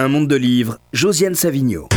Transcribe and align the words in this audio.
Un 0.00 0.06
monde 0.06 0.28
de 0.28 0.36
livres, 0.36 0.78
Josiane 0.92 1.34
Savigno. 1.34 1.88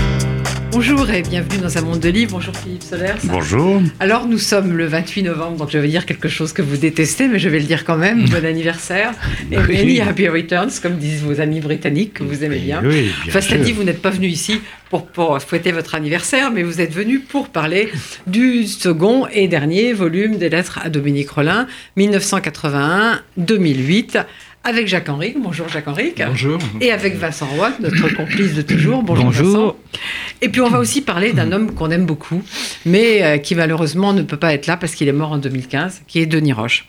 Bonjour 0.71 1.07
et 1.11 1.21
bienvenue 1.21 1.59
dans 1.61 1.77
un 1.77 1.81
monde 1.81 1.99
de 1.99 2.09
livres. 2.09 2.31
Bonjour 2.31 2.55
Philippe 2.55 2.81
Soler. 2.81 3.11
Bonjour. 3.25 3.79
Alors 3.99 4.25
nous 4.25 4.39
sommes 4.39 4.75
le 4.75 4.87
28 4.87 5.21
novembre, 5.21 5.57
donc 5.57 5.69
je 5.69 5.77
vais 5.77 5.87
dire 5.87 6.07
quelque 6.07 6.27
chose 6.27 6.51
que 6.51 6.63
vous 6.63 6.77
détestez, 6.77 7.27
mais 7.27 7.37
je 7.37 7.47
vais 7.47 7.59
le 7.59 7.65
dire 7.65 7.85
quand 7.85 7.97
même. 7.97 8.27
Bon 8.27 8.43
anniversaire. 8.43 9.11
Et 9.51 9.57
Oui. 9.67 9.77
many 9.77 10.01
happy 10.01 10.27
returns, 10.29 10.71
comme 10.81 10.97
disent 10.97 11.21
vos 11.21 11.39
amis 11.41 11.59
britanniques 11.59 12.15
que 12.15 12.23
vous 12.23 12.43
aimez 12.43 12.57
bien. 12.57 12.81
Oui, 12.83 13.03
bien 13.03 13.11
Enfin, 13.27 13.41
cela 13.41 13.59
dit, 13.63 13.71
vous 13.71 13.83
n'êtes 13.83 14.01
pas 14.01 14.09
venu 14.09 14.29
ici 14.29 14.61
pour, 14.89 15.05
pour 15.05 15.39
fêter 15.39 15.71
votre 15.71 15.93
anniversaire, 15.93 16.49
mais 16.49 16.63
vous 16.63 16.81
êtes 16.81 16.93
venu 16.93 17.19
pour 17.19 17.49
parler 17.49 17.89
du 18.25 18.65
second 18.65 19.27
et 19.31 19.47
dernier 19.47 19.93
volume 19.93 20.37
des 20.37 20.49
lettres 20.49 20.79
à 20.81 20.89
Dominique 20.89 21.29
Rollin, 21.29 21.67
1981-2008, 21.97 24.25
avec 24.63 24.87
Jacques 24.87 25.09
Henrique. 25.09 25.37
Bonjour 25.39 25.67
Jacques 25.69 25.87
Henrique. 25.87 26.21
Bonjour. 26.25 26.59
Et 26.79 26.91
avec 26.91 27.15
Vincent 27.15 27.47
Roy, 27.47 27.71
notre 27.79 28.09
complice 28.15 28.53
de 28.53 28.61
toujours. 28.61 29.03
Bonjour. 29.03 29.25
Bonjour. 29.25 29.47
Vincent. 29.47 29.75
Et 30.41 30.49
puis 30.49 30.61
on 30.61 30.69
va 30.69 30.79
aussi 30.79 31.01
parler 31.01 31.33
d'un 31.33 31.51
homme 31.51 31.73
qu'on 31.73 31.89
aime 31.91 32.05
beaucoup, 32.05 32.43
mais 32.85 33.23
euh, 33.23 33.37
qui 33.37 33.55
malheureusement 33.55 34.13
ne 34.13 34.21
peut 34.21 34.37
pas 34.37 34.53
être 34.53 34.67
là 34.67 34.77
parce 34.77 34.95
qu'il 34.95 35.07
est 35.07 35.13
mort 35.13 35.31
en 35.31 35.37
2015, 35.37 36.03
qui 36.07 36.19
est 36.19 36.25
Denis 36.25 36.53
Roche. 36.53 36.87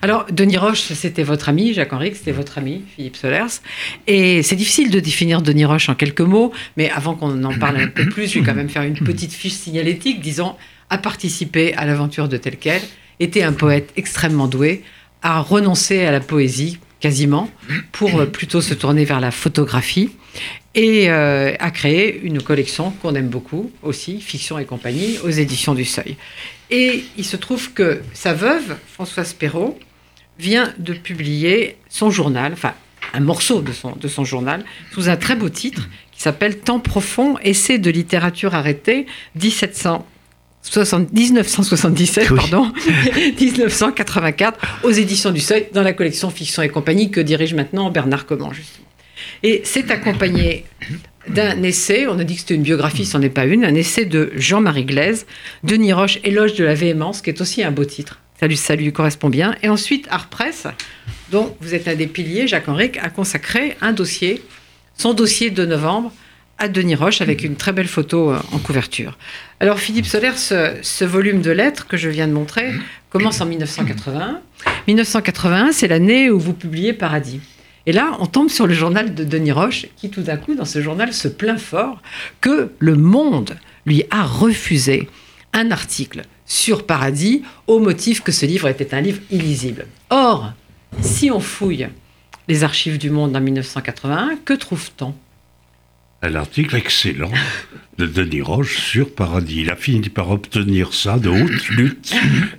Alors, 0.00 0.26
Denis 0.32 0.56
Roche, 0.56 0.80
c'était 0.80 1.22
votre 1.22 1.48
ami, 1.48 1.74
Jacques 1.74 1.92
Henrique, 1.92 2.16
c'était 2.16 2.32
votre 2.32 2.56
ami, 2.56 2.82
Philippe 2.96 3.16
Solers. 3.16 3.60
Et 4.06 4.42
c'est 4.42 4.56
difficile 4.56 4.90
de 4.90 5.00
définir 5.00 5.42
Denis 5.42 5.66
Roche 5.66 5.88
en 5.88 5.94
quelques 5.94 6.22
mots, 6.22 6.52
mais 6.76 6.90
avant 6.90 7.14
qu'on 7.14 7.44
en 7.44 7.58
parle 7.58 7.76
un 7.78 7.88
peu 7.88 8.08
plus, 8.08 8.32
je 8.32 8.38
vais 8.38 8.44
quand 8.44 8.54
même 8.54 8.70
faire 8.70 8.82
une 8.82 8.94
petite 8.94 9.32
fiche 9.32 9.52
signalétique 9.52 10.20
disant 10.20 10.56
a 10.88 10.98
participé 10.98 11.74
à 11.74 11.84
l'aventure 11.84 12.28
de 12.28 12.36
tel 12.36 12.56
quel, 12.56 12.80
était 13.20 13.42
un 13.42 13.52
poète 13.52 13.92
extrêmement 13.96 14.46
doué, 14.46 14.82
a 15.22 15.40
renoncé 15.40 16.04
à 16.04 16.10
la 16.10 16.20
poésie, 16.20 16.78
quasiment, 17.02 17.50
pour 17.90 18.20
euh, 18.20 18.26
plutôt 18.26 18.62
se 18.62 18.72
tourner 18.72 19.04
vers 19.04 19.20
la 19.20 19.32
photographie, 19.32 20.10
et 20.74 21.10
euh, 21.10 21.54
a 21.58 21.70
créé 21.70 22.18
une 22.22 22.40
collection 22.40 22.92
qu'on 23.02 23.14
aime 23.14 23.28
beaucoup 23.28 23.70
aussi, 23.82 24.20
Fiction 24.20 24.58
et 24.58 24.64
compagnie, 24.64 25.18
aux 25.22 25.28
éditions 25.28 25.74
du 25.74 25.84
Seuil. 25.84 26.16
Et 26.70 27.04
il 27.18 27.24
se 27.24 27.36
trouve 27.36 27.72
que 27.74 28.00
sa 28.14 28.32
veuve, 28.32 28.76
Françoise 28.94 29.34
Perrault, 29.34 29.78
vient 30.38 30.72
de 30.78 30.94
publier 30.94 31.76
son 31.90 32.10
journal, 32.10 32.52
enfin 32.54 32.72
un 33.12 33.20
morceau 33.20 33.60
de 33.60 33.72
son, 33.72 33.94
de 33.94 34.08
son 34.08 34.24
journal, 34.24 34.64
sous 34.94 35.10
un 35.10 35.16
très 35.16 35.36
beau 35.36 35.50
titre 35.50 35.90
qui 36.12 36.22
s'appelle 36.22 36.60
Temps 36.60 36.80
profond, 36.80 37.36
essai 37.42 37.78
de 37.78 37.90
littérature 37.90 38.54
arrêtée, 38.54 39.06
1700. 39.34 40.06
60 40.62 41.12
1977, 41.12 42.30
Oui. 42.30 42.36
pardon, 42.38 42.72
1984, 43.40 44.58
aux 44.84 44.90
éditions 44.90 45.30
du 45.30 45.40
Seuil, 45.40 45.66
dans 45.72 45.82
la 45.82 45.92
collection 45.92 46.30
Fiction 46.30 46.62
et 46.62 46.68
compagnie 46.68 47.10
que 47.10 47.20
dirige 47.20 47.54
maintenant 47.54 47.90
Bernard 47.90 48.26
Comment, 48.26 48.52
justement. 48.52 48.86
Et 49.42 49.62
c'est 49.64 49.90
accompagné 49.90 50.64
d'un 51.28 51.62
essai, 51.62 52.06
on 52.08 52.18
a 52.18 52.24
dit 52.24 52.34
que 52.34 52.40
c'était 52.40 52.54
une 52.54 52.62
biographie, 52.62 53.04
ce 53.06 53.16
n'en 53.16 53.22
est 53.22 53.28
pas 53.28 53.44
une, 53.44 53.64
un 53.64 53.74
essai 53.74 54.04
de 54.04 54.32
Jean-Marie 54.36 54.84
Glaise, 54.84 55.26
Denis 55.64 55.92
Roche, 55.92 56.18
Éloge 56.24 56.54
de 56.54 56.64
la 56.64 56.74
véhémence, 56.74 57.22
qui 57.22 57.30
est 57.30 57.40
aussi 57.40 57.62
un 57.62 57.70
beau 57.70 57.84
titre. 57.84 58.18
Ça 58.40 58.48
lui, 58.48 58.56
ça 58.56 58.74
lui 58.74 58.92
correspond 58.92 59.28
bien. 59.28 59.54
Et 59.62 59.68
ensuite, 59.68 60.06
Art 60.10 60.28
Press, 60.28 60.66
dont 61.30 61.56
vous 61.60 61.74
êtes 61.74 61.86
un 61.86 61.94
des 61.94 62.08
piliers, 62.08 62.48
Jacques 62.48 62.68
Henrique, 62.68 62.98
a 62.98 63.08
consacré 63.08 63.76
un 63.80 63.92
dossier, 63.92 64.42
son 64.98 65.14
dossier 65.14 65.50
de 65.50 65.64
novembre, 65.64 66.12
à 66.58 66.68
Denis 66.68 66.94
Roche, 66.94 67.20
avec 67.20 67.44
une 67.44 67.56
très 67.56 67.72
belle 67.72 67.88
photo 67.88 68.30
euh, 68.30 68.38
en 68.52 68.58
couverture. 68.58 69.18
Alors, 69.60 69.78
Philippe 69.78 70.06
Soler, 70.06 70.32
ce, 70.36 70.76
ce 70.82 71.04
volume 71.04 71.42
de 71.42 71.50
lettres 71.50 71.86
que 71.86 71.96
je 71.96 72.08
viens 72.08 72.28
de 72.28 72.32
montrer 72.32 72.72
commence 73.10 73.40
en 73.40 73.46
1981. 73.46 74.40
1981, 74.86 75.72
c'est 75.72 75.88
l'année 75.88 76.30
où 76.30 76.38
vous 76.38 76.52
publiez 76.52 76.92
Paradis. 76.92 77.40
Et 77.86 77.92
là, 77.92 78.16
on 78.20 78.26
tombe 78.26 78.48
sur 78.48 78.66
le 78.66 78.74
journal 78.74 79.14
de 79.14 79.24
Denis 79.24 79.52
Roche, 79.52 79.86
qui 79.96 80.08
tout 80.08 80.22
d'un 80.22 80.36
coup, 80.36 80.54
dans 80.54 80.64
ce 80.64 80.80
journal, 80.80 81.12
se 81.12 81.28
plaint 81.28 81.58
fort 81.58 82.00
que 82.40 82.70
le 82.78 82.94
Monde 82.94 83.58
lui 83.86 84.04
a 84.10 84.22
refusé 84.22 85.08
un 85.52 85.70
article 85.70 86.22
sur 86.46 86.86
Paradis 86.86 87.42
au 87.66 87.80
motif 87.80 88.22
que 88.22 88.32
ce 88.32 88.46
livre 88.46 88.68
était 88.68 88.94
un 88.94 89.00
livre 89.00 89.20
illisible. 89.30 89.86
Or, 90.10 90.52
si 91.00 91.30
on 91.30 91.40
fouille 91.40 91.88
les 92.48 92.64
archives 92.64 92.98
du 92.98 93.10
Monde 93.10 93.36
en 93.36 93.40
1981, 93.40 94.38
que 94.44 94.52
trouve-t-on? 94.52 95.14
Un 96.22 96.34
article 96.36 96.76
excellent 96.76 97.32
de 97.98 98.06
Denis 98.06 98.42
Roche 98.42 98.78
sur 98.78 99.12
Paradis. 99.14 99.62
Il 99.62 99.70
a 99.70 99.76
fini 99.76 100.08
par 100.08 100.30
obtenir 100.30 100.94
ça 100.94 101.18
de 101.18 101.28
haute 101.28 101.68
lutte, 101.70 102.14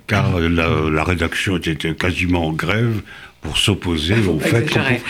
car 0.06 0.38
la, 0.38 0.68
la 0.90 1.04
rédaction 1.04 1.56
était 1.56 1.94
quasiment 1.94 2.46
en 2.48 2.52
grève 2.52 3.00
pour 3.40 3.56
s'opposer 3.58 4.16
au 4.26 4.38
fait 4.38 4.62
exagérer. 4.62 5.00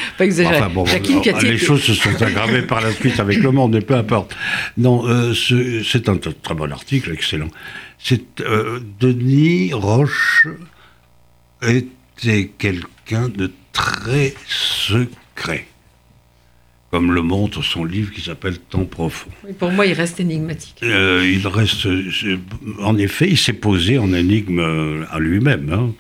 Enfin, 0.56 0.68
bon, 0.68 0.84
Piatti 1.20 1.46
les 1.46 1.58
choses 1.58 1.82
se 1.82 1.94
sont 1.94 2.20
aggravées 2.22 2.62
par 2.62 2.80
la 2.80 2.92
suite 2.92 3.18
avec 3.20 3.38
le 3.38 3.50
monde, 3.52 3.74
mais 3.74 3.80
peu 3.80 3.94
importe. 3.94 4.34
Non, 4.76 5.06
euh, 5.06 5.34
ce- 5.34 5.82
c'est 5.84 6.08
un 6.08 6.16
très 6.16 6.54
bon 6.54 6.70
article, 6.72 7.12
excellent. 7.12 7.48
C'est 7.98 8.40
euh, 8.40 8.80
Denis 9.00 9.72
Roche 9.72 10.46
était 11.62 12.50
quelqu'un 12.58 13.28
de 13.28 13.50
très 13.72 14.34
secret, 14.48 15.66
comme 16.94 17.10
le 17.12 17.22
montre 17.22 17.60
son 17.64 17.84
livre 17.84 18.12
qui 18.12 18.20
s'appelle 18.20 18.56
Temps 18.56 18.84
profond. 18.84 19.28
Oui, 19.44 19.52
Pour 19.58 19.72
moi, 19.72 19.84
il 19.84 19.94
reste 19.94 20.20
énigmatique. 20.20 20.76
Euh, 20.84 21.28
il 21.28 21.44
reste, 21.48 21.88
en 22.80 22.96
effet, 22.96 23.26
il 23.28 23.36
s'est 23.36 23.52
posé 23.52 23.98
en 23.98 24.12
énigme 24.14 24.60
euh, 24.60 25.04
à 25.10 25.18
lui-même. 25.18 25.72
hein. 25.72 25.92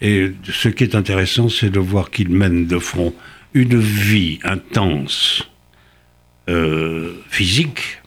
Et 0.00 0.32
ce 0.44 0.70
qui 0.70 0.82
est 0.84 0.94
intéressant, 0.94 1.50
c'est 1.50 1.68
de 1.68 1.78
voir 1.78 2.10
qu'il 2.10 2.30
mène 2.30 2.66
de 2.66 2.78
front 2.78 3.12
une 3.52 3.78
vie 3.78 4.38
intense, 4.42 5.46
euh, 6.48 7.12
physique, 7.28 8.00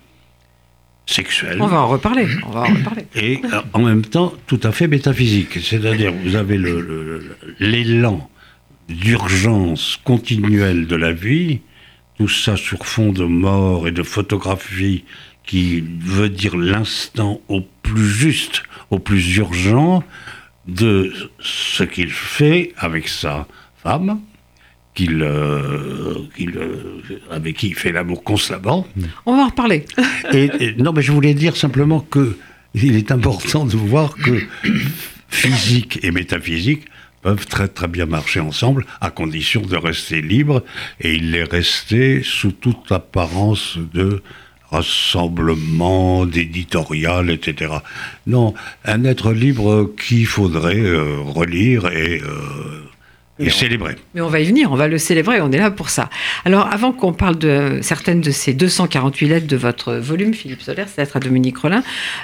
sexuelle, 1.05 1.59
On 1.61 1.67
va 1.67 1.81
en 1.81 1.88
reparler. 1.88 2.25
On 2.47 2.50
va 2.50 2.61
en 2.61 2.73
reparler. 2.73 3.05
et 3.15 3.41
en 3.73 3.83
même 3.83 4.01
temps 4.03 4.33
tout 4.47 4.59
à 4.63 4.71
fait 4.71 4.88
métaphysique. 4.88 5.59
C'est-à-dire, 5.61 6.11
vous 6.11 6.35
avez 6.35 6.59
l'élan 7.59 8.27
d'urgence 8.89 10.00
continuelle 10.03 10.88
de 10.88 10.95
la 10.95 11.13
vie, 11.13 11.59
tout 12.23 12.29
ça 12.29 12.56
sur 12.56 12.85
fond 12.85 13.11
de 13.11 13.25
mort 13.25 13.85
et 13.85 13.91
de 13.91 14.01
photographie 14.01 15.03
qui 15.45 15.84
veut 16.00 16.29
dire 16.29 16.56
l'instant 16.56 17.41
au 17.50 17.59
plus 17.81 18.07
juste, 18.07 18.63
au 18.91 18.97
plus 19.00 19.35
urgent 19.35 20.06
de 20.66 21.12
ce 21.41 21.83
qu'il 21.83 22.09
fait 22.12 22.72
avec 22.78 23.09
sa 23.09 23.45
femme, 23.83 24.22
qu'il, 24.95 25.22
euh, 25.22 26.16
qu'il, 26.38 26.51
euh, 26.57 27.01
avec 27.29 27.57
qui 27.57 27.67
il 27.67 27.75
fait 27.75 27.91
l'amour 27.91 28.23
constamment. 28.23 28.88
On 29.25 29.35
va 29.35 29.44
en 29.44 29.47
reparler. 29.47 29.83
Et, 30.31 30.50
et- 30.62 30.75
non, 30.75 30.94
mais 30.94 31.01
je 31.01 31.12
voulais 31.12 31.33
dire 31.33 31.57
simplement 31.57 32.00
que 32.00 32.38
il 32.73 32.95
est 32.95 33.12
important 33.12 33.66
de 33.66 33.75
voir 33.75 34.16
que 34.16 34.41
physique 35.28 36.00
et 36.03 36.12
métaphysique 36.12 36.85
peuvent 37.23 37.47
très 37.47 37.67
très 37.67 37.88
bien 37.88 38.06
marcher 38.06 38.39
ensemble 38.39 38.85
à 39.01 39.09
condition 39.09 39.61
de 39.61 39.78
rester 39.78 40.22
libre 40.22 40.63
et 41.00 41.13
il 41.13 41.35
est 41.35 41.50
resté 41.50 42.22
sous 42.23 42.51
toute 42.51 42.91
apparence 42.91 43.78
de 43.94 44.22
rassemblement, 44.69 46.25
d'éditorial, 46.25 47.29
etc. 47.29 47.73
Non, 48.25 48.53
un 48.85 49.03
être 49.03 49.31
libre 49.31 49.91
qu'il 50.03 50.25
faudrait 50.25 50.79
euh, 50.79 51.19
relire 51.19 51.88
et, 51.88 52.22
euh, 52.22 52.89
et 53.39 53.50
célébrer. 53.50 53.95
Mais 54.16 54.22
on 54.22 54.29
va 54.29 54.39
y 54.39 54.45
venir, 54.45 54.72
on 54.72 54.75
va 54.75 54.88
le 54.88 54.97
célébrer, 54.97 55.41
on 55.41 55.51
est 55.51 55.57
là 55.57 55.72
pour 55.72 55.89
ça. 55.89 56.09
Alors, 56.45 56.72
avant 56.72 56.91
qu'on 56.91 57.13
parle 57.13 57.38
de 57.38 57.79
certaines 57.81 58.22
de 58.22 58.31
ces 58.31 58.53
248 58.53 59.28
lettres 59.28 59.47
de 59.47 59.57
votre 59.57 59.94
volume, 59.94 60.33
Philippe 60.33 60.62
Soler, 60.62 60.85
ces 60.88 61.01
lettres 61.01 61.17
à 61.17 61.19
Dominique 61.19 61.57
Rollin, 61.57 61.83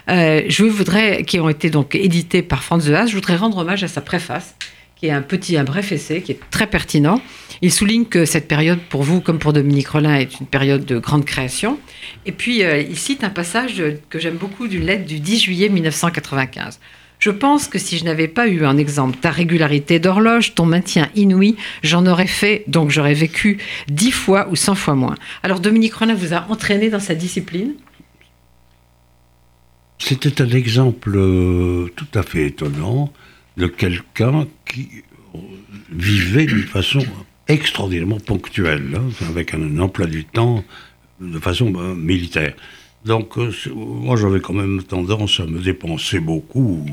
euh, 0.09 0.41
je 0.47 0.63
voudrais, 0.63 1.23
qui 1.23 1.39
ont 1.39 1.49
été 1.49 1.69
donc 1.69 1.95
éditées 1.95 2.41
par 2.41 2.63
Franz 2.63 2.89
de 2.89 2.93
Haas, 2.93 3.07
je 3.07 3.15
voudrais 3.15 3.35
rendre 3.35 3.57
hommage 3.57 3.83
à 3.83 3.88
sa 3.88 4.01
préface, 4.01 4.55
qui 4.99 5.07
est 5.07 5.11
un 5.11 5.21
petit, 5.21 5.57
un 5.57 5.63
bref 5.63 5.91
essai, 5.91 6.21
qui 6.21 6.33
est 6.33 6.39
très 6.51 6.67
pertinent. 6.67 7.21
Il 7.61 7.71
souligne 7.71 8.05
que 8.05 8.25
cette 8.25 8.47
période, 8.47 8.79
pour 8.89 9.03
vous 9.03 9.21
comme 9.21 9.39
pour 9.39 9.53
Dominique 9.53 9.87
Rollin, 9.87 10.15
est 10.15 10.39
une 10.39 10.45
période 10.45 10.85
de 10.85 10.97
grande 10.97 11.25
création. 11.25 11.79
Et 12.25 12.31
puis, 12.31 12.63
euh, 12.63 12.81
il 12.81 12.97
cite 12.97 13.24
un 13.24 13.29
passage 13.29 13.81
que 14.09 14.19
j'aime 14.19 14.35
beaucoup 14.35 14.68
d'une 14.68 14.85
lettre 14.85 15.06
du 15.06 15.19
10 15.19 15.39
juillet 15.39 15.69
1995. 15.69 16.79
Je 17.19 17.31
pense 17.31 17.68
que 17.68 17.77
si 17.79 17.97
je 17.97 18.06
n'avais 18.06 18.29
pas 18.29 18.47
eu 18.47 18.65
en 18.65 18.77
exemple 18.77 19.18
ta 19.19 19.29
régularité 19.29 20.00
d'horloge, 20.00 20.56
ton 20.56 20.65
maintien 20.65 21.09
inouï, 21.15 21.57
j'en 21.83 22.06
aurais 22.06 22.27
fait, 22.27 22.63
donc 22.68 22.91
j'aurais 22.91 23.13
vécu 23.13 23.57
dix 23.89 24.12
fois 24.12 24.47
ou 24.50 24.56
cent 24.56 24.75
fois 24.75 24.95
moins. 24.95 25.15
Alors 25.44 25.59
Dominique 25.59 25.95
Rollin 25.95 26.15
vous 26.15 26.33
a 26.33 26.45
entraîné 26.50 26.89
dans 26.89 27.01
sa 27.01 27.15
discipline? 27.15 27.74
C'était 29.97 30.41
un 30.41 30.50
exemple 30.50 31.12
euh, 31.18 31.91
tout 31.97 32.07
à 32.13 32.24
fait 32.24 32.47
étonnant 32.47 33.12
de 33.59 33.67
quelqu'un 33.67 34.47
qui 34.65 34.88
vivait 35.91 36.45
d'une 36.45 36.63
façon 36.63 37.01
extraordinairement 37.47 38.19
ponctuelle, 38.19 38.95
hein, 38.95 39.09
avec 39.27 39.53
un, 39.53 39.79
emploi 39.79 40.07
du 40.07 40.23
temps 40.23 40.63
de 41.19 41.39
façon 41.39 41.73
euh, 41.75 41.94
militaire. 41.94 42.53
Donc, 43.06 43.38
euh, 43.38 43.51
moi, 43.75 44.15
j'avais 44.15 44.39
quand 44.39 44.53
même 44.53 44.81
tendance 44.83 45.39
à 45.39 45.45
me 45.45 45.59
dépenser 45.59 46.19
beaucoup 46.19 46.85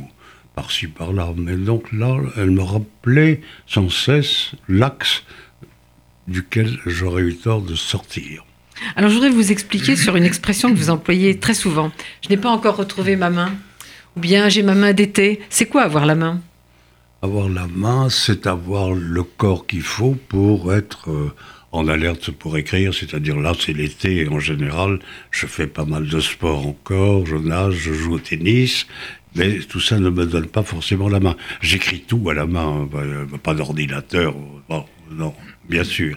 par-ci, 0.55 0.89
par-là. 0.89 1.33
Mais 1.37 1.57
donc 1.57 1.93
là, 1.93 2.19
elle 2.37 2.51
me 2.51 2.63
rappelait 2.63 3.41
sans 3.67 3.89
cesse 3.89 4.53
l'axe 4.69 5.23
duquel 6.27 6.79
j'aurais 6.87 7.23
eu 7.23 7.37
tort 7.37 7.63
de 7.63 7.77
sortir. 7.77 8.45
Alors, 8.97 9.11
je 9.11 9.15
voudrais 9.15 9.31
vous 9.31 9.53
expliquer 9.53 9.95
sur 9.95 10.17
une 10.17 10.25
expression 10.25 10.73
que 10.73 10.79
vous 10.79 10.91
employez 10.91 11.39
très 11.39 11.55
souvent. 11.55 11.93
Je 12.25 12.29
n'ai 12.29 12.37
pas 12.37 12.51
encore 12.51 12.77
retrouvé 12.77 13.15
ma 13.15 13.31
main. 13.31 13.53
Ou 14.17 14.21
bien 14.21 14.49
j'ai 14.49 14.63
ma 14.63 14.75
main 14.75 14.93
d'été. 14.93 15.41
C'est 15.51 15.67
quoi 15.67 15.83
avoir 15.83 16.07
la 16.07 16.15
main? 16.15 16.41
Avoir 17.27 17.49
la 17.49 17.67
main, 17.67 18.09
c'est 18.09 18.47
avoir 18.47 18.93
le 18.93 19.25
corps 19.25 19.67
qu'il 19.67 19.83
faut 19.83 20.17
pour 20.29 20.73
être 20.73 21.11
euh, 21.11 21.35
en 21.73 21.89
alerte 21.89 22.31
pour 22.31 22.57
écrire. 22.57 22.95
C'est-à-dire 22.95 23.37
là, 23.41 23.53
c'est 23.59 23.73
l'été 23.73 24.29
en 24.29 24.39
général, 24.39 25.01
je 25.33 25.49
fais 25.49 25.67
pas 25.67 25.85
mal 25.85 26.07
de 26.07 26.21
sport 26.21 26.65
encore, 26.65 27.27
je 27.27 27.35
nage, 27.35 27.75
je 27.75 27.93
joue 27.93 28.15
au 28.15 28.19
tennis. 28.21 28.87
Mais 29.35 29.59
tout 29.59 29.81
ça 29.81 29.99
ne 29.99 30.09
me 30.09 30.25
donne 30.25 30.47
pas 30.47 30.63
forcément 30.63 31.09
la 31.09 31.19
main. 31.19 31.35
J'écris 31.61 32.05
tout 32.07 32.31
à 32.31 32.35
la 32.35 32.47
main, 32.47 32.89
euh, 32.95 33.27
pas 33.43 33.55
d'ordinateur. 33.55 34.33
Non, 35.11 35.35
bien 35.69 35.83
sûr. 35.83 36.17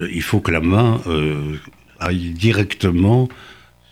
Il 0.00 0.22
faut 0.22 0.40
que 0.40 0.50
la 0.50 0.60
main 0.60 1.00
euh, 1.06 1.54
aille 2.00 2.30
directement 2.30 3.28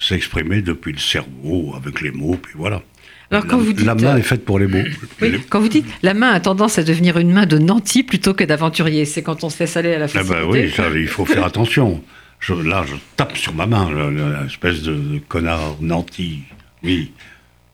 s'exprimer 0.00 0.62
depuis 0.62 0.90
le 0.90 0.98
cerveau 0.98 1.74
avec 1.76 2.00
les 2.00 2.10
mots, 2.10 2.36
puis 2.42 2.54
voilà. 2.56 2.82
Alors, 3.30 3.46
quand 3.46 3.56
la, 3.56 3.62
vous 3.64 3.72
dites, 3.72 3.86
la 3.86 3.94
main 3.94 4.16
est 4.16 4.22
faite 4.22 4.44
pour 4.44 4.58
les 4.58 4.66
mots. 4.66 4.82
Oui, 5.20 5.40
quand 5.48 5.60
vous 5.60 5.68
dites 5.68 5.86
la 6.02 6.14
main 6.14 6.30
a 6.30 6.40
tendance 6.40 6.78
à 6.78 6.82
devenir 6.84 7.18
une 7.18 7.32
main 7.32 7.46
de 7.46 7.58
nanti 7.58 8.02
plutôt 8.02 8.34
que 8.34 8.44
d'aventurier, 8.44 9.04
c'est 9.04 9.22
quand 9.22 9.42
on 9.44 9.50
se 9.50 9.58
laisse 9.60 9.76
aller 9.76 9.94
à 9.94 9.98
la 9.98 10.04
Ah 10.04 10.08
facilité. 10.08 10.34
ben 10.40 10.48
oui, 10.48 10.70
ça, 10.70 10.84
il 10.94 11.08
faut 11.08 11.24
faire 11.24 11.44
attention. 11.44 12.02
Je- 12.38 12.54
là, 12.54 12.84
je 12.86 12.94
tape 13.16 13.36
sur 13.36 13.54
ma 13.54 13.66
main, 13.66 13.90
le- 13.90 14.10
le- 14.10 14.42
l'espèce 14.44 14.82
de, 14.82 14.94
de 14.94 15.18
connard 15.26 15.76
nanti. 15.80 16.40
Oui, 16.84 17.12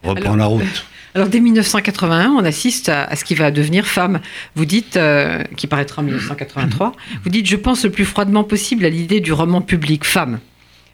reprends 0.03 0.35
Alors- 0.35 0.37
la 0.37 0.45
route. 0.47 0.87
Alors 1.15 1.29
dès 1.29 1.41
1981, 1.41 2.31
on 2.31 2.43
assiste 2.43 2.89
à, 2.89 3.05
à 3.05 3.17
ce 3.17 3.25
qui 3.27 3.35
va 3.35 3.51
devenir 3.51 3.87
femme. 3.87 4.21
Vous 4.55 4.65
dites, 4.65 4.97
euh, 4.97 5.43
qui 5.59 5.67
paraîtra 5.67 6.01
en 6.01 6.07
1983, 6.07 6.93
vous 7.23 7.29
dites, 7.29 7.45
je 7.47 7.57
pense 7.57 7.85
le 7.85 7.91
plus 7.91 8.07
froidement 8.07 8.45
possible 8.45 8.87
à 8.87 8.89
l'idée 8.89 9.21
du 9.21 9.31
roman 9.35 9.61
public, 9.61 10.05
femme. 10.07 10.39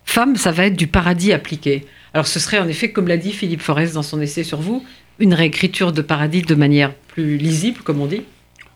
Femme, 0.04 0.34
ça 0.34 0.50
va 0.50 0.64
être 0.66 0.74
du 0.76 0.88
paradis 0.88 1.32
appliqué. 1.32 1.86
Alors 2.14 2.26
ce 2.26 2.40
serait 2.40 2.58
en 2.58 2.68
effet, 2.68 2.90
comme 2.90 3.08
l'a 3.08 3.16
dit 3.16 3.32
Philippe 3.32 3.60
Forest 3.62 3.94
dans 3.94 4.02
son 4.02 4.20
essai 4.20 4.44
sur 4.44 4.60
vous, 4.60 4.84
une 5.18 5.34
réécriture 5.34 5.92
de 5.92 6.02
paradis 6.02 6.42
de 6.42 6.54
manière 6.54 6.94
plus 6.94 7.36
lisible, 7.36 7.80
comme 7.82 8.00
on 8.00 8.06
dit. 8.06 8.22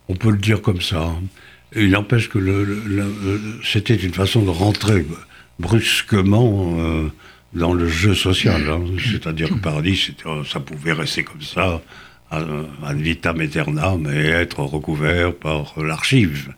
On 0.09 0.15
peut 0.15 0.31
le 0.31 0.39
dire 0.39 0.61
comme 0.61 0.81
ça. 0.81 1.03
hein. 1.03 1.23
Il 1.75 1.91
n'empêche 1.91 2.29
que 2.29 2.39
le- 2.39 3.61
c'était 3.65 3.95
une 3.95 4.13
façon 4.13 4.43
de 4.43 4.51
rentrer 4.51 5.07
brusquement 5.59 6.77
euh, 6.79 7.09
dans 7.55 7.73
le 7.73 7.89
jeu 7.89 8.15
social. 8.15 8.63
hein. 8.69 8.83
C'est-à-dire 9.11 9.49
que 9.49 9.55
Paradis, 9.55 10.15
euh, 10.27 10.45
ça 10.45 10.61
pouvait 10.61 10.93
rester 10.93 11.25
comme 11.25 11.41
ça, 11.41 11.81
euh, 12.33 12.65
ad 12.85 12.99
vitam 12.99 13.41
aeternam, 13.41 14.07
et 14.13 14.27
être 14.27 14.61
recouvert 14.61 15.35
par 15.35 15.75
l'archive. 15.81 16.53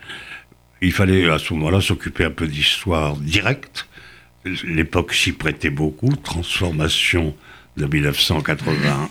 Il 0.82 0.92
fallait 0.92 1.28
à 1.30 1.38
ce 1.38 1.52
moment-là 1.54 1.80
s'occuper 1.80 2.24
un 2.24 2.30
peu 2.30 2.46
d'histoire 2.48 3.16
directe. 3.16 3.86
L'époque 4.64 5.14
s'y 5.14 5.32
prêtait 5.32 5.70
beaucoup. 5.70 6.14
Transformation 6.17 7.35
de 7.76 7.87
1981. 7.87 9.08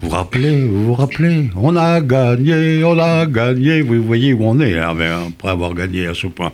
Vous 0.00 0.08
rappelez, 0.10 0.64
vous 0.66 0.84
vous 0.86 0.94
rappelez? 0.94 1.50
On 1.56 1.74
a 1.76 2.00
gagné, 2.00 2.82
on 2.84 2.98
a 2.98 3.26
gagné. 3.26 3.82
Vous 3.82 4.02
voyez 4.02 4.32
où 4.32 4.44
on 4.44 4.60
est 4.60 4.78
hein, 4.78 4.96
après 5.28 5.48
avoir 5.50 5.74
gagné 5.74 6.06
à 6.06 6.14
ce 6.14 6.28
point. 6.28 6.52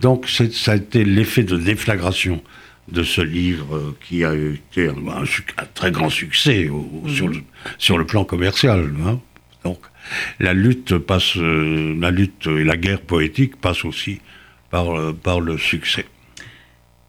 Donc 0.00 0.28
ça 0.28 0.72
a 0.72 0.76
été 0.76 1.04
l'effet 1.04 1.42
de 1.42 1.56
déflagration 1.56 2.40
de 2.90 3.02
ce 3.02 3.20
livre 3.22 3.76
euh, 3.76 3.96
qui 4.06 4.24
a 4.24 4.34
été 4.34 4.88
un, 4.88 5.08
un 5.22 5.24
suc- 5.24 5.54
un 5.58 5.64
très 5.74 5.90
grand 5.90 6.10
succès 6.10 6.68
au- 6.68 7.02
au- 7.04 7.08
sur, 7.08 7.28
le, 7.28 7.38
sur 7.78 7.96
le 7.98 8.04
plan 8.06 8.24
commercial. 8.24 8.90
hein. 9.06 9.18
Donc 9.64 9.78
la 10.38 10.52
lutte 10.52 10.98
passe, 10.98 11.36
euh, 11.38 11.96
la 11.98 12.10
lutte 12.10 12.46
et 12.46 12.62
la 12.62 12.76
guerre 12.76 13.00
poétique 13.00 13.56
passent 13.56 13.86
aussi 13.86 14.20
par, 14.70 14.94
euh, 14.96 15.12
par 15.14 15.40
le 15.40 15.56
succès. 15.56 16.04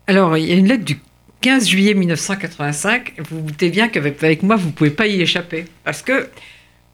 Alors, 0.08 0.38
il 0.38 0.46
y 0.46 0.52
a 0.52 0.56
une 0.56 0.68
lettre 0.68 0.86
du 0.86 1.00
15 1.42 1.68
juillet 1.68 1.94
1985. 1.94 3.14
Vous 3.30 3.42
vous 3.42 3.48
doutez 3.48 3.70
bien 3.70 3.88
qu'avec 3.88 4.24
avec 4.24 4.44
moi, 4.44 4.56
vous 4.56 4.68
ne 4.68 4.72
pouvez 4.74 4.92
pas 4.92 5.08
y 5.08 5.22
échapper. 5.22 5.66
Parce 5.84 6.02
que, 6.02 6.30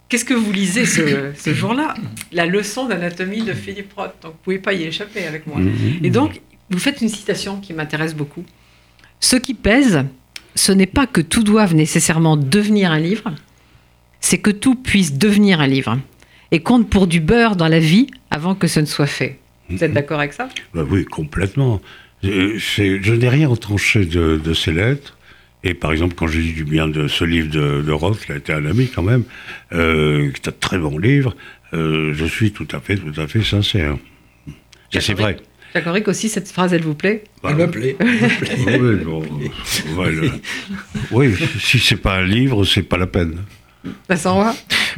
qu'est-ce 0.10 0.25
que 0.25 0.34
vous 0.34 0.52
lisez 0.52 0.86
ce, 0.86 1.31
ce 1.36 1.54
jour-là? 1.54 1.96
La 2.31 2.46
leçon 2.46 2.86
d'anatomie 2.88 3.44
de 3.44 3.54
Philippe 3.54 3.94
Roth. 3.94 4.13
Donc, 4.22 4.31
vous 4.31 4.38
ne 4.38 4.44
pouvez 4.44 4.60
pas 4.60 4.74
y 4.74 4.84
échapper 4.84 5.25
avec 5.25 5.46
moi. 5.48 5.60
Et 6.04 6.10
donc, 6.10 6.42
vous 6.69 6.80
faites 6.80 7.02
une 7.02 7.10
citation 7.10 7.60
qui 7.60 7.74
m'intéresse 7.74 8.16
beaucoup. 8.16 8.46
Ce 9.19 9.36
qui 9.36 9.54
pèse, 9.54 10.04
ce 10.56 10.72
n'est 10.72 10.86
pas 10.86 11.07
que 11.07 11.22
tout 11.22 11.44
doive 11.44 11.75
nécessairement 11.75 12.38
devenir 12.38 12.92
un 12.92 13.00
livre, 13.00 13.34
c'est 14.19 14.38
que 14.38 14.52
tout 14.52 14.75
puisse 14.75 15.18
devenir 15.18 15.60
un 15.60 15.68
livre. 15.68 15.98
Et 16.52 16.60
compte 16.62 16.90
pour 16.90 17.07
du 17.07 17.22
beurre 17.22 17.56
dans 17.56 17.69
la 17.69 17.80
vie 17.80 18.07
avant 18.30 18.56
que 18.56 18.68
ce 18.68 18.80
ne 18.81 18.86
soit 18.86 19.06
fait. 19.06 19.40
Vous 19.69 19.84
êtes 19.84 19.94
d'accord 19.94 20.19
avec 20.19 20.34
ça? 20.34 20.50
Bah 20.74 20.84
oui, 20.90 21.06
complètement. 21.06 21.81
Euh, 22.23 22.57
c'est- 22.59 23.01
Je 23.01 23.13
n'ai 23.13 23.29
rien 23.29 23.47
retranché 23.47 24.06
de, 24.06 24.39
de 24.44 24.53
ces 24.53 24.71
lettres. 24.71 25.18
Et 25.63 25.73
par 25.75 25.91
exemple, 25.91 26.15
quand 26.15 26.27
j'ai 26.27 26.41
dit 26.41 26.53
du 26.53 26.63
bien 26.63 26.88
de 26.88 27.07
ce 27.07 27.23
livre 27.23 27.50
de, 27.50 27.81
de 27.83 27.91
Roth, 27.91 28.25
qui 28.25 28.31
a 28.31 28.35
été 28.35 28.51
un 28.51 28.65
ami 28.65 28.88
quand 28.94 29.03
même, 29.03 29.23
euh, 29.73 30.31
qui 30.31 30.41
est 30.41 30.50
un 30.50 30.53
très 30.59 30.79
bon 30.79 30.97
livre, 30.97 31.35
euh, 31.73 32.13
je 32.15 32.25
suis 32.25 32.51
tout 32.51 32.68
à 32.71 32.79
fait, 32.79 32.95
tout 32.97 33.19
à 33.19 33.27
fait 33.27 33.44
sincère. 33.44 33.95
Et 34.94 35.00
c'est 35.00 35.13
vrai. 35.13 35.38
Jacques 35.73 35.88
Henrique 35.88 36.07
aussi, 36.09 36.27
cette 36.29 36.50
phrase, 36.51 36.73
elle 36.73 36.81
vous 36.81 36.95
plaît? 36.95 37.23
Bah, 37.44 37.50
Elle 37.51 37.57
me 37.57 37.68
plaît. 37.71 37.95
oui, 38.01 38.95
bon, 39.06 39.21
ouais, 39.97 40.12
le- 40.12 40.31
oui, 41.12 41.33
si 41.59 41.79
c'est 41.79 41.95
pas 41.95 42.18
un 42.18 42.23
livre, 42.25 42.65
c'est 42.65 42.83
pas 42.83 42.97
la 42.97 43.07
peine. 43.07 43.38
Vincent 44.10 44.54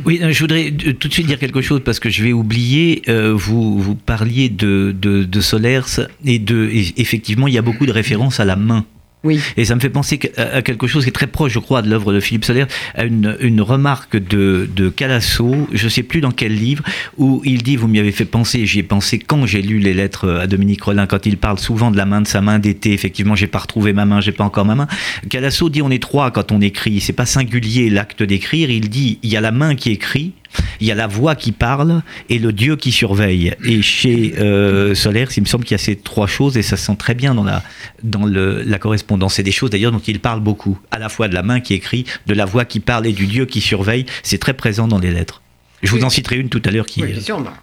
Oui, 0.05 0.19
je 0.29 0.39
voudrais 0.39 0.71
tout 0.71 1.07
de 1.07 1.13
suite 1.13 1.27
dire 1.27 1.39
quelque 1.39 1.61
chose 1.61 1.81
parce 1.83 1.99
que 1.99 2.09
je 2.09 2.23
vais 2.23 2.33
oublier. 2.33 3.01
euh, 3.07 3.33
vous, 3.33 3.79
vous 3.79 3.95
parliez 3.95 4.49
de, 4.49 4.93
de, 4.99 5.23
de 5.23 5.41
Solers 5.41 6.07
et 6.25 6.39
de. 6.39 6.69
et 6.71 6.93
effectivement, 6.97 7.47
il 7.47 7.53
y 7.53 7.57
a 7.57 7.61
beaucoup 7.61 7.85
de 7.85 7.91
références 7.91 8.39
à 8.39 8.45
la 8.45 8.55
main. 8.55 8.85
Oui. 9.23 9.39
Et 9.55 9.63
ça 9.63 9.75
me 9.75 9.79
fait 9.79 9.89
penser 9.89 10.19
à 10.37 10.61
quelque 10.61 10.85
chose 10.85 11.03
qui 11.03 11.09
est 11.09 11.13
très 11.13 11.27
proche, 11.27 11.53
je 11.53 11.59
crois, 11.59 11.81
de 11.81 11.89
l'œuvre 11.89 12.11
de 12.13 12.19
Philippe 12.19 12.43
Soler, 12.43 12.65
à 12.93 13.05
une, 13.05 13.37
une 13.39 13.61
remarque 13.61 14.17
de, 14.17 14.69
de 14.75 14.89
Calasso, 14.89 15.67
je 15.71 15.85
ne 15.85 15.89
sais 15.89 16.03
plus 16.03 16.19
dans 16.19 16.31
quel 16.31 16.53
livre, 16.53 16.83
où 17.17 17.41
il 17.45 17.63
dit, 17.63 17.77
vous 17.77 17.87
m'y 17.87 17.99
avez 17.99 18.11
fait 18.11 18.25
penser, 18.25 18.65
j'y 18.65 18.79
ai 18.79 18.83
pensé 18.83 19.19
quand 19.19 19.45
j'ai 19.45 19.61
lu 19.61 19.79
les 19.79 19.93
lettres 19.93 20.29
à 20.29 20.47
Dominique 20.47 20.83
Rollin, 20.83 21.05
quand 21.05 21.25
il 21.25 21.37
parle 21.37 21.59
souvent 21.59 21.89
de 21.89 21.95
la 21.95 22.05
main 22.05 22.21
de 22.21 22.27
sa 22.27 22.41
main 22.41 22.59
d'été, 22.59 22.91
effectivement, 22.91 23.35
j'ai 23.35 23.47
pas 23.47 23.59
retrouvé 23.59 23.93
ma 23.93 24.05
main, 24.05 24.19
j'ai 24.19 24.33
pas 24.33 24.43
encore 24.43 24.65
ma 24.65 24.75
main. 24.75 24.87
Calasso 25.29 25.69
dit, 25.69 25.81
on 25.81 25.89
est 25.89 26.01
trois 26.01 26.31
quand 26.31 26.51
on 26.51 26.59
écrit, 26.59 26.99
c'est 26.99 27.13
pas 27.13 27.25
singulier 27.25 27.89
l'acte 27.89 28.23
d'écrire, 28.23 28.69
il 28.69 28.89
dit, 28.89 29.19
il 29.23 29.31
y 29.31 29.37
a 29.37 29.41
la 29.41 29.51
main 29.51 29.75
qui 29.75 29.91
écrit, 29.91 30.33
il 30.79 30.87
y 30.87 30.91
a 30.91 30.95
la 30.95 31.07
voix 31.07 31.35
qui 31.35 31.51
parle 31.51 32.01
et 32.29 32.39
le 32.39 32.51
Dieu 32.53 32.75
qui 32.75 32.91
surveille. 32.91 33.53
Et 33.63 33.81
chez 33.81 34.35
euh, 34.39 34.95
Solaire, 34.95 35.29
il 35.35 35.41
me 35.43 35.47
semble 35.47 35.63
qu'il 35.65 35.75
y 35.75 35.79
a 35.79 35.83
ces 35.83 35.95
trois 35.95 36.27
choses 36.27 36.57
et 36.57 36.61
ça 36.61 36.77
se 36.77 36.85
sent 36.85 36.95
très 36.97 37.15
bien 37.15 37.33
dans 37.35 37.43
la, 37.43 37.63
dans 38.03 38.25
le, 38.25 38.61
la 38.63 38.79
correspondance. 38.79 39.35
C'est 39.35 39.43
des 39.43 39.51
choses 39.51 39.69
d'ailleurs 39.69 39.91
dont 39.91 39.99
il 40.05 40.19
parle 40.19 40.39
beaucoup, 40.41 40.79
à 40.91 40.99
la 40.99 41.09
fois 41.09 41.27
de 41.27 41.33
la 41.33 41.43
main 41.43 41.59
qui 41.59 41.73
écrit, 41.73 42.05
de 42.27 42.33
la 42.33 42.45
voix 42.45 42.65
qui 42.65 42.79
parle 42.79 43.07
et 43.07 43.13
du 43.13 43.27
Dieu 43.27 43.45
qui 43.45 43.61
surveille. 43.61 44.05
C'est 44.23 44.37
très 44.39 44.53
présent 44.53 44.87
dans 44.87 44.99
les 44.99 45.11
lettres. 45.11 45.41
Je 45.81 45.89
vous 45.91 45.97
Oui. 45.97 46.03
en 46.05 46.09
citerai 46.09 46.37
une 46.37 46.49
tout 46.49 46.61
à 46.65 46.71
l'heure 46.71 46.85
qui 46.85 47.01
Oui, 47.01 47.11
bien 47.11 47.21
sûr, 47.21 47.37
on 47.37 47.41
va 47.41 47.53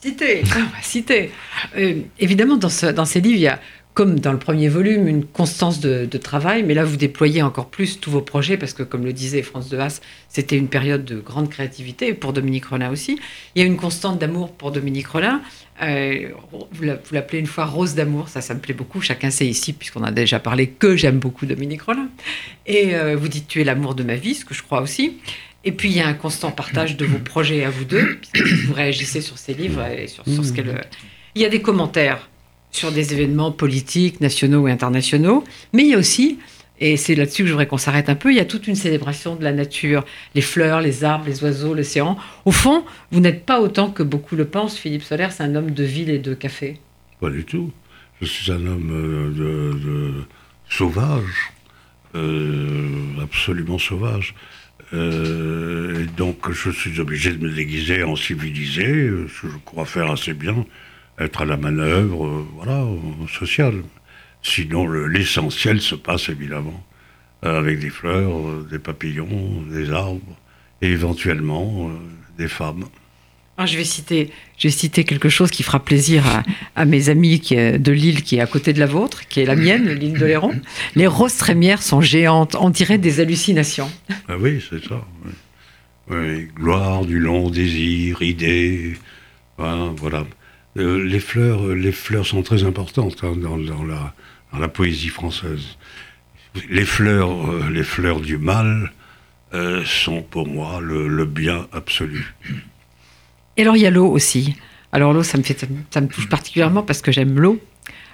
citer. 0.00 0.42
On 0.44 0.58
va 0.60 0.66
citer. 0.82 1.30
Euh, 1.76 1.94
évidemment, 2.20 2.56
dans, 2.56 2.68
ce- 2.68 2.86
dans 2.86 3.04
ces 3.04 3.20
livres, 3.20 3.36
il 3.36 3.40
y 3.42 3.48
a, 3.48 3.58
comme 3.98 4.20
dans 4.20 4.30
le 4.30 4.38
premier 4.38 4.68
volume, 4.68 5.08
une 5.08 5.24
constance 5.24 5.80
de, 5.80 6.06
de 6.08 6.18
travail, 6.18 6.62
mais 6.62 6.72
là, 6.72 6.84
vous 6.84 6.96
déployez 6.96 7.42
encore 7.42 7.68
plus 7.68 7.98
tous 7.98 8.12
vos 8.12 8.20
projets, 8.20 8.56
parce 8.56 8.72
que, 8.72 8.84
comme 8.84 9.04
le 9.04 9.12
disait 9.12 9.42
France 9.42 9.68
de 9.70 9.76
Haas, 9.76 10.00
c'était 10.28 10.56
une 10.56 10.68
période 10.68 11.04
de 11.04 11.18
grande 11.18 11.50
créativité, 11.50 12.14
pour 12.14 12.32
Dominique 12.32 12.66
Rollin 12.66 12.92
aussi. 12.92 13.18
Il 13.56 13.60
y 13.60 13.64
a 13.64 13.66
une 13.66 13.76
constante 13.76 14.20
d'amour 14.20 14.52
pour 14.52 14.70
Dominique 14.70 15.08
Rollin. 15.08 15.42
Euh, 15.82 16.28
vous 16.70 16.84
l'a- 16.84 16.94
vous 16.94 17.12
l'appelez 17.12 17.40
une 17.40 17.48
fois 17.48 17.64
Rose 17.66 17.96
d'amour, 17.96 18.28
ça, 18.28 18.40
ça 18.40 18.54
me 18.54 18.60
plaît 18.60 18.72
beaucoup. 18.72 19.00
Chacun 19.00 19.30
sait 19.30 19.48
ici, 19.48 19.72
puisqu'on 19.72 20.04
a 20.04 20.12
déjà 20.12 20.38
parlé, 20.38 20.68
que 20.68 20.94
j'aime 20.94 21.18
beaucoup 21.18 21.44
Dominique 21.44 21.82
Rollin. 21.82 22.08
Et 22.66 22.94
euh, 22.94 23.16
vous 23.16 23.26
dites, 23.26 23.48
tu 23.48 23.60
es 23.60 23.64
l'amour 23.64 23.96
de 23.96 24.04
ma 24.04 24.14
vie, 24.14 24.36
ce 24.36 24.44
que 24.44 24.54
je 24.54 24.62
crois 24.62 24.80
aussi. 24.80 25.16
Et 25.64 25.72
puis, 25.72 25.88
il 25.90 25.96
y 25.96 26.00
a 26.00 26.06
un 26.06 26.14
constant 26.14 26.52
partage 26.52 26.96
de 26.96 27.04
vos 27.04 27.18
projets 27.18 27.64
à 27.64 27.70
vous 27.70 27.84
deux, 27.84 28.16
puisque 28.20 28.46
vous 28.66 28.74
réagissez 28.74 29.20
sur 29.22 29.38
ces 29.38 29.54
livres 29.54 29.84
et 29.86 30.06
sur, 30.06 30.24
sur 30.24 30.44
ce 30.44 30.52
qu'elle... 30.52 30.86
Il 31.34 31.42
y 31.42 31.44
a 31.44 31.48
des 31.48 31.60
commentaires 31.60 32.30
sur 32.70 32.92
des 32.92 33.14
événements 33.14 33.52
politiques, 33.52 34.20
nationaux 34.20 34.68
et 34.68 34.70
internationaux, 34.70 35.44
mais 35.72 35.82
il 35.82 35.88
y 35.90 35.94
a 35.94 35.98
aussi, 35.98 36.38
et 36.80 36.96
c'est 36.96 37.14
là-dessus 37.14 37.42
que 37.42 37.48
je 37.48 37.52
voudrais 37.52 37.66
qu'on 37.66 37.78
s'arrête 37.78 38.08
un 38.08 38.14
peu, 38.14 38.30
il 38.30 38.36
y 38.36 38.40
a 38.40 38.44
toute 38.44 38.68
une 38.68 38.76
célébration 38.76 39.34
de 39.34 39.42
la 39.42 39.52
nature, 39.52 40.04
les 40.34 40.40
fleurs, 40.40 40.80
les 40.80 41.02
arbres, 41.04 41.24
les 41.26 41.42
oiseaux, 41.42 41.74
l'océan. 41.74 42.16
Au 42.44 42.52
fond, 42.52 42.84
vous 43.10 43.20
n'êtes 43.20 43.44
pas 43.44 43.60
autant 43.60 43.90
que 43.90 44.02
beaucoup 44.02 44.36
le 44.36 44.44
pensent. 44.44 44.78
Philippe 44.78 45.02
Solaire, 45.02 45.32
c'est 45.32 45.42
un 45.42 45.54
homme 45.54 45.72
de 45.72 45.84
ville 45.84 46.10
et 46.10 46.18
de 46.18 46.34
café. 46.34 46.78
Pas 47.20 47.30
du 47.30 47.44
tout. 47.44 47.72
Je 48.20 48.26
suis 48.26 48.52
un 48.52 48.66
homme 48.66 48.90
euh, 48.92 49.30
de, 49.30 50.12
sauvage, 50.68 51.52
euh, 52.14 52.88
absolument 53.22 53.78
sauvage. 53.78 54.34
Euh, 54.92 56.02
et 56.02 56.06
donc 56.16 56.50
je 56.50 56.70
suis 56.70 56.98
obligé 57.00 57.32
de 57.32 57.44
me 57.44 57.52
déguiser 57.52 58.02
en 58.04 58.16
civilisé, 58.16 59.10
ce 59.28 59.42
que 59.42 59.52
je 59.52 59.58
crois 59.64 59.84
faire 59.84 60.10
assez 60.10 60.32
bien, 60.32 60.64
être 61.18 61.42
à 61.42 61.44
la 61.44 61.56
manœuvre, 61.56 62.26
euh, 62.26 62.46
voilà, 62.54 62.84
sociale. 63.28 63.82
Sinon, 64.42 64.86
le- 64.86 65.06
l'essentiel 65.06 65.80
se 65.80 65.94
passe 65.94 66.28
évidemment 66.28 66.84
euh, 67.44 67.58
avec 67.58 67.80
des 67.80 67.90
fleurs, 67.90 68.36
euh, 68.38 68.66
des 68.70 68.78
papillons, 68.78 69.62
des 69.70 69.90
arbres, 69.90 70.36
et 70.80 70.88
éventuellement 70.90 71.90
des 72.38 72.46
femmes. 72.46 72.84
Ah, 73.56 73.66
je, 73.66 73.76
vais 73.76 73.82
citer, 73.82 74.30
je 74.56 74.68
vais 74.68 74.72
citer 74.72 75.02
quelque 75.02 75.28
chose 75.28 75.50
qui 75.50 75.64
fera 75.64 75.80
plaisir 75.80 76.22
à, 76.76 76.84
mes 76.84 77.08
amis 77.08 77.40
qui 77.40 77.56
de 77.56 77.90
l'île 77.90 78.22
qui 78.22 78.36
est 78.36 78.40
à 78.40 78.46
côté 78.46 78.72
de 78.72 78.78
la 78.78 78.86
vôtre, 78.86 79.26
qui 79.26 79.40
est 79.40 79.44
la 79.44 79.56
mienne, 79.56 79.88
l'île 79.92 80.16
de 80.16 80.24
Léron. 80.24 80.54
Les 80.94 81.08
roses 81.08 81.36
trémières 81.36 81.82
sont 81.82 82.00
géantes, 82.00 82.54
on 82.60 82.70
dirait 82.70 82.98
des 82.98 83.18
hallucinations. 83.18 83.90
Ah 84.28 84.36
oui, 84.38 84.64
c'est 84.70 84.84
ça. 84.86 85.04
gloire 86.54 87.04
du 87.04 87.18
long 87.18 87.50
désir, 87.50 88.22
idée, 88.22 88.96
voilà. 89.56 90.24
Euh, 90.78 91.04
les, 91.04 91.20
fleurs, 91.20 91.66
les 91.66 91.92
fleurs 91.92 92.26
sont 92.26 92.42
très 92.42 92.64
importantes 92.64 93.24
hein, 93.24 93.34
dans, 93.36 93.56
la, 93.56 94.14
dans, 94.52 94.58
la, 94.58 94.68
poésie 94.68 95.08
française. 95.08 95.76
Les 96.70 96.84
fleurs, 96.84 97.50
euh, 97.50 97.68
les 97.70 97.82
fleurs 97.82 98.20
du 98.20 98.38
mal 98.38 98.92
euh, 99.54 99.84
sont 99.84 100.22
pour 100.22 100.46
moi 100.46 100.80
le 100.80 101.24
bien 101.24 101.66
absolu. 101.72 102.34
Et 103.58 103.62
alors 103.62 103.76
il 103.76 103.82
y 103.82 103.86
a 103.86 103.90
l'eau 103.90 104.06
aussi. 104.06 104.56
Alors 104.92 105.12
l'eau, 105.12 105.24
ça 105.24 105.36
me, 105.36 105.42
fait, 105.42 105.68
ça 105.90 106.00
me 106.00 106.06
touche 106.06 106.28
particulièrement 106.28 106.82
parce 106.82 107.02
que 107.02 107.10
j'aime 107.10 107.38
l'eau, 107.38 107.60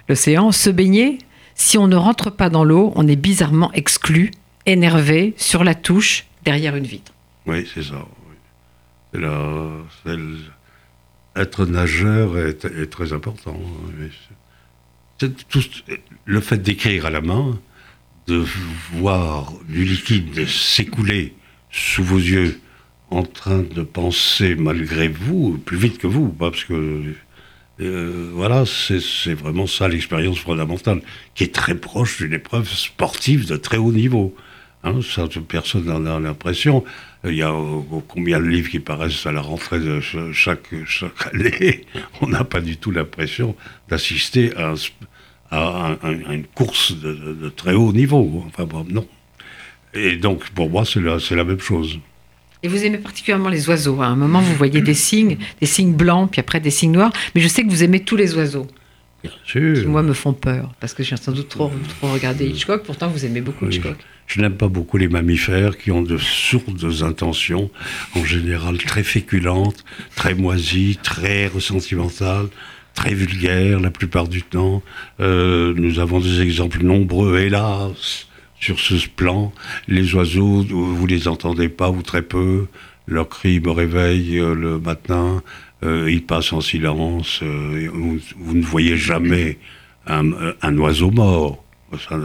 l'océan. 0.08 0.50
Se 0.50 0.70
baigner, 0.70 1.18
si 1.54 1.76
on 1.76 1.86
ne 1.86 1.96
rentre 1.96 2.30
pas 2.30 2.48
dans 2.48 2.64
l'eau, 2.64 2.92
on 2.96 3.06
est 3.06 3.16
bizarrement 3.16 3.70
exclu, 3.74 4.30
énervé, 4.64 5.34
sur 5.36 5.62
la 5.62 5.74
touche, 5.74 6.24
derrière 6.44 6.76
une 6.76 6.86
vitre. 6.86 7.12
Oui, 7.46 7.68
c'est 7.72 7.82
ça. 7.84 8.06
Être 11.36 11.66
nageur 11.66 12.38
est, 12.38 12.90
très 12.90 13.12
important. 13.12 13.58
Tout, 15.18 15.62
le 16.24 16.40
fait 16.40 16.58
d'écrire 16.58 17.06
à 17.06 17.10
la 17.10 17.20
main, 17.20 17.58
de 18.26 18.44
voir 18.92 19.52
du 19.68 19.84
liquide 19.84 20.46
s'écouler 20.46 21.34
sous 21.70 22.04
vos 22.04 22.18
yeux, 22.18 22.60
en 23.10 23.22
train 23.22 23.62
de 23.62 23.82
penser 23.82 24.54
malgré 24.54 25.08
vous, 25.08 25.58
plus 25.58 25.76
vite 25.76 25.98
que 25.98 26.06
vous, 26.06 26.28
parce 26.28 26.64
que 26.64 27.14
euh, 27.80 28.30
voilà, 28.32 28.64
c'est 28.66 29.34
vraiment 29.34 29.66
ça 29.66 29.88
l'expérience 29.88 30.38
fondamentale, 30.38 31.02
qui 31.34 31.44
est 31.44 31.54
très 31.54 31.74
proche 31.74 32.18
d'une 32.18 32.32
épreuve 32.32 32.68
sportive 32.68 33.46
de 33.46 33.56
très 33.56 33.76
haut 33.76 33.92
niveau. 33.92 34.34
Hein, 34.84 35.00
ça, 35.02 35.28
personne 35.48 35.84
n'en 35.84 36.06
a 36.06 36.20
l'impression. 36.20 36.84
Il 37.26 37.34
y 37.34 37.42
a 37.42 37.50
euh, 37.50 37.80
combien 38.06 38.38
de 38.38 38.44
livres 38.44 38.70
qui 38.70 38.80
paraissent 38.80 39.24
à 39.24 39.32
la 39.32 39.40
rentrée 39.40 39.80
de 39.80 40.00
chaque, 40.00 40.74
chaque 40.84 41.26
année. 41.32 41.86
On 42.20 42.26
n'a 42.26 42.44
pas 42.44 42.60
du 42.60 42.76
tout 42.76 42.90
l'impression 42.90 43.56
d'assister 43.88 44.52
à, 44.56 44.74
à, 45.50 45.96
une 46.10 46.44
course 46.54 46.92
de, 46.92 47.48
très 47.48 47.72
haut 47.72 47.92
niveau. 47.92 48.44
Enfin 48.46 48.64
bon, 48.64 48.86
non. 48.88 49.06
Et 49.94 50.16
donc, 50.16 50.50
pour 50.50 50.68
moi, 50.68 50.84
c'est 50.84 51.00
la, 51.00 51.18
la 51.30 51.44
même 51.44 51.60
chose. 51.60 51.98
Et 52.62 52.68
vous 52.68 52.84
aimez 52.84 52.98
particulièrement 52.98 53.48
les 53.48 53.68
oiseaux. 53.68 54.02
À 54.02 54.06
un 54.06 54.16
moment, 54.16 54.40
vous 54.40 54.54
voyez 54.54 54.80
des 54.80 54.94
signes, 54.94 55.38
des 55.60 55.66
signes 55.66 55.92
blancs, 55.92 56.30
puis 56.30 56.40
après 56.40 56.60
des 56.60 56.70
signes 56.70 56.92
noirs. 56.92 57.12
Mais 57.34 57.40
je 57.40 57.48
sais 57.48 57.62
que 57.62 57.70
vous 57.70 57.84
aimez 57.84 58.00
tous 58.00 58.16
les 58.16 58.34
oiseaux. 58.34 58.66
Bien 59.22 59.32
sûr. 59.44 59.80
Qui, 59.80 59.86
moi, 59.86 60.02
me 60.02 60.12
font 60.12 60.32
peur. 60.32 60.72
Parce 60.80 60.92
que 60.92 61.02
j'ai 61.02 61.16
sans 61.16 61.32
doute 61.32 61.48
trop, 61.48 61.70
trop 62.00 62.12
regardé 62.12 62.46
Hitchcock. 62.46 62.82
Pourtant, 62.82 63.08
vous 63.08 63.24
aimez 63.24 63.40
beaucoup 63.40 63.66
Hitchcock. 63.66 63.96
Je 64.26 64.40
n'aime 64.40 64.56
pas 64.56 64.68
beaucoup 64.68 64.96
les 64.96 65.08
mammifères 65.08 65.76
qui 65.76 65.90
ont 65.90 66.02
de 66.02 66.16
sourdes 66.18 67.02
intentions, 67.02 67.70
en 68.16 68.24
général 68.24 68.78
très 68.78 69.02
féculentes, 69.02 69.84
très 70.16 70.34
moisies, 70.34 70.98
très 71.02 71.46
ressentimentales, 71.46 72.48
très 72.94 73.14
vulgaires 73.14 73.80
la 73.80 73.90
plupart 73.90 74.28
du 74.28 74.42
temps. 74.42 74.82
Euh, 75.20 75.74
nous 75.76 75.98
avons 75.98 76.20
des 76.20 76.40
exemples 76.40 76.82
nombreux, 76.82 77.38
hélas, 77.38 78.28
sur 78.58 78.78
ce 78.80 78.94
plan. 79.08 79.52
Les 79.88 80.14
oiseaux, 80.14 80.62
vous 80.62 81.06
les 81.06 81.28
entendez 81.28 81.68
pas 81.68 81.90
ou 81.90 82.02
très 82.02 82.22
peu. 82.22 82.66
Leur 83.06 83.28
cri 83.28 83.60
me 83.60 83.70
réveille 83.70 84.38
euh, 84.38 84.54
le 84.54 84.78
matin. 84.78 85.42
Euh, 85.82 86.10
ils 86.10 86.24
passent 86.24 86.52
en 86.54 86.62
silence. 86.62 87.42
Vous, 87.42 88.54
ne 88.54 88.62
voyez 88.62 88.96
jamais 88.96 89.58
un, 90.06 90.78
oiseau 90.78 91.10
mort. 91.10 91.62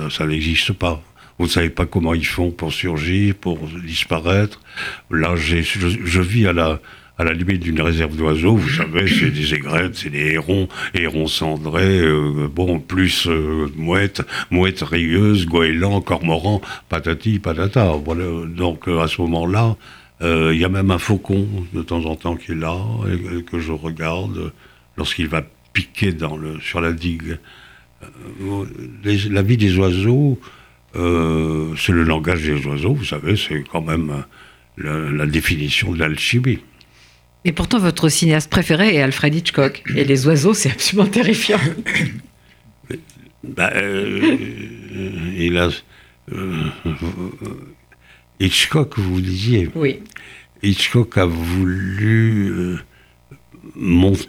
Ça, 0.09 0.25
n'existe 0.25 0.73
pas. 0.73 1.03
Vous 1.39 1.46
ne 1.46 1.50
savez 1.50 1.69
pas 1.69 1.86
comment 1.86 2.13
ils 2.13 2.25
font 2.25 2.51
pour 2.51 2.74
surgir, 2.74 3.34
pour 3.34 3.58
disparaître. 3.86 4.62
Là, 5.10 5.36
je 5.36 6.22
vis 6.22 6.48
à 6.48 6.53
la, 6.53 6.79
à 7.19 7.25
la 7.25 7.34
limite 7.34 7.62
d'une 7.62 7.81
réserve 7.81 8.15
d'oiseaux, 8.15 8.55
vous 8.55 8.69
savez, 8.69 9.05
c'est 9.08 9.29
des 9.29 9.53
aigrettes, 9.53 9.96
c'est 9.96 10.10
des 10.10 10.31
hérons, 10.31 10.69
hérons 10.93 11.27
cendrés, 11.27 12.00
euh, 12.00 12.48
bon, 12.48 12.79
plus 12.79 13.27
euh, 13.27 13.67
mouettes, 13.75 14.22
mouettes 14.51 14.81
rayeuses, 14.81 15.46
goélands, 15.46 16.00
cormorans, 16.00 16.62
patati, 16.88 17.39
patata. 17.39 17.91
Voilà. 18.05 18.24
Donc 18.48 18.88
euh, 18.88 19.01
à 19.01 19.10
ce 19.10 19.22
moment-là, 19.22 19.75
il 20.22 20.58
y 20.58 20.65
a 20.65 20.69
même 20.69 20.91
un 20.91 20.98
faucon 20.98 21.48
de 21.74 21.81
temps 21.81 22.03
en 22.05 22.15
temps 22.15 22.36
qui 22.36 22.51
est 22.51 22.55
là, 22.55 22.77
et, 23.08 23.43
que 23.43 23.60
je 23.60 23.72
regarde 23.72 24.51
lorsqu'il 24.98 25.27
va 25.27 25.43
piquer 25.72 26.12
dans 26.12 26.36
le, 26.36 26.60
sur 26.60 26.81
la 26.81 26.91
digue. 26.91 27.38
la 29.29 29.41
vie 29.41 29.55
des 29.55 29.77
oiseaux, 29.77 30.38
c'est 30.93 31.91
le 31.91 32.03
langage 32.03 32.43
des 32.43 32.65
oiseaux, 32.65 32.93
vous 32.93 33.05
savez, 33.05 33.36
c'est 33.36 33.63
quand 33.72 33.81
même 33.81 34.24
la 34.77 35.25
définition 35.25 35.91
de 35.91 36.00
l'alchimie. 36.00 36.60
Et 37.46 37.51
pourtant, 37.51 37.79
votre 37.79 38.10
cinéaste 38.10 38.50
préféré 38.50 38.96
est 38.96 39.01
Alfred 39.01 39.34
Hitchcock. 39.34 39.84
Et 39.96 40.03
les 40.03 40.27
oiseaux, 40.27 40.53
c'est 40.53 40.72
absolument 40.72 41.10
terrifiant. 41.10 41.60
bah, 43.43 43.72
euh, 43.75 44.38
il 45.38 45.58
a, 45.58 45.69
euh, 46.34 46.65
Hitchcock, 48.39 49.00
vous 49.00 49.22
disiez. 49.22 49.69
Oui. 49.75 50.01
Hitchcock 50.62 51.17
a 51.17 51.25
voulu 51.25 52.51
euh, 52.51 52.77
monter. 53.75 54.27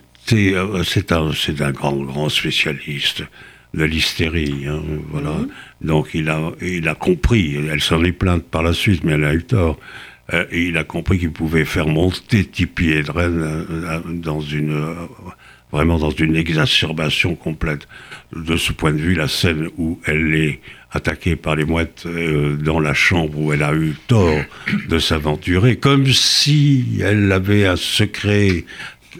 C'est 0.85 1.11
un, 1.11 1.33
c'est 1.35 1.61
un 1.61 1.73
grand, 1.73 1.97
grand 1.97 2.29
spécialiste 2.29 3.25
de 3.75 3.85
l'hystérie. 3.85 4.67
Hein, 4.69 4.83
voilà. 5.11 5.31
Mhm. 5.31 5.49
Donc 5.83 6.11
il 6.15 6.29
a, 6.29 6.53
il 6.61 6.89
a 6.89 6.95
compris. 6.95 7.57
Elle 7.57 7.81
s'en 7.81 8.03
est 8.05 8.13
plainte 8.13 8.45
par 8.45 8.63
la 8.63 8.73
suite, 8.73 9.05
mais 9.05 9.13
elle 9.13 9.25
a 9.25 9.35
eu 9.35 9.45
tort. 9.45 9.79
Euh, 10.33 10.45
et 10.51 10.67
il 10.67 10.77
a 10.77 10.85
compris 10.85 11.19
qu'il 11.19 11.33
pouvait 11.33 11.65
faire 11.65 11.89
monter 11.89 12.45
Tipi 12.45 12.91
Hedren 12.91 13.41
euh, 13.41 14.01
dans 14.07 14.41
une 14.41 14.73
euh, 14.73 14.95
vraiment 15.73 15.99
dans 15.99 16.11
une 16.11 16.37
exacerbation 16.37 17.35
complète. 17.35 17.87
De 18.35 18.57
ce 18.57 18.73
point 18.73 18.93
de 18.93 18.99
vue, 18.99 19.15
la 19.15 19.29
scène 19.29 19.69
où 19.77 20.01
elle 20.05 20.35
est 20.35 20.61
attaquée 20.93 21.37
par 21.37 21.55
les 21.55 21.65
mouettes 21.65 22.07
dans 22.61 22.81
la 22.81 22.95
chambre 22.95 23.39
où 23.39 23.53
elle 23.53 23.63
a 23.63 23.73
eu 23.73 23.95
tort 24.09 24.41
de 24.89 24.99
s'aventurer, 24.99 25.77
comme 25.77 26.07
si 26.07 27.01
elle 27.01 27.31
avait 27.31 27.67
un 27.67 27.77
secret 27.77 28.65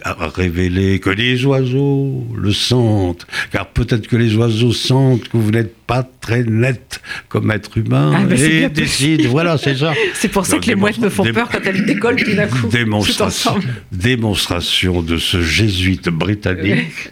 à 0.03 0.15
révéler 0.27 0.99
que 0.99 1.09
les 1.09 1.45
oiseaux 1.45 2.25
le 2.35 2.53
sentent, 2.53 3.27
car 3.51 3.67
peut-être 3.67 4.07
que 4.07 4.15
les 4.15 4.35
oiseaux 4.35 4.71
sentent 4.71 5.27
que 5.27 5.37
vous 5.37 5.51
n'êtes 5.51 5.75
pas 5.85 6.03
très 6.03 6.43
net 6.43 7.01
comme 7.27 7.51
être 7.51 7.77
humain 7.77 8.13
ah, 8.15 8.33
et 8.33 8.69
décident, 8.69 9.29
voilà, 9.29 9.57
c'est 9.57 9.75
ça. 9.75 9.93
C'est 10.13 10.29
pour 10.29 10.45
ça 10.45 10.59
que 10.59 10.67
les 10.67 10.75
mouettes 10.75 10.99
me 10.99 11.09
font 11.09 11.25
peur 11.33 11.49
quand 11.49 11.59
elles 11.65 11.85
décollent 11.85 12.23
tout 12.23 12.33
d'un 12.33 12.47
coup. 12.47 12.67
Démonstration, 12.71 13.59
démonstration 13.91 15.01
de 15.01 15.17
ce 15.17 15.41
jésuite 15.41 16.09
britannique. 16.09 17.11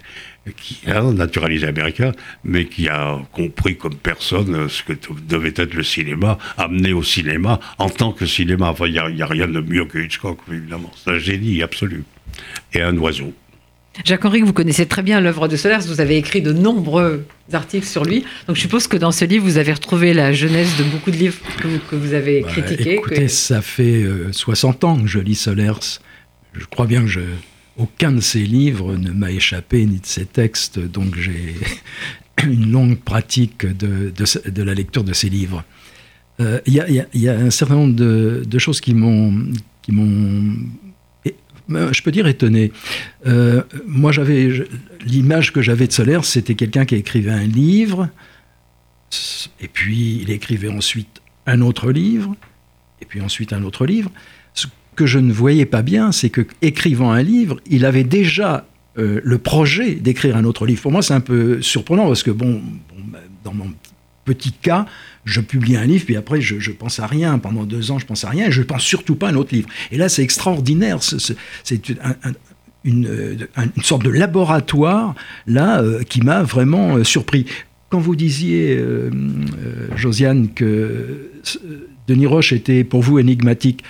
qui 0.57 0.79
est 0.87 0.91
un 0.91 1.13
naturalisé 1.13 1.67
américain, 1.67 2.11
mais 2.43 2.65
qui 2.65 2.87
a 2.87 3.19
compris 3.33 3.77
comme 3.77 3.95
personne 3.95 4.67
ce 4.69 4.81
que 4.83 4.93
devait 5.27 5.53
être 5.55 5.75
le 5.75 5.83
cinéma, 5.83 6.39
amené 6.57 6.93
au 6.93 7.03
cinéma 7.03 7.59
en 7.77 7.89
tant 7.89 8.13
que 8.13 8.25
cinéma. 8.25 8.69
Enfin, 8.69 8.85
il 8.87 8.93
n'y 8.93 9.21
a, 9.21 9.25
a, 9.25 9.27
rien 9.27 9.47
de 9.47 9.59
mieux 9.59 9.85
que 9.85 9.99
Hitchcock, 9.99 10.39
évidemment. 10.49 10.91
C'est 10.95 11.11
un 11.11 11.19
génie 11.19 11.61
absolu 11.61 12.03
et 12.73 12.81
un 12.81 12.97
oiseau. 12.97 13.33
Jacques-Henri, 14.05 14.41
vous 14.41 14.53
connaissez 14.53 14.85
très 14.85 15.01
bien 15.01 15.19
l'œuvre 15.19 15.47
de 15.47 15.55
Solers, 15.55 15.79
vous 15.87 15.99
avez 15.99 16.17
écrit 16.17 16.41
de 16.41 16.53
nombreux 16.53 17.25
articles 17.51 17.85
sur 17.85 18.05
lui. 18.05 18.23
Donc 18.47 18.55
je 18.55 18.61
suppose 18.61 18.87
que 18.87 18.97
dans 18.97 19.11
ce 19.11 19.25
livre, 19.25 19.43
vous 19.43 19.57
avez 19.57 19.73
retrouvé 19.73 20.13
la 20.13 20.31
jeunesse 20.31 20.77
de 20.77 20.83
beaucoup 20.83 21.11
de 21.11 21.17
livres 21.17 21.37
que 21.59 21.95
vous, 21.95 22.13
avez 22.13 22.41
bah, 22.41 22.49
critiqués. 22.49 22.95
Écoutez, 22.95 23.27
ça 23.27 23.61
fait 23.61 24.05
60 24.31 24.83
euh, 24.83 24.87
ans 24.87 25.01
que 25.01 25.07
je 25.07 25.19
lis 25.19 25.35
Solers. 25.35 25.99
Je 26.53 26.65
crois 26.65 26.85
bien 26.85 27.01
que 27.01 27.07
je, 27.07 27.19
aucun 27.77 28.11
de 28.11 28.21
ses 28.21 28.43
livres 28.43 28.95
ne 28.95 29.11
m'a 29.11 29.31
échappé, 29.31 29.85
ni 29.85 29.99
de 29.99 30.05
ses 30.05 30.25
textes, 30.25 30.79
donc 30.79 31.15
j'ai 31.15 31.55
une 32.43 32.71
longue 32.71 32.97
pratique 32.97 33.65
de, 33.65 34.13
de, 34.13 34.63
la 34.63 34.73
lecture 34.73 35.03
de 35.03 35.13
ses 35.13 35.29
livres. 35.29 35.63
Euh, 36.39 36.61
il 36.65 36.73
y, 37.13 37.29
a 37.29 37.35
un 37.35 37.49
certain 37.49 37.75
nombre 37.75 37.95
de, 37.95 38.43
de 38.47 38.59
choses 38.59 38.79
qui 38.79 38.93
m'ont 38.93 39.33
je 41.69 42.01
peux 42.01 42.11
dire 42.11 42.27
étonné. 42.27 42.71
Euh, 43.25 43.63
moi, 43.85 44.11
j'avais 44.11 44.49
l'image 45.05 45.53
que 45.53 45.61
j'avais 45.61 45.87
de 45.87 45.91
Solaire, 45.91 46.25
c'était 46.25 46.55
quelqu'un 46.55 46.85
qui 46.85 46.95
écrivait 46.95 47.31
un 47.31 47.45
livre, 47.45 48.09
et 49.61 49.67
puis 49.67 50.19
il 50.21 50.31
écrivait 50.31 50.69
ensuite 50.69 51.21
un 51.45 51.61
autre 51.61 51.91
livre, 51.91 52.35
et 53.01 53.05
puis 53.05 53.21
ensuite 53.21 53.53
un 53.53 53.63
autre 53.63 53.85
livre. 53.85 54.11
Ce 54.53 54.67
que 54.95 55.05
je 55.05 55.19
ne 55.19 55.31
voyais 55.31 55.65
pas 55.65 55.81
bien, 55.81 56.11
c'est 56.11 56.29
que 56.29 56.45
écrivant 56.61 57.11
un 57.11 57.23
livre, 57.23 57.59
il 57.69 57.85
avait 57.85 58.03
déjà 58.03 58.67
euh, 58.97 59.21
le 59.23 59.37
projet 59.37 59.95
d'écrire 59.95 60.35
un 60.35 60.43
autre 60.43 60.65
livre. 60.65 60.81
Pour 60.81 60.91
moi, 60.91 61.01
c'est 61.01 61.13
un 61.13 61.21
peu 61.21 61.61
surprenant 61.61 62.07
parce 62.07 62.23
que 62.23 62.31
bon, 62.31 62.61
dans 63.43 63.53
mon 63.53 63.71
petit 64.29 64.51
cas, 64.51 64.85
je 65.25 65.41
publie 65.41 65.75
un 65.83 65.85
livre, 65.85 66.05
puis 66.05 66.17
après, 66.23 66.39
je, 66.41 66.59
je 66.59 66.71
pense 66.71 66.99
à 66.99 67.07
rien. 67.07 67.39
Pendant 67.39 67.65
deux 67.65 67.91
ans, 67.91 67.99
je 67.99 68.05
pense 68.05 68.23
à 68.23 68.29
rien, 68.29 68.47
et 68.47 68.51
je 68.51 68.63
pense 68.63 68.83
surtout 68.83 69.15
pas 69.15 69.27
à 69.27 69.31
un 69.31 69.35
autre 69.35 69.53
livre. 69.53 69.69
Et 69.91 69.97
là, 69.97 70.07
c'est 70.09 70.23
extraordinaire. 70.23 70.99
C'est 71.01 71.81
une, 72.85 73.07
euh, 73.07 73.35
une 73.57 73.83
sorte 73.83 74.03
de 74.03 74.09
laboratoire 74.09 75.13
là 75.45 75.81
euh, 75.81 76.03
qui 76.03 76.21
m'a 76.21 76.43
vraiment 76.43 76.95
euh, 76.95 77.03
surpris. 77.03 77.45
Quand 77.89 77.99
vous 77.99 78.15
disiez, 78.15 78.77
euh, 78.77 79.09
Josiane, 79.95 80.49
que 80.53 81.31
Denis 82.07 82.27
Roche 82.27 82.53
était 82.53 82.83
pour 82.83 83.01
vous 83.01 83.19
énigmatique, 83.19 83.83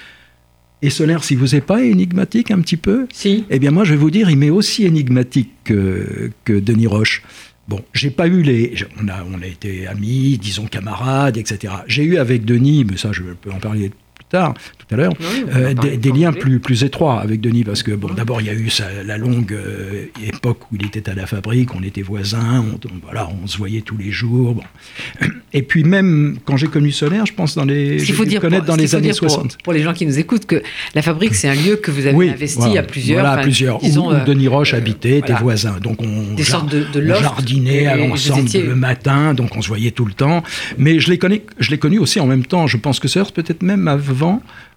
et 0.82 0.90
Solaire, 0.90 1.24
si 1.26 1.36
vous 1.36 1.48
n'êtes 1.48 1.66
pas 1.66 1.84
énigmatique 1.84 2.52
un 2.52 2.62
petit 2.62 2.78
peu 2.78 3.06
Si. 3.12 3.44
eh 3.50 3.60
bien, 3.60 3.72
moi, 3.72 3.84
je 3.84 3.92
vais 3.92 4.00
vous 4.00 4.12
dire, 4.12 4.30
il 4.30 4.38
m'est 4.38 4.50
aussi 4.50 4.86
énigmatique 4.86 5.52
que, 5.66 6.32
que 6.46 6.54
Denis 6.54 6.88
Roche. 6.88 7.22
Bon, 7.70 7.82
j'ai 7.94 8.10
pas 8.10 8.26
eu 8.26 8.42
les. 8.42 8.74
On 9.00 9.08
a, 9.08 9.46
été 9.46 9.86
amis, 9.86 10.40
disons 10.40 10.66
camarades, 10.66 11.38
etc. 11.38 11.72
J'ai 11.86 12.04
eu 12.04 12.18
avec 12.18 12.44
Denis, 12.44 12.84
mais 12.84 12.98
ça, 12.98 13.12
je 13.12 13.22
peux 13.22 13.52
en 13.52 13.60
parler 13.60 13.92
tard, 14.30 14.54
tout 14.78 14.94
à 14.94 14.98
l'heure, 14.98 15.14
Oui, 15.20 15.44
euh, 15.56 15.74
des, 15.74 16.12
liens 16.12 16.32
plus, 16.32 16.60
plus 16.60 16.84
étroits 16.84 17.20
avec 17.22 17.42
Denis, 17.42 17.64
parce 17.64 17.84
que, 17.84 17.92
bon, 17.92 18.10
d'abord, 18.14 18.42
il 18.42 18.48
y 18.48 18.50
a 18.50 18.54
eu 18.54 18.70
sa- 18.70 19.04
la 19.06 19.18
longue 19.18 19.54
euh, 19.54 20.06
époque 20.26 20.60
où 20.72 20.76
il 20.76 20.86
était 20.86 21.10
à 21.10 21.14
la 21.16 21.26
fabrique, 21.28 21.76
on 21.76 21.84
était 21.84 22.02
voisins, 22.02 22.64
on, 22.66 22.76
on- 22.88 23.00
voilà, 23.04 23.30
on 23.44 23.48
se 23.48 23.58
voyait 23.58 23.82
tous 23.82 23.98
les 23.98 24.12
jours. 24.12 24.56
Bon. 24.56 24.64
Et 25.54 25.64
puis, 25.64 25.84
même 25.84 26.38
quand 26.46 26.58
j'ai 26.58 26.68
connu 26.68 26.92
Solaire, 26.92 27.26
je 27.26 27.34
pense 27.34 27.56
dans 27.56 27.66
les. 27.66 28.00
Faut 28.00 28.26
dire, 28.26 28.40
connaître 28.42 28.66
pour, 28.66 28.76
dans 28.76 28.82
les 28.82 28.94
années 28.96 29.10
dire 29.12 29.20
pour- 29.20 29.30
60. 29.32 29.58
Pour, 29.64 29.74
les 29.74 29.82
gens 29.82 29.94
qui 29.94 30.06
nous 30.06 30.20
écoutent, 30.20 30.46
que 30.46 30.62
la 30.96 31.02
fabrique, 31.02 31.34
c'est 31.36 31.48
un 31.50 31.56
lieu 31.56 31.76
que 31.78 31.90
vous 31.92 32.06
avez 32.06 32.16
Oui, 32.16 32.30
investi 32.30 32.60
voilà. 32.60 32.82
à 32.82 32.84
plusieurs. 32.84 33.20
Voilà, 33.20 33.34
enfin, 33.34 33.42
plusieurs. 33.44 33.80
disons, 33.80 34.08
où, 34.10 34.12
où 34.12 34.14
euh, 34.16 34.26
Denis 34.26 34.48
Roche 34.48 34.74
habitait, 34.74 35.18
était 35.18 35.28
voilà. 35.28 35.42
voisin. 35.42 35.78
Donc 35.82 36.02
on, 36.02 36.34
Des 36.36 36.44
jar- 36.44 36.60
sortes 36.62 36.72
de- 36.72 36.84
de 37.00 37.12
on 37.12 37.16
jardinait 37.16 37.88
à 37.88 37.96
l'ensemble 37.98 38.42
étiez- 38.42 38.62
le 38.64 38.76
matin, 38.76 39.34
donc 39.34 39.56
on 39.56 39.62
se 39.62 39.68
voyait 39.68 39.92
tout 39.92 40.06
le 40.06 40.14
temps. 40.14 40.44
Mais 40.78 41.00
je 41.00 41.10
l'ai 41.10 41.18
connu, 41.18 41.42
je 41.60 41.76
connu 41.76 41.98
aussi 42.00 42.20
en 42.20 42.28
même 42.28 42.46
temps. 42.46 42.68
Je 42.68 42.78
pense 42.78 43.00
que 43.00 43.08
c'est 43.08 43.20
peut-être 43.32 43.64
même 43.64 43.88
avant. 43.88 44.19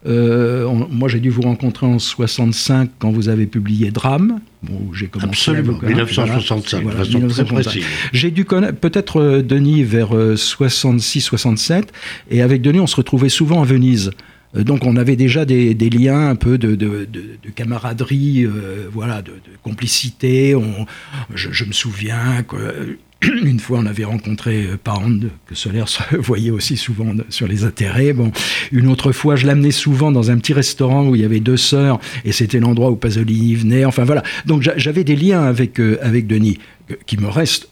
Euh, 0.06 0.64
on- 0.64 0.88
moi, 0.90 1.08
j'ai 1.08 1.20
dû 1.20 1.30
vous 1.30 1.42
rencontrer 1.42 1.87
en 1.87 1.99
65 1.99 2.90
quand 2.99 3.11
vous 3.12 3.28
avez 3.28 3.46
publié 3.46 3.90
Drame. 3.90 4.40
Bon, 4.62 4.92
j'ai 4.92 5.06
commencé 5.06 5.28
Absolument, 5.50 5.72
vous 5.75 5.78
connaître. 5.78 5.99
1965, 6.08 6.82
Voilà, 6.82 6.99
de 6.99 7.04
façon 7.04 7.11
très 7.11 7.18
1965. 7.20 7.62
précise. 7.70 7.84
J'ai 8.12 8.30
dû 8.32 8.44
connaître 8.44 8.78
peut-être 8.78 9.20
euh, 9.20 9.42
Denis 9.42 9.84
vers 9.84 10.12
66-67, 10.12 11.84
et 12.30 12.42
avec 12.42 12.62
Denis, 12.62 12.80
on 12.80 12.87
se 12.87 12.96
retrouvait 12.96 13.28
souvent 13.28 13.62
à 13.62 13.64
Venise. 13.64 14.11
Euh, 14.56 14.64
Donc 14.64 14.84
on 14.84 14.96
avait 14.96 15.16
déjà 15.16 15.44
des, 15.44 15.75
des 15.75 15.88
liens 15.90 16.28
un 16.28 16.34
peu 16.37 16.58
de, 16.58 16.75
de- 16.75 17.06
de- 17.11 17.38
de 17.42 17.50
camaraderie, 17.54 18.44
euh, 18.44 18.88
voilà, 18.92 19.22
de, 19.22 19.32
complicité. 19.62 20.54
On- 20.54 20.87
je, 21.34 21.49
je 21.52 21.64
me 21.64 21.72
souviens 21.72 22.42
que 22.46 22.56
euh, 22.56 22.99
une 23.44 23.60
fois 23.60 23.78
on 23.78 23.86
avait 23.86 24.04
rencontré 24.04 24.64
euh, 24.66 24.76
Pound, 24.82 25.30
que 25.46 25.54
Solaire 25.54 25.88
se 25.88 26.02
voyait 26.16 26.50
aussi 26.50 26.76
souvent 26.76 27.12
sur 27.28 27.46
les 27.48 27.64
intérêts. 27.64 28.12
Bon, 28.12 28.32
une 28.72 28.88
autre 28.88 29.12
fois, 29.12 29.36
je 29.36 29.46
l'amenais 29.46 29.70
souvent 29.70 30.10
dans 30.12 30.30
un 30.30 30.38
petit 30.38 30.52
restaurant 30.52 31.06
où 31.08 31.14
il 31.14 31.22
y 31.22 31.24
avait 31.24 31.40
deux 31.40 31.56
sœurs, 31.56 32.00
et 32.24 32.32
c'était 32.32 32.60
l'endroit 32.60 32.90
où 32.90 32.96
Pasolini 32.96 33.54
venait. 33.54 33.84
Enfin 33.84 34.04
voilà. 34.04 34.22
Donc 34.46 34.62
j'a- 34.62 34.76
j'avais 34.76 35.04
des 35.04 35.16
liens 35.16 35.42
avec 35.44 35.78
euh, 35.80 35.98
avec 36.02 36.26
Denis 36.26 36.58
euh, 36.90 36.94
qui 37.06 37.16
me 37.16 37.28
restent 37.28 37.68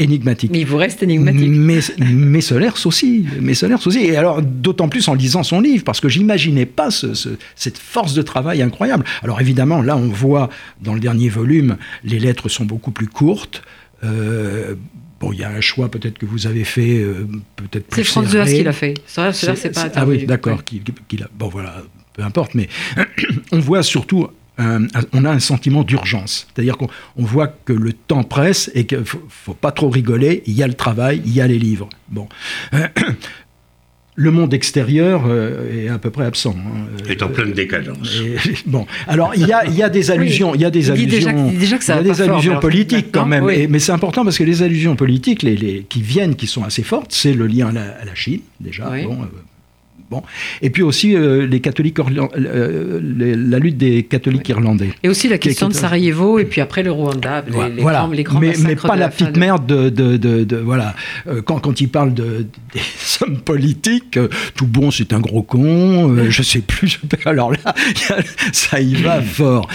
énigmatiques. 0.00 0.50
Mais 0.50 0.60
il 0.60 0.66
vous 0.66 0.76
reste 0.76 1.04
énigmatique. 1.04 1.48
Mais, 1.48 1.78
mais 2.00 2.40
Solers 2.40 2.84
aussi, 2.84 3.26
mais 3.40 3.54
Solers 3.54 3.76
aussi. 3.86 4.00
Et 4.00 4.16
alors, 4.16 4.42
d'autant 4.42 4.88
plus 4.88 5.06
en 5.06 5.14
lisant 5.14 5.44
son 5.44 5.60
livre, 5.60 5.84
parce 5.84 6.00
que 6.00 6.08
j'imaginais 6.08 6.66
pas 6.66 6.90
ce- 6.90 7.14
ce- 7.14 7.28
cette 7.54 7.78
force 7.78 8.12
de 8.14 8.22
travail 8.22 8.60
incroyable. 8.62 9.04
Alors 9.22 9.40
évidemment, 9.40 9.82
là, 9.82 9.96
on 9.96 10.08
voit 10.08 10.50
dans 10.82 10.94
le 10.94 11.00
dernier 11.00 11.28
volume, 11.28 11.76
les 12.02 12.18
lettres 12.18 12.48
sont 12.48 12.64
beaucoup 12.64 12.90
plus 12.90 13.06
courtes. 13.06 13.62
Euh, 14.04 14.74
bon, 15.20 15.32
il 15.32 15.38
y 15.38 15.44
a 15.44 15.50
un 15.50 15.60
choix 15.60 15.90
peut-être 15.90 16.18
que 16.18 16.26
vous 16.26 16.46
avez 16.46 16.64
fait, 16.64 16.98
euh, 17.00 17.26
peut-être 17.56 17.86
plus 17.88 18.04
C'est 18.04 18.10
Franz 18.10 18.26
qui 18.28 18.62
l'a 18.62 18.72
fait. 18.72 18.94
Ça, 19.06 19.32
c'est 19.32 19.56
c'est 19.56 19.70
pas 19.70 19.88
Ah 19.94 20.06
oui, 20.06 20.26
d'accord. 20.26 20.62
bon, 21.34 21.48
voilà, 21.48 21.82
peu 22.12 22.22
importe. 22.22 22.54
Mais 22.54 22.68
on 23.52 23.58
voit 23.60 23.82
surtout. 23.82 24.28
un- 24.56 24.84
un- 24.84 24.88
on 25.12 25.24
a 25.24 25.30
un 25.32 25.40
sentiment 25.40 25.82
d'urgence. 25.82 26.46
C'est-à-dire 26.54 26.76
qu'on 26.76 26.88
on 27.16 27.24
voit 27.24 27.48
que 27.48 27.72
le 27.72 27.92
temps 27.92 28.22
presse 28.22 28.70
et 28.74 28.86
qu'il 28.86 28.98
ne 29.00 29.04
faut, 29.04 29.20
faut 29.28 29.54
pas 29.54 29.72
trop 29.72 29.90
rigoler. 29.90 30.44
Il 30.46 30.52
y 30.54 30.62
a 30.62 30.68
le 30.68 30.74
travail, 30.74 31.20
il 31.26 31.32
y 31.34 31.40
a 31.40 31.46
les 31.48 31.58
livres. 31.58 31.88
Bon. 32.08 32.28
Le 34.16 34.30
monde 34.30 34.54
extérieur 34.54 35.24
euh, 35.26 35.86
est 35.86 35.88
à 35.88 35.98
peu 35.98 36.10
près 36.10 36.24
absent. 36.24 36.54
hein. 36.56 36.86
est 37.10 37.20
en 37.22 37.28
pleine 37.28 37.52
décadence. 37.52 38.20
Et- 38.24 38.36
bon, 38.66 38.86
alors 39.08 39.32
il 39.34 39.44
y 39.46 39.52
a, 39.52 39.66
il 39.66 39.74
y 39.74 39.82
a 39.82 39.88
des 39.88 40.10
allusions, 40.12 40.54
il 40.54 40.60
y 40.60 40.64
a 40.64 40.70
des 40.70 40.88
Il 40.88 40.94
dit 40.94 41.06
déjà- 41.06 41.30
allusions, 41.30 41.46
il 41.48 41.52
dit 41.54 41.58
déjà 41.58 41.78
que 41.78 41.84
ça 41.84 41.94
il 42.00 42.06
y 42.06 42.10
a 42.10 42.14
des 42.14 42.22
allusions 42.22 42.60
politiques 42.60 43.08
quand 43.10 43.26
même. 43.26 43.42
oui. 43.44 43.54
Et- 43.62 43.66
mais 43.66 43.80
c'est 43.80 43.92
important 43.92 44.22
parce 44.24 44.38
que 44.38 44.44
les 44.44 44.62
allusions 44.62 44.94
politiques, 44.94 45.42
les, 45.42 45.56
les- 45.56 45.82
qui 45.88 46.00
viennent, 46.00 46.36
qui 46.36 46.46
sont 46.46 46.62
assez 46.62 46.82
fortes, 46.84 47.10
c'est 47.12 47.32
le 47.32 47.46
lien 47.48 47.68
à 47.68 47.72
la, 47.72 47.82
à 48.00 48.04
la 48.04 48.14
Chine 48.14 48.40
déjà. 48.60 48.88
Oui. 48.90 49.04
Bon, 49.04 49.14
euh, 49.22 49.26
bon. 50.14 50.22
Et 50.62 50.70
puis 50.70 50.82
aussi 50.82 51.14
euh, 51.16 51.46
les 51.46 51.60
catholiques, 51.60 51.98
euh, 52.00 53.00
les- 53.02 53.34
la 53.36 53.58
lutte 53.58 53.76
des 53.76 54.02
catholiques 54.04 54.48
irlandais. 54.48 54.90
Et 55.02 55.08
aussi 55.08 55.28
la 55.28 55.38
question 55.38 55.68
de 55.68 55.74
Sarajevo 55.74 56.38
et 56.38 56.44
puis 56.44 56.60
après 56.60 56.82
le 56.82 56.90
Rwanda, 56.92 57.44
les, 57.46 57.76
les 57.76 57.82
voilà, 57.82 58.00
grands, 58.00 58.08
les 58.10 58.22
grands 58.22 58.40
mais, 58.40 58.52
pas 58.76 58.94
de 58.94 59.00
la, 59.00 59.10
fin 59.10 59.24
petite 59.26 59.32
de- 59.34 59.40
merde 59.40 59.66
de, 59.66 59.88
de, 59.90 60.16
de- 60.16 60.44
de- 60.44 60.56
voilà. 60.56 60.94
Euh, 61.26 61.42
quand, 61.42 61.58
quand 61.58 61.80
il 61.80 61.88
parle 61.88 62.14
de, 62.14 62.46
des 62.74 62.80
hommes 63.22 63.38
politiques, 63.40 64.18
tout 64.54 64.66
bon, 64.66 64.90
c'est 64.90 65.12
un 65.12 65.20
gros 65.20 65.42
con. 65.42 66.14
je 66.28 66.42
sais 66.42 66.60
plus. 66.60 67.00
Alors 67.24 67.50
là, 67.52 67.74
ça 68.52 68.80
y 68.80 68.94
va 68.94 69.20
fort. 69.22 69.68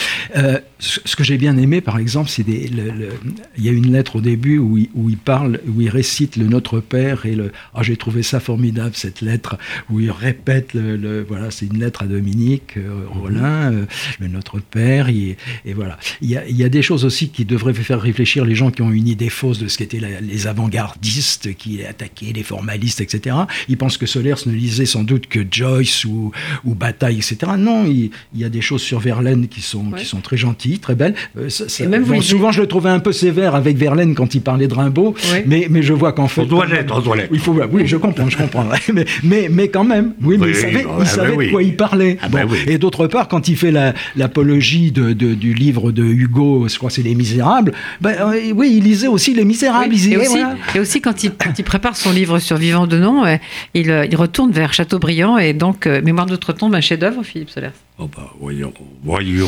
Ce 0.82 1.16
que 1.18 1.26
j'ai 1.26 1.38
bien 1.38 1.58
aimé, 1.58 1.82
par 1.82 2.00
exemple, 2.00 2.30
c'est 2.30 2.44
des. 2.44 2.70
le- 2.70 2.92
le- 2.92 3.10
il 3.58 3.66
y 3.66 3.70
a 3.70 3.74
une 3.74 3.92
lettre 3.92 4.16
au 4.16 4.22
début 4.22 4.60
où 4.60 4.78
il, 4.78 4.90
où 4.96 5.10
il 5.10 5.18
parle, 5.18 5.60
où 5.68 5.82
il 5.82 5.90
récite 5.90 6.38
le 6.38 6.46
Notre 6.48 6.80
Père 6.80 7.26
et 7.26 7.36
le. 7.36 7.52
Ah, 7.74 7.84
j'ai 7.84 7.98
trouvé 7.98 8.24
ça 8.24 8.40
formidable 8.40 8.92
cette 8.96 9.20
lettre 9.20 9.58
où 9.90 10.00
il 10.00 10.10
répète 10.10 10.74
le. 10.74 10.96
le- 10.96 11.22
voilà, 11.28 11.52
c'est 11.52 11.66
une 11.66 11.80
lettre 11.80 12.04
à 12.04 12.06
Dominique 12.08 12.78
euh, 12.78 13.04
Rollin, 13.10 13.74
euh, 13.74 13.86
le 14.22 14.28
Notre 14.30 14.60
Père. 14.60 15.10
il- 15.10 15.36
et 15.66 15.74
voilà. 15.74 15.98
Il 16.22 16.30
y, 16.30 16.38
a, 16.38 16.48
il 16.48 16.56
y 16.56 16.64
a 16.64 16.70
des 16.70 16.82
choses 16.82 17.04
aussi 17.04 17.28
qui 17.30 17.44
devraient 17.44 17.74
faire 17.74 18.00
réfléchir 18.00 18.46
les 18.46 18.56
gens 18.56 18.72
qui 18.72 18.82
ont 18.82 18.92
une 18.92 19.08
idée 19.10 19.30
fausse 19.30 19.60
de 19.60 19.68
ce 19.68 19.78
qu'étaient 19.78 20.00
les 20.22 20.48
avant-gardistes, 20.48 21.54
qui 21.56 21.84
attaquaient 21.84 22.32
les 22.34 22.44
formalistes, 22.44 23.02
etc. 23.02 23.36
Ils 23.68 23.78
pensent 23.78 23.98
que 23.98 24.06
Solers 24.06 24.36
ne 24.46 24.54
lisait 24.54 24.86
sans 24.86 25.04
doute 25.04 25.28
que 25.28 25.40
Joyce 25.50 26.06
ou, 26.06 26.32
ou 26.64 26.74
Bataille, 26.76 27.18
etc. 27.18 27.38
Non, 27.58 27.86
il, 27.86 28.12
il 28.34 28.40
y 28.40 28.44
a 28.46 28.50
des 28.50 28.62
choses 28.62 28.82
sur 28.82 29.00
Verlaine 29.00 29.48
qui 29.50 29.62
sont, 29.62 29.90
Ouais. 29.92 30.00
qui 30.00 30.06
sont 30.06 30.22
très 30.22 30.38
gentilles, 30.38 30.69
très 30.78 30.94
belles. 30.94 31.16
Euh, 31.38 31.50
ça- 31.50 31.68
ça- 31.68 31.84
Et 31.84 31.88
même 31.88 32.04
bon, 32.04 32.22
souvent, 32.22 32.52
je 32.52 32.62
le 32.62 32.68
trouvais 32.68 32.90
un 32.92 33.00
peu 33.00 33.12
sévère 33.12 33.56
avec 33.56 33.78
Verlaine 33.78 34.14
quand 34.14 34.36
il 34.36 34.42
parlait 34.42 34.68
de 34.68 34.74
Rimbaud, 34.76 35.16
mais, 35.48 35.68
mais 35.70 35.82
je 35.82 35.94
vois 35.94 36.12
qu'en 36.14 36.28
fait... 36.28 36.42
On 36.42 36.46
doit 36.46 36.66
l'être, 36.68 36.96
on 36.96 37.02
doit 37.02 37.16
l'être. 37.16 37.30
il 37.34 37.40
faut, 37.40 37.56
oui, 37.72 37.88
je 37.88 37.98
comprends, 37.98 38.30
je 38.30 38.38
comprends. 38.38 38.66
mais, 38.94 39.06
mais, 39.24 39.48
mais 39.50 39.68
quand 39.70 39.84
même, 39.86 40.14
oui, 40.22 40.38
mais 40.38 40.46
Oui, 40.48 40.52
il 40.52 40.56
savait, 40.56 40.82
il 40.82 40.88
ah, 41.02 41.06
savait 41.06 41.36
bah 41.36 41.46
de 41.46 41.50
quoi 41.50 41.64
il 41.64 41.76
parlait. 41.76 42.18
Ah, 42.22 42.30
bah 42.30 42.46
Bon. 42.46 42.54
Et 42.68 42.78
d'autre 42.78 43.08
part, 43.08 43.28
quand 43.28 43.48
il 43.48 43.56
fait 43.58 43.72
la- 43.72 43.94
l'apologie 44.16 44.92
de, 44.92 45.14
de- 45.14 45.34
du 45.34 45.54
livre 45.54 45.92
de 45.92 46.04
Hugo, 46.04 46.68
je 46.68 46.78
crois 46.78 46.90
que 46.90 46.96
c'est 46.96 47.02
Les 47.02 47.16
Misérables, 47.16 47.72
ben, 48.02 48.16
euh, 48.20 48.52
oui, 48.56 48.74
il 48.78 48.84
lisait 48.84 49.08
aussi 49.08 49.34
Les 49.34 49.46
Misérables. 49.46 49.86
Oui, 49.90 49.96
il 49.96 50.02
disait, 50.02 50.12
et, 50.14 50.18
aussi, 50.18 50.28
voilà. 50.30 50.56
et 50.76 50.80
aussi, 50.80 51.02
quand 51.02 51.24
il, 51.24 51.32
quand 51.32 51.58
il 51.58 51.64
prépare 51.64 51.96
son 51.96 52.12
livre 52.12 52.40
sur 52.40 52.58
Vivant 52.58 52.88
de 52.88 52.98
nom, 52.98 53.26
euh, 53.26 53.38
il, 53.74 53.88
il 54.10 54.16
retourne 54.16 54.52
vers 54.52 54.74
Chateaubriand 54.74 55.38
et 55.38 55.54
donc 55.54 55.88
euh, 55.88 56.02
Mémoire 56.02 56.26
d'outre-tombe, 56.26 56.74
un 56.76 56.82
chef-d'œuvre, 56.82 57.24
Philippe 57.24 57.50
Solers. 57.50 57.70
Oh 57.98 58.10
bah, 58.16 58.30
voyons, 58.40 58.74
voyons, 59.04 59.48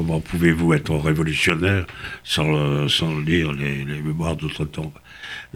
comment 0.00 0.20
pouvez-vous 0.20 0.72
être 0.72 0.94
révolutionnaire 0.96 1.84
sans, 2.24 2.88
sans 2.88 3.20
lire 3.20 3.52
les, 3.52 3.84
les 3.84 4.00
mémoires 4.00 4.34
d'outre-tombe? 4.34 4.94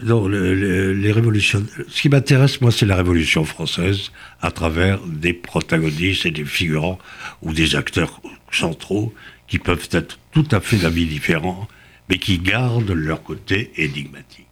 Non, 0.03 0.27
le- 0.27 0.53
le- 0.53 0.93
les 0.93 1.11
révolutionnaires. 1.11 1.67
Ce 1.87 1.99
qui 1.99 2.09
m'intéresse, 2.09 2.61
moi, 2.61 2.71
c'est 2.71 2.85
la 2.85 2.95
Révolution 2.95 3.43
française 3.43 4.11
à 4.43 4.51
travers 4.51 4.99
des 5.07 5.33
protagonistes 5.33 6.27
et 6.27 6.31
des 6.31 6.45
figurants 6.45 6.99
ou 7.41 7.53
des 7.53 7.75
acteurs 7.75 8.21
centraux 8.51 9.15
qui 9.47 9.57
peuvent 9.57 9.89
être 9.89 10.19
tout 10.31 10.47
à 10.51 10.59
fait 10.59 10.77
d'avis 10.77 11.07
différents, 11.07 11.67
mais 12.07 12.19
qui 12.19 12.37
gardent 12.37 12.91
leur 12.91 13.23
côté 13.23 13.71
énigmatique. 13.77 14.45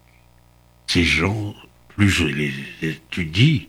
Ces 0.87 1.03
gens, 1.03 1.53
plus 1.95 2.09
je 2.09 2.25
les 2.25 2.51
étudie, 2.81 3.67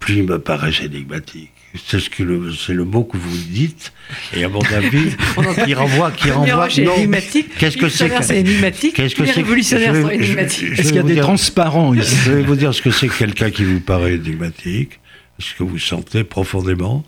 plus 0.00 0.16
ils 0.18 0.24
me 0.24 0.38
paraissent 0.38 0.82
énigmatiques. 0.82 1.50
C'est 1.86 2.00
ce 2.00 2.10
que 2.10 2.22
le, 2.22 2.52
c'est 2.52 2.74
le 2.74 2.84
mot 2.84 3.02
que 3.04 3.16
vous 3.16 3.36
dites, 3.48 3.92
et 4.36 4.44
à 4.44 4.48
mon 4.50 4.60
avis, 4.60 5.16
qui 5.64 5.72
renvoie, 5.72 6.10
qui 6.10 6.30
renvoie. 6.30 6.68
c'est 6.68 6.84
non. 6.84 6.94
énigmatique. 6.96 7.48
Qu'est-ce 7.58 7.78
que 7.78 7.88
c'est 7.88 8.10
que- 8.10 8.32
énigmatique. 8.34 8.94
Qu'est-ce 8.94 9.14
que 9.14 9.24
c'est 9.24 9.32
que- 9.32 9.36
révolutionnaires 9.36 9.94
je 9.94 10.00
vais- 10.00 10.02
sont 10.02 10.08
je- 10.10 10.14
énigmatiques. 10.24 10.74
je- 10.74 10.80
Est-ce 10.80 10.88
qu'il 10.88 10.96
y 10.96 10.98
a 10.98 11.02
des 11.02 11.14
dire- 11.14 11.22
transparents 11.24 11.94
ici 11.94 12.14
Je 12.26 12.32
vais 12.32 12.42
vous 12.42 12.56
dire 12.56 12.74
ce 12.74 12.82
que 12.82 12.90
c'est 12.90 13.08
que 13.08 13.16
quelqu'un 13.16 13.50
qui 13.50 13.64
vous 13.64 13.80
paraît 13.80 14.14
énigmatique, 14.16 15.00
ce 15.38 15.54
que 15.54 15.62
vous 15.62 15.78
sentez 15.78 16.24
profondément, 16.24 17.04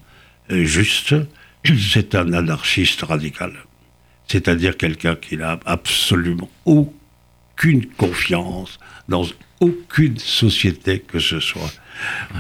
et 0.48 0.64
juste, 0.64 1.14
c'est 1.92 2.14
un 2.14 2.32
anarchiste 2.32 3.02
radical. 3.02 3.52
C'est-à-dire 4.28 4.78
quelqu'un 4.78 5.14
qui 5.16 5.36
n'a 5.36 5.60
absolument 5.66 6.48
aucune 7.54 7.86
confiance 7.86 8.78
dans 9.08 9.24
aucune 9.60 10.18
société 10.18 11.00
que 11.00 11.18
ce 11.18 11.40
soit. 11.40 11.72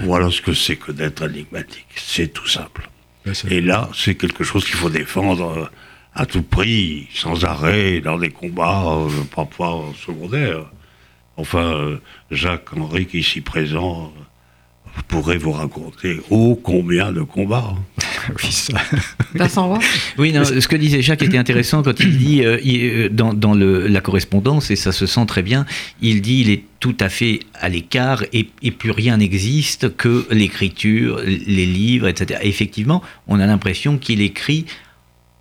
Voilà 0.02 0.30
ce 0.30 0.40
que 0.40 0.52
c'est 0.52 0.76
que 0.76 0.92
d'être 0.92 1.22
énigmatique. 1.22 1.86
C'est 1.96 2.32
tout 2.32 2.48
simple. 2.48 2.88
Et 3.48 3.60
là, 3.60 3.88
c'est 3.94 4.16
quelque 4.16 4.44
chose 4.44 4.64
qu'il 4.64 4.74
faut 4.74 4.90
défendre 4.90 5.58
euh, 5.58 5.64
à 6.14 6.26
tout 6.26 6.42
prix, 6.42 7.08
sans 7.14 7.44
arrêt, 7.44 8.00
dans 8.00 8.18
des 8.18 8.30
combats, 8.30 8.84
euh, 8.86 9.08
parfois 9.34 9.84
secondaires. 10.04 10.66
Enfin, 11.36 11.74
euh, 11.74 12.00
Jacques 12.30 12.76
Henri, 12.76 13.06
qui 13.06 13.16
est 13.16 13.20
ici 13.20 13.40
présent, 13.40 14.12
je 14.96 15.02
pourrais 15.02 15.36
vous 15.38 15.52
raconter 15.52 16.20
ô 16.30 16.54
combien 16.56 17.12
de 17.12 17.22
combats. 17.22 17.74
Oui, 18.42 18.50
ça. 18.50 18.78
Vincent 19.34 19.68
Roy 19.68 19.78
Oui, 20.18 20.32
non, 20.32 20.44
ce 20.46 20.66
que 20.66 20.76
disait 20.76 21.02
Jacques 21.02 21.20
était 21.20 21.36
intéressant 21.36 21.82
quand 21.82 22.00
il 22.00 22.16
dit, 22.16 22.42
euh, 22.42 22.58
il, 22.64 22.82
euh, 22.86 23.08
dans, 23.10 23.34
dans 23.34 23.52
le- 23.52 23.86
la 23.86 24.00
correspondance, 24.00 24.70
et 24.70 24.76
ça 24.76 24.92
se 24.92 25.04
sent 25.04 25.26
très 25.26 25.42
bien, 25.42 25.66
il 26.00 26.22
dit 26.22 26.40
il 26.40 26.48
est 26.48 26.62
tout 26.80 26.96
à 27.00 27.10
fait 27.10 27.40
à 27.60 27.68
l'écart 27.68 28.24
et, 28.32 28.48
et 28.62 28.70
plus 28.70 28.92
rien 28.92 29.18
n'existe 29.18 29.94
que 29.94 30.26
l'écriture, 30.30 31.20
les 31.26 31.66
livres, 31.66 32.08
etc. 32.08 32.40
Et 32.44 32.48
effectivement, 32.48 33.02
on 33.26 33.40
a 33.40 33.46
l'impression 33.46 33.98
qu'il 33.98 34.22
écrit 34.22 34.64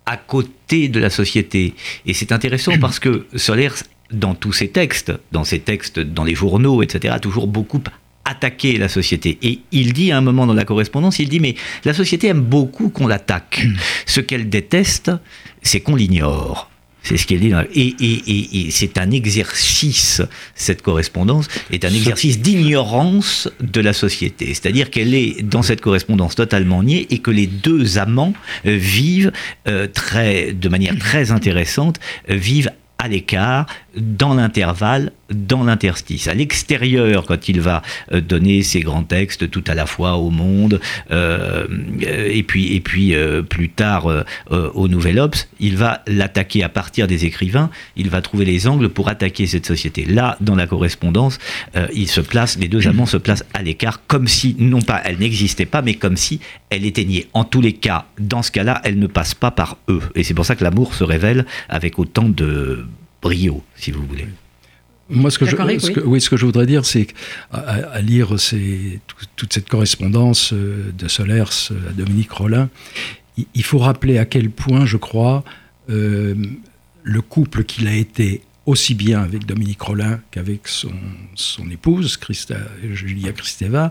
à 0.04 0.18
côté 0.18 0.88
de 0.88 1.00
la 1.00 1.08
société. 1.08 1.72
Et 2.04 2.12
c'est 2.12 2.32
intéressant 2.32 2.72
parce 2.78 2.98
que 2.98 3.24
Solers, 3.34 3.70
dans 4.12 4.34
tous 4.34 4.52
ses 4.52 4.68
textes, 4.68 5.10
dans 5.32 5.44
ses 5.44 5.60
textes, 5.60 6.00
dans 6.00 6.24
les 6.24 6.34
journaux, 6.34 6.82
etc., 6.82 7.14
a 7.16 7.18
toujours 7.18 7.46
beaucoup 7.46 7.78
attaqué 8.24 8.78
la 8.78 8.88
société. 8.88 9.38
Et 9.42 9.60
il 9.72 9.92
dit 9.92 10.10
à 10.12 10.18
un 10.18 10.20
moment 10.22 10.46
dans 10.46 10.54
la 10.54 10.64
correspondance, 10.64 11.18
il 11.18 11.28
dit, 11.28 11.40
mais 11.40 11.54
la 11.84 11.92
société 11.94 12.28
aime 12.28 12.40
beaucoup 12.40 12.88
qu'on 12.88 13.06
l'attaque. 13.06 13.66
Ce 14.06 14.20
qu'elle 14.20 14.48
déteste, 14.48 15.10
c'est 15.62 15.80
qu'on 15.80 15.94
l'ignore. 15.96 16.70
C'est 17.02 17.18
ce 17.18 17.26
qu'il 17.26 17.38
dit. 17.40 17.52
et- 17.74 17.94
et- 18.00 18.66
et 18.66 18.70
c'est 18.70 18.96
un 18.96 19.10
exercice, 19.10 20.22
cette 20.54 20.80
correspondance 20.80 21.48
est 21.70 21.84
un 21.84 21.92
exercice 21.92 22.40
d'ignorance 22.40 23.50
de 23.60 23.82
la 23.82 23.92
société. 23.92 24.46
C'est-à-dire 24.54 24.88
qu'elle 24.88 25.12
est 25.14 25.42
dans 25.42 25.60
cette 25.62 25.82
correspondance 25.82 26.34
totalement 26.34 26.82
niée 26.82 27.06
et 27.10 27.18
que 27.18 27.30
les 27.30 27.46
deux 27.46 27.98
amants 27.98 28.32
euh, 28.64 28.74
vivent 28.78 29.32
euh, 29.68 29.86
très, 29.86 30.54
de 30.54 30.68
manière 30.70 30.96
très 30.98 31.30
intéressante, 31.30 32.00
euh, 32.30 32.36
vivent 32.36 32.70
à 32.96 33.08
l'écart, 33.08 33.66
dans 33.96 34.34
l'intervalle, 34.34 35.12
dans 35.30 35.64
l'interstice. 35.64 36.28
À 36.28 36.34
l'extérieur, 36.34 37.24
quand 37.26 37.48
il 37.48 37.60
va 37.60 37.82
euh, 38.12 38.20
donner 38.20 38.62
ses 38.62 38.80
grands 38.80 39.02
textes, 39.02 39.50
tout 39.50 39.64
à 39.66 39.74
la 39.74 39.86
fois 39.86 40.16
au 40.16 40.30
Monde, 40.30 40.80
euh, 41.10 41.66
et 42.00 42.42
puis, 42.42 42.74
et 42.74 42.80
puis 42.80 43.14
euh, 43.14 43.42
plus 43.42 43.68
tard 43.68 44.10
euh, 44.10 44.24
au 44.74 44.88
Nouvel 44.88 45.18
Obs, 45.18 45.48
il 45.60 45.76
va 45.76 46.02
l'attaquer 46.06 46.62
à 46.62 46.68
partir 46.68 47.06
des 47.06 47.24
écrivains, 47.24 47.70
il 47.96 48.10
va 48.10 48.20
trouver 48.22 48.44
les 48.44 48.66
angles 48.66 48.88
pour 48.88 49.08
attaquer 49.08 49.46
cette 49.46 49.66
société. 49.66 50.04
Là, 50.04 50.36
dans 50.40 50.56
la 50.56 50.66
correspondance, 50.66 51.38
il 51.92 52.08
se 52.08 52.20
place, 52.20 52.58
les 52.58 52.68
deux 52.68 52.86
amants 52.88 53.06
se 53.06 53.16
placent 53.16 53.44
à 53.54 53.62
l'écart, 53.62 54.06
comme 54.06 54.28
si, 54.28 54.56
non 54.58 54.82
pas 54.82 55.00
elle 55.04 55.18
n'existait 55.18 55.66
pas, 55.66 55.82
mais 55.82 55.94
comme 55.94 56.16
si 56.16 56.40
elle 56.70 56.84
était 56.84 57.04
niée. 57.04 57.28
En 57.32 57.44
tous 57.44 57.60
les 57.60 57.72
cas, 57.72 58.06
dans 58.18 58.42
ce 58.42 58.50
cas-là, 58.50 58.80
elle 58.84 58.98
ne 58.98 59.06
passe 59.06 59.34
pas 59.34 59.50
par 59.50 59.78
eux. 59.88 60.02
Et 60.14 60.24
c'est 60.24 60.34
pour 60.34 60.46
ça 60.46 60.56
que 60.56 60.64
l'amour 60.64 60.94
se 60.94 61.04
révèle 61.04 61.46
avec 61.68 61.98
autant 61.98 62.28
de 62.28 62.84
brio, 63.24 63.62
si 63.76 63.90
vous 63.90 64.04
voulez. 64.06 64.26
Moi, 65.10 65.30
ce 65.30 65.38
que, 65.38 65.44
je, 65.46 65.56
ce 65.56 65.86
oui. 65.88 65.92
que- 65.92 66.00
oui, 66.00 66.20
ce 66.20 66.30
que 66.30 66.36
je 66.36 66.46
voudrais 66.46 66.66
dire, 66.66 66.84
c'est 66.84 67.06
qu'à 67.06 67.14
à, 67.52 67.74
à 67.98 68.00
lire 68.00 68.38
ces- 68.40 69.00
tout- 69.06 69.26
toute 69.36 69.52
cette 69.52 69.68
correspondance 69.68 70.52
euh, 70.52 70.92
de 70.96 71.08
Solers 71.08 71.52
à 71.88 71.92
Dominique 71.92 72.30
Rollin, 72.32 72.68
il, 73.36 73.46
il 73.54 73.62
faut 73.64 73.78
rappeler 73.78 74.16
à 74.18 74.24
quel 74.24 74.50
point, 74.50 74.86
je 74.86 74.96
crois, 74.96 75.44
euh, 75.90 76.34
le 77.02 77.20
couple 77.20 77.64
qu'il 77.64 77.86
a 77.88 77.94
été 77.94 78.42
aussi 78.66 78.94
bien 78.94 79.20
avec 79.22 79.44
Dominique 79.44 79.82
Rollin 79.82 80.20
qu'avec 80.30 80.68
son, 80.68 80.92
son 81.34 81.70
épouse, 81.70 82.16
Christa, 82.16 82.56
Julia 82.92 83.32
Kristeva, 83.32 83.90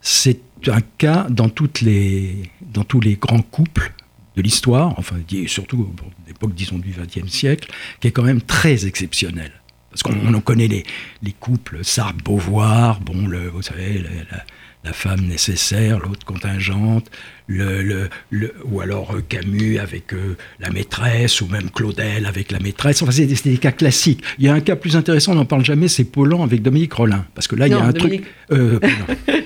c'est 0.00 0.40
un 0.68 0.80
cas 0.96 1.26
dans, 1.28 1.50
toutes 1.50 1.82
les, 1.82 2.50
dans 2.72 2.84
tous 2.84 3.00
les 3.00 3.16
grands 3.16 3.42
couples 3.42 3.92
de 4.36 4.42
l'histoire, 4.42 4.94
enfin, 4.98 5.16
surtout 5.46 5.84
pour 5.96 6.10
l'époque, 6.26 6.54
disons, 6.54 6.78
du 6.78 6.90
XXe 6.92 7.30
siècle, 7.32 7.70
qui 8.00 8.08
est 8.08 8.10
quand 8.12 8.22
même 8.22 8.42
très 8.42 8.86
exceptionnel. 8.86 9.50
Parce 9.90 10.02
qu'on 10.02 10.14
on 10.26 10.34
en 10.34 10.40
connaît 10.40 10.68
les, 10.68 10.84
les 11.22 11.32
couples, 11.32 11.82
Sartre, 11.82 12.22
Beauvoir, 12.22 13.00
bon, 13.00 13.26
le, 13.26 13.48
vous 13.48 13.62
savez, 13.62 13.98
la- 14.30 14.44
la 14.84 14.92
femme 14.92 15.22
nécessaire, 15.26 15.98
l'autre 15.98 16.24
contingente, 16.24 17.10
le, 17.48 17.82
le- 17.82 18.08
le- 18.30 18.54
ou 18.64 18.80
alors 18.80 19.14
euh, 19.16 19.20
Camus 19.28 19.78
avec 19.78 20.12
euh, 20.12 20.36
la 20.60 20.70
maîtresse, 20.70 21.40
ou 21.40 21.46
même 21.48 21.70
Claudel 21.70 22.24
avec 22.26 22.52
la 22.52 22.58
maîtresse. 22.60 23.02
Enfin, 23.02 23.10
c'est 23.12 23.26
des, 23.26 23.58
cas 23.58 23.72
classiques. 23.72 24.22
Il 24.38 24.44
y 24.44 24.48
a 24.48 24.54
un 24.54 24.60
cas 24.60 24.76
plus 24.76 24.96
intéressant, 24.96 25.32
on 25.32 25.36
n'en 25.36 25.44
parle 25.44 25.64
jamais, 25.64 25.88
c'est 25.88 26.04
Paulan 26.04 26.42
avec 26.44 26.62
Dominique 26.62 26.92
Rollin. 26.92 27.24
Parce 27.34 27.48
que 27.48 27.56
là, 27.56 27.66
il 27.66 27.70
y 27.70 27.74
a 27.74 27.80
un 27.82 27.90
Dominique. 27.92 28.22
truc. 28.48 28.58
Euh. 28.58 28.78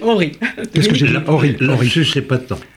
Henri. 0.02 0.32
Qu'est-ce 0.74 0.88
que 0.88 0.94
j'ai 0.94 1.06
dit 1.08 1.16
Henri, 1.26 1.56
Là, 1.60 1.74
Henri. 1.74 1.90
c'est 2.12 2.22
pas 2.22 2.36
de 2.36 2.44
temps. 2.44 2.60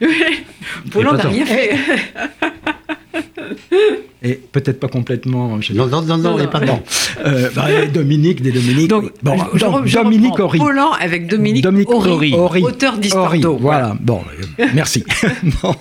N'a 0.94 1.28
rien 1.28 1.46
fait. 1.46 1.70
Et 4.22 4.34
peut-être 4.52 4.80
pas 4.80 4.88
complètement. 4.88 5.60
je- 5.60 5.74
Non, 5.74 5.86
non, 5.86 6.00
non, 6.02 6.16
non, 6.16 6.30
Non, 6.32 6.38
non. 6.38 6.46
pas 6.48 6.60
temps. 6.60 6.82
Euh, 7.24 7.50
bah, 7.54 7.66
Dominique, 7.92 8.40
des 8.42 8.52
Dominique. 8.52 8.88
Donc, 8.88 9.12
bon, 9.22 9.36
je, 9.52 9.58
je 9.58 9.64
donc, 9.64 9.74
re- 9.84 9.86
je 9.86 9.98
Dominique. 9.98 10.38
Horry. 10.40 10.58
Paulan 10.58 10.92
avec 10.92 11.26
Dominique, 11.26 11.62
Dominique 11.62 11.90
Horry, 11.90 12.32
Horry. 12.34 12.62
auteur 12.62 12.96
d'eau. 12.98 13.58
Voilà, 13.60 13.96
bon, 14.00 14.22
euh, 14.60 14.66
merci. 14.74 15.04
Bon, 15.62 15.74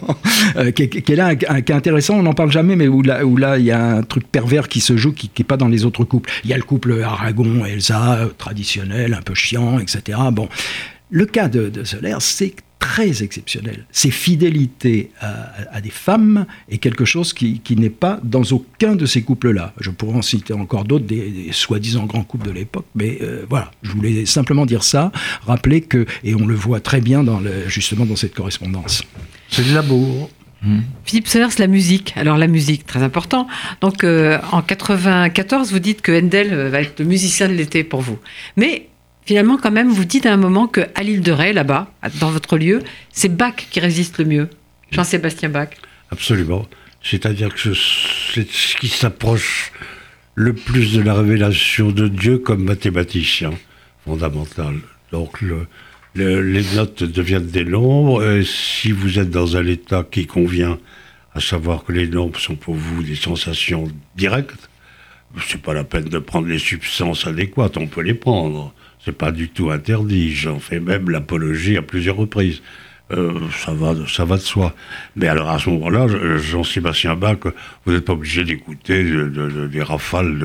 euh, 0.58 0.72
qui, 0.72 0.84
est- 0.84 0.90
qui 1.02 1.14
est 1.14 1.16
là, 1.16 1.32
un 1.48 1.62
cas 1.62 1.76
intéressant, 1.76 2.16
on 2.16 2.24
n'en 2.24 2.34
parle 2.34 2.52
jamais, 2.52 2.76
mais 2.76 2.88
où 2.90 3.02
là, 3.02 3.26
où 3.26 3.38
là, 3.38 3.58
il 3.58 3.66
y 3.66 3.72
a 3.72 3.82
un 3.82 4.04
truc 4.04 4.28
pervers 4.30 4.68
qui 4.68 4.82
se 4.82 4.98
joue, 4.98 5.14
qui 5.14 5.32
n'est 5.40 5.46
pas 5.46 5.58
dans 5.58 5.70
les 5.70 5.86
autres 5.86 6.04
couples. 6.04 6.30
Il 6.44 6.50
y 6.50 6.54
a 6.54 6.58
le 6.58 6.64
couple 6.64 7.02
Aragon, 7.02 7.64
Elsa, 7.66 8.16
euh, 8.16 8.28
traditionnel, 8.38 9.14
un 9.14 9.22
peu 9.22 9.34
chiant, 9.36 9.80
etc. 9.80 10.18
Bon, 10.34 10.50
le 11.12 11.26
cas 11.26 11.48
de, 11.48 11.70
de 11.70 11.84
Soler, 11.86 12.16
c'est 12.20 12.54
très 12.84 13.24
exceptionnel. 13.24 13.86
Ses 13.94 14.12
fidélités 14.12 15.10
à, 15.22 15.52
à 15.72 15.80
des 15.80 15.90
femmes 15.90 16.46
est 16.70 16.80
quelque 16.80 17.06
chose 17.06 17.32
qui, 17.32 17.62
qui 17.62 17.78
n'est 17.78 17.90
pas 17.90 18.20
dans 18.24 18.44
aucun 18.44 18.98
de 18.98 19.06
ces 19.06 19.22
couples-là. 19.22 19.74
Je 19.80 19.90
pourrais 19.90 20.18
en 20.18 20.22
citer 20.22 20.54
encore 20.54 20.84
d'autres, 20.84 21.06
des, 21.06 21.30
des 21.30 21.54
soi-disant 21.54 22.06
grands 22.06 22.26
couples 22.26 22.48
de 22.48 22.52
l'époque, 22.52 22.86
mais 22.94 23.20
euh, 23.22 23.46
voilà, 23.50 23.72
je 23.84 23.92
voulais 23.92 24.26
simplement 24.26 24.66
dire 24.66 24.84
ça, 24.84 25.14
rappeler 25.48 25.80
que, 25.80 26.06
et 26.26 26.36
on 26.36 26.46
le 26.46 26.56
voit 26.56 26.82
très 26.82 27.00
bien 27.00 27.24
dans 27.24 27.40
le, 27.40 27.70
justement 27.70 28.06
dans 28.06 28.18
cette 28.18 28.36
correspondance. 28.36 29.02
C'est 29.48 29.66
de 29.66 29.74
l'amour. 29.74 30.30
Philippe 31.06 31.28
Solers, 31.28 31.60
la 31.60 31.68
musique. 31.68 32.14
Alors 32.18 32.38
la 32.38 32.48
musique, 32.48 32.86
très 32.86 33.02
important. 33.02 33.48
Donc 33.80 34.04
euh, 34.04 34.40
en 34.52 34.62
94, 34.62 35.72
vous 35.72 35.80
dites 35.80 36.02
que 36.02 36.12
Handel 36.12 36.54
va 36.68 36.82
être 36.82 37.00
le 37.00 37.06
musicien 37.06 37.48
de 37.48 37.54
l'été 37.54 37.86
pour 37.86 38.02
vous. 38.02 38.18
Mais 38.58 38.88
finalement, 39.26 39.58
quand 39.58 39.72
même, 39.72 39.90
vous 39.90 40.06
dites 40.06 40.26
à 40.26 40.34
un 40.34 40.38
moment 40.38 40.68
que 40.68 40.82
à 40.96 41.04
l'île 41.04 41.22
de 41.22 41.32
Ré, 41.32 41.54
là-bas, 41.54 41.92
dans 42.20 42.32
votre 42.32 42.58
lieu, 42.58 42.82
c'est 43.12 43.30
Bach 43.36 43.56
qui 43.70 43.80
résiste 43.80 44.18
le 44.20 44.26
mieux. 44.26 44.50
Jean-Sébastien 44.92 45.50
Bach. 45.50 45.70
Absolument. 46.12 46.68
C'est-à-dire 47.02 47.54
que 47.54 47.74
c'est 47.74 48.50
ce 48.50 48.78
qui 48.78 48.88
s'approche 48.88 49.72
le 50.36 50.54
plus 50.54 50.94
de 50.94 51.02
la 51.02 51.14
révélation 51.16 51.92
de 51.92 52.08
Dieu 52.08 52.38
comme 52.38 52.64
mathématicien 52.64 53.52
fondamental. 54.06 54.76
Donc 55.12 55.42
le- 55.42 55.68
le- 56.16 56.42
les 56.42 56.64
notes 56.76 57.04
deviennent 57.04 57.48
des 57.48 57.66
nombres. 57.66 58.42
Si 58.44 58.92
vous 58.92 59.20
êtes 59.20 59.30
dans 59.30 59.58
un 59.58 59.66
état 59.66 60.06
qui 60.10 60.26
convient, 60.28 60.78
à 61.36 61.40
savoir 61.40 61.84
que 61.84 61.92
les 61.92 62.08
nombres 62.08 62.40
sont 62.40 62.56
pour 62.56 62.76
vous 62.76 63.04
des 63.04 63.16
sensations 63.16 63.88
directes, 64.16 64.70
c'est 65.48 65.62
pas 65.62 65.74
la 65.74 65.84
peine 65.84 66.06
de 66.06 66.20
prendre 66.20 66.48
les 66.48 66.60
substances 66.60 67.26
adéquates. 67.26 67.78
On 67.78 67.88
peut 67.88 68.02
les 68.02 68.14
prendre. 68.14 68.74
C'est 69.06 69.18
pas 69.18 69.32
du 69.32 69.50
tout 69.50 69.70
interdit. 69.72 70.34
J'en 70.34 70.60
fais 70.60 70.80
même 70.80 71.10
l'apologie 71.10 71.78
à 71.78 71.82
plusieurs 71.82 72.16
reprises. 72.16 72.62
Euh, 73.12 73.34
ça 73.64 73.74
va, 73.74 73.94
ça 74.08 74.24
va 74.24 74.38
de 74.38 74.42
soi. 74.42 74.74
Mais 75.16 75.28
alors 75.28 75.50
à 75.50 75.60
ce 75.60 75.70
moment-là, 75.72 76.08
je- 76.08 76.38
Jean-Sébastien 76.38 77.16
Bach, 77.16 77.38
vous 77.86 77.92
n'êtes 77.94 78.06
pas 78.06 78.14
obligé 78.14 78.44
d'écouter 78.46 79.04
de- 79.04 79.28
de- 79.28 79.50
de- 79.50 79.68
des 79.68 79.84
rafales 79.84 80.40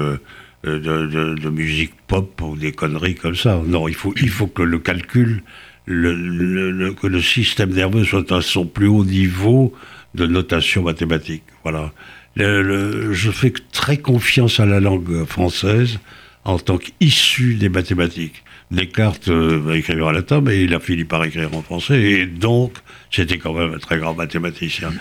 de, 0.64 1.48
musique 1.50 1.92
pop 2.08 2.40
ou 2.42 2.56
des 2.56 2.72
conneries 2.72 3.14
comme 3.14 3.36
ça. 3.36 3.62
Non, 3.64 3.86
il 3.86 3.94
faut, 3.94 4.12
il 4.20 4.28
faut 4.28 4.48
que 4.48 4.62
le 4.62 4.78
calcul, 4.80 5.42
que 5.86 7.06
le 7.06 7.22
système 7.22 7.70
nerveux 7.70 8.04
soit 8.04 8.30
à 8.32 8.40
son 8.42 8.66
plus 8.66 8.88
haut 8.88 9.04
niveau 9.04 9.72
de 10.16 10.26
notation 10.26 10.82
mathématique. 10.82 11.44
Voilà. 11.62 11.92
Je 12.36 13.30
fais 13.32 13.52
très 13.72 13.98
confiance 13.98 14.58
à 14.60 14.66
la 14.66 14.80
langue 14.80 15.24
française 15.26 15.98
en 16.44 16.58
tant 16.58 16.78
qu'issue 16.78 17.54
des 17.54 17.68
mathématiques. 17.68 18.42
Descartes 18.70 19.28
euh, 19.28 19.58
va 19.64 19.76
écrire 19.76 20.06
en 20.06 20.10
latin, 20.10 20.42
mais 20.42 20.62
il 20.62 20.74
a 20.74 20.80
fini 20.80 21.04
par 21.04 21.24
écrire 21.24 21.54
en 21.54 21.62
français, 21.62 22.00
et 22.02 22.26
donc 22.26 22.74
c'était 23.10 23.38
quand 23.38 23.54
même 23.54 23.72
un 23.72 23.78
très 23.78 23.98
grand 23.98 24.14
mathématicien. 24.14 24.92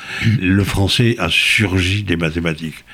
Le 0.41 0.63
français 0.63 1.15
a 1.19 1.27
surgi 1.29 2.03
des 2.03 2.15
mathématiques. 2.15 2.85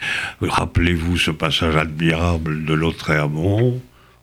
Rappelez-vous 0.41 1.17
ce 1.17 1.31
passage 1.31 1.75
admirable 1.75 2.65
de 2.65 2.73
Lautréamont. 2.73 3.79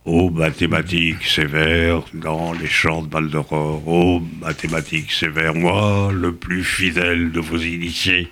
Ô 0.06 0.30
mathématiques 0.30 1.24
sévères, 1.24 2.02
dans 2.14 2.54
les 2.54 2.66
champs 2.66 3.02
de 3.02 3.06
Baldoror, 3.06 3.86
ô 3.86 4.22
mathématiques 4.40 5.12
sévères, 5.12 5.54
moi, 5.54 6.10
le 6.10 6.32
plus 6.32 6.64
fidèle 6.64 7.30
de 7.30 7.38
vos 7.38 7.58
initiés, 7.58 8.28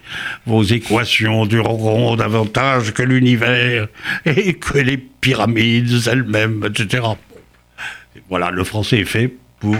vos 0.47 0.63
équations 0.63 1.45
dureront 1.45 2.17
davantage 2.17 2.95
que 2.95 3.03
l'univers 3.03 3.87
et 4.25 4.55
que 4.55 4.79
les 4.79 4.97
pyramides 4.97 6.09
elles-mêmes, 6.11 6.65
etc. 6.65 7.03
Voilà, 8.29 8.51
le 8.51 8.65
français 8.65 8.99
est 9.01 9.05
fait 9.05 9.35
pour. 9.61 9.77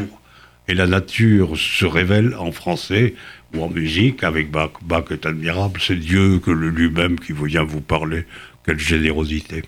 Et 0.71 0.75
la 0.75 0.87
nature 0.87 1.57
se 1.57 1.87
révèle 1.87 2.35
en 2.35 2.53
français 2.53 3.15
ou 3.55 3.63
en 3.63 3.71
musique 3.71 4.23
avec 4.23 4.51
Bach. 4.51 4.73
Bach 4.83 5.05
est 5.11 5.25
admirable, 5.25 5.81
c'est 5.81 5.97
Dieu 5.97 6.41
que 6.41 6.51
lui-même 6.51 7.19
qui 7.19 7.33
vient 7.33 7.65
vous 7.65 7.81
parler. 7.81 8.27
Quelle 8.67 8.79
générosité. 8.79 9.63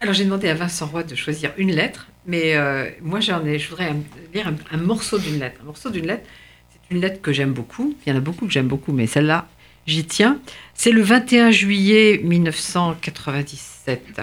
Alors 0.00 0.14
j'ai 0.14 0.24
demandé 0.24 0.48
à 0.48 0.54
Vincent 0.54 0.86
Roy 0.86 1.02
de 1.02 1.14
choisir 1.14 1.52
une 1.58 1.72
lettre 1.72 2.06
mais 2.26 2.54
euh, 2.54 2.88
moi 3.02 3.20
j'en 3.20 3.44
ai, 3.44 3.58
je 3.58 3.68
voudrais 3.70 3.94
lire 4.34 4.48
un, 4.48 4.54
un 4.72 4.78
morceau 4.78 5.18
d'une 5.18 5.38
lettre. 5.38 5.60
Un 5.62 5.66
morceau 5.66 5.90
d'une 5.90 6.06
lettre, 6.06 6.24
c'est 6.70 6.94
une 6.94 7.00
lettre 7.00 7.20
que 7.20 7.32
j'aime 7.32 7.52
beaucoup. 7.52 7.96
Il 8.06 8.10
y 8.10 8.12
en 8.12 8.16
a 8.18 8.20
beaucoup 8.20 8.46
que 8.46 8.52
j'aime 8.52 8.68
beaucoup, 8.68 8.92
mais 8.92 9.06
celle-là, 9.06 9.48
j'y 9.86 10.04
tiens. 10.04 10.38
C'est 10.74 10.92
le 10.92 11.02
21 11.02 11.50
juillet 11.50 12.20
1997. 12.22 14.20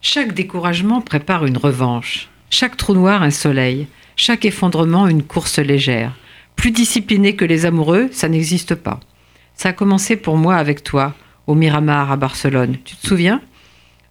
Chaque 0.00 0.32
découragement 0.34 1.00
prépare 1.00 1.46
une 1.46 1.56
revanche. 1.56 2.28
Chaque 2.50 2.76
trou 2.76 2.94
noir 2.94 3.22
un 3.22 3.30
soleil. 3.30 3.86
Chaque 4.16 4.44
effondrement 4.44 5.08
une 5.08 5.22
course 5.22 5.58
légère. 5.58 6.16
Plus 6.54 6.70
discipliné 6.70 7.36
que 7.36 7.44
les 7.44 7.66
amoureux, 7.66 8.08
ça 8.12 8.28
n'existe 8.28 8.74
pas. 8.74 9.00
Ça 9.54 9.70
a 9.70 9.72
commencé 9.72 10.16
pour 10.16 10.36
moi 10.36 10.56
avec 10.56 10.82
toi, 10.82 11.14
au 11.46 11.54
Miramar 11.54 12.10
à 12.10 12.16
Barcelone. 12.16 12.78
Tu 12.84 12.96
te 12.96 13.06
souviens? 13.06 13.42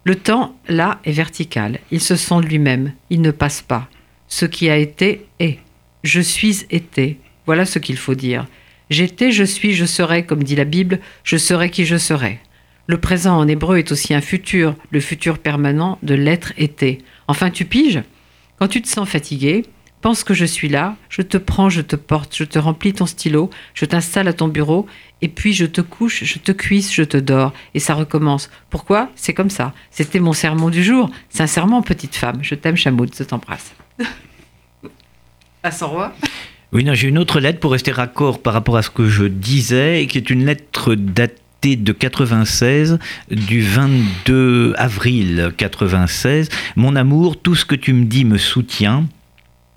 Le 0.04 0.14
temps, 0.14 0.56
là, 0.68 1.00
est 1.04 1.12
vertical. 1.12 1.80
Il 1.90 2.00
se 2.00 2.14
sent 2.14 2.40
lui-même. 2.42 2.92
Il 3.10 3.20
ne 3.20 3.32
passe 3.32 3.62
pas. 3.62 3.88
Ce 4.28 4.44
qui 4.44 4.70
a 4.70 4.76
été 4.76 5.26
est. 5.40 5.58
Je 6.04 6.20
suis 6.20 6.64
été. 6.70 7.18
Voilà 7.46 7.64
ce 7.64 7.78
qu'il 7.78 7.96
faut 7.96 8.14
dire. 8.14 8.46
J'étais, 8.90 9.32
je 9.32 9.42
suis, 9.42 9.72
je 9.72 9.84
serai, 9.84 10.24
comme 10.24 10.44
dit 10.44 10.54
la 10.54 10.64
Bible, 10.64 11.00
je 11.24 11.36
serai 11.36 11.70
qui 11.70 11.84
je 11.84 11.96
serai. 11.96 12.38
Le 12.86 12.98
présent 12.98 13.36
en 13.36 13.48
hébreu 13.48 13.78
est 13.78 13.90
aussi 13.90 14.14
un 14.14 14.20
futur, 14.20 14.76
le 14.92 15.00
futur 15.00 15.38
permanent 15.38 15.98
de 16.04 16.14
l'être 16.14 16.52
été. 16.56 16.98
Enfin, 17.26 17.50
tu 17.50 17.64
piges? 17.64 18.02
Quand 18.58 18.68
tu 18.68 18.80
te 18.80 18.88
sens 18.88 19.08
fatigué, 19.08 19.64
pense 20.00 20.22
que 20.22 20.34
je 20.34 20.44
suis 20.44 20.68
là, 20.68 20.96
je 21.08 21.20
te 21.20 21.36
prends, 21.36 21.68
je 21.68 21.80
te 21.80 21.96
porte, 21.96 22.36
je 22.36 22.44
te 22.44 22.58
remplis 22.58 22.92
ton 22.92 23.06
stylo, 23.06 23.50
je 23.74 23.84
t'installe 23.84 24.28
à 24.28 24.32
ton 24.32 24.48
bureau, 24.48 24.86
et 25.20 25.28
puis 25.28 25.52
je 25.52 25.66
te 25.66 25.80
couche, 25.80 26.22
je 26.22 26.38
te 26.38 26.52
cuisse, 26.52 26.94
je 26.94 27.02
te 27.02 27.16
dors, 27.16 27.52
et 27.74 27.80
ça 27.80 27.94
recommence. 27.94 28.48
Pourquoi? 28.70 29.10
C'est 29.16 29.34
comme 29.34 29.50
ça. 29.50 29.74
C'était 29.90 30.20
mon 30.20 30.32
sermon 30.32 30.70
du 30.70 30.84
jour. 30.84 31.10
Sincèrement, 31.28 31.82
petite 31.82 32.14
femme, 32.14 32.38
je 32.42 32.54
t'aime, 32.54 32.76
Chamoud, 32.76 33.12
je 33.18 33.24
t'embrasse. 33.24 33.74
à 35.62 35.70
son 35.72 35.88
roi? 35.88 36.12
Oui, 36.72 36.84
non, 36.84 36.94
j'ai 36.94 37.08
une 37.08 37.18
autre 37.18 37.40
lettre 37.40 37.58
pour 37.58 37.72
rester 37.72 37.90
raccord 37.90 38.40
par 38.40 38.52
rapport 38.52 38.76
à 38.76 38.82
ce 38.82 38.90
que 38.90 39.08
je 39.08 39.24
disais, 39.24 40.02
et 40.02 40.06
qui 40.06 40.18
est 40.18 40.30
une 40.30 40.46
lettre 40.46 40.94
datée 40.94 41.42
de 41.74 41.92
96, 41.92 43.00
du 43.30 43.62
22 43.62 44.74
avril 44.76 45.52
96. 45.56 46.48
Mon 46.76 46.94
amour, 46.94 47.40
tout 47.40 47.56
ce 47.56 47.64
que 47.64 47.74
tu 47.74 47.92
me 47.92 48.04
dis 48.04 48.24
me 48.24 48.38
soutient, 48.38 49.08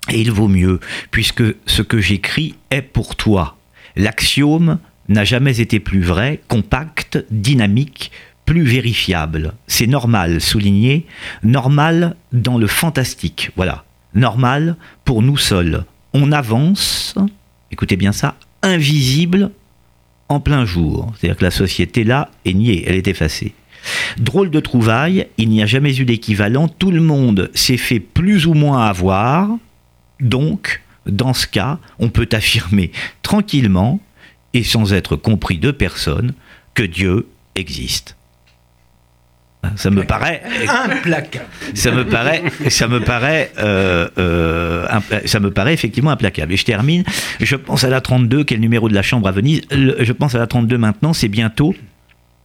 et 0.08 0.20
il 0.20 0.30
vaut 0.30 0.46
mieux, 0.46 0.78
puisque 1.10 1.42
ce 1.66 1.82
que 1.82 2.00
j'écris 2.00 2.54
est 2.70 2.82
pour 2.82 3.16
toi. 3.16 3.56
L'axiome 3.96 4.78
n'a 5.08 5.24
jamais 5.24 5.60
été 5.60 5.80
plus 5.80 6.02
vrai, 6.02 6.40
compact, 6.46 7.24
dynamique, 7.32 8.12
plus 8.44 8.62
vérifiable. 8.62 9.54
C'est 9.66 9.88
normal, 9.88 10.40
souligné, 10.40 11.06
normal 11.42 12.14
dans 12.32 12.58
le 12.58 12.68
fantastique. 12.68 13.50
Voilà, 13.56 13.84
normal 14.14 14.76
pour 15.04 15.22
nous 15.22 15.36
seuls. 15.36 15.84
On 16.12 16.30
avance, 16.30 17.16
écoutez 17.72 17.96
bien 17.96 18.12
ça, 18.12 18.36
invisible 18.62 19.50
en 20.30 20.40
plein 20.40 20.64
jour. 20.64 21.12
C'est-à-dire 21.18 21.36
que 21.36 21.44
la 21.44 21.50
société 21.50 22.04
là 22.04 22.30
est 22.46 22.54
niée, 22.54 22.84
elle 22.86 22.96
est 22.96 23.08
effacée. 23.08 23.52
Drôle 24.18 24.50
de 24.50 24.60
trouvaille, 24.60 25.26
il 25.36 25.48
n'y 25.50 25.62
a 25.62 25.66
jamais 25.66 25.98
eu 25.98 26.04
d'équivalent, 26.04 26.68
tout 26.68 26.90
le 26.90 27.00
monde 27.00 27.50
s'est 27.54 27.76
fait 27.76 28.00
plus 28.00 28.46
ou 28.46 28.54
moins 28.54 28.86
avoir, 28.86 29.48
donc, 30.20 30.82
dans 31.06 31.34
ce 31.34 31.46
cas, 31.46 31.78
on 31.98 32.08
peut 32.10 32.28
affirmer 32.32 32.92
tranquillement 33.22 34.00
et 34.54 34.62
sans 34.62 34.92
être 34.92 35.16
compris 35.16 35.58
de 35.58 35.70
personne 35.70 36.32
que 36.74 36.82
Dieu 36.82 37.26
existe. 37.54 38.16
Ça 39.76 39.90
me 39.90 40.04
paraît 40.04 40.42
implacable. 40.68 41.46
Ça 41.74 41.90
me 41.90 42.04
paraît, 42.04 42.42
ça 42.68 42.88
me 42.88 43.00
paraît, 43.00 43.52
euh, 43.58 44.08
euh, 44.18 44.86
ça 45.26 45.40
me 45.40 45.50
paraît 45.50 45.74
effectivement 45.74 46.10
implacable. 46.10 46.52
Et 46.52 46.56
je 46.56 46.64
termine. 46.64 47.04
Je 47.40 47.56
pense 47.56 47.84
à 47.84 47.88
la 47.88 48.00
32, 48.00 48.44
qui 48.44 48.54
est 48.54 48.56
le 48.56 48.62
numéro 48.62 48.88
de 48.88 48.94
la 48.94 49.02
chambre 49.02 49.28
à 49.28 49.32
Venise. 49.32 49.62
je 49.70 50.12
pense 50.12 50.34
à 50.34 50.38
la 50.38 50.46
32 50.46 50.78
maintenant. 50.78 51.12
C'est 51.12 51.28
bientôt. 51.28 51.74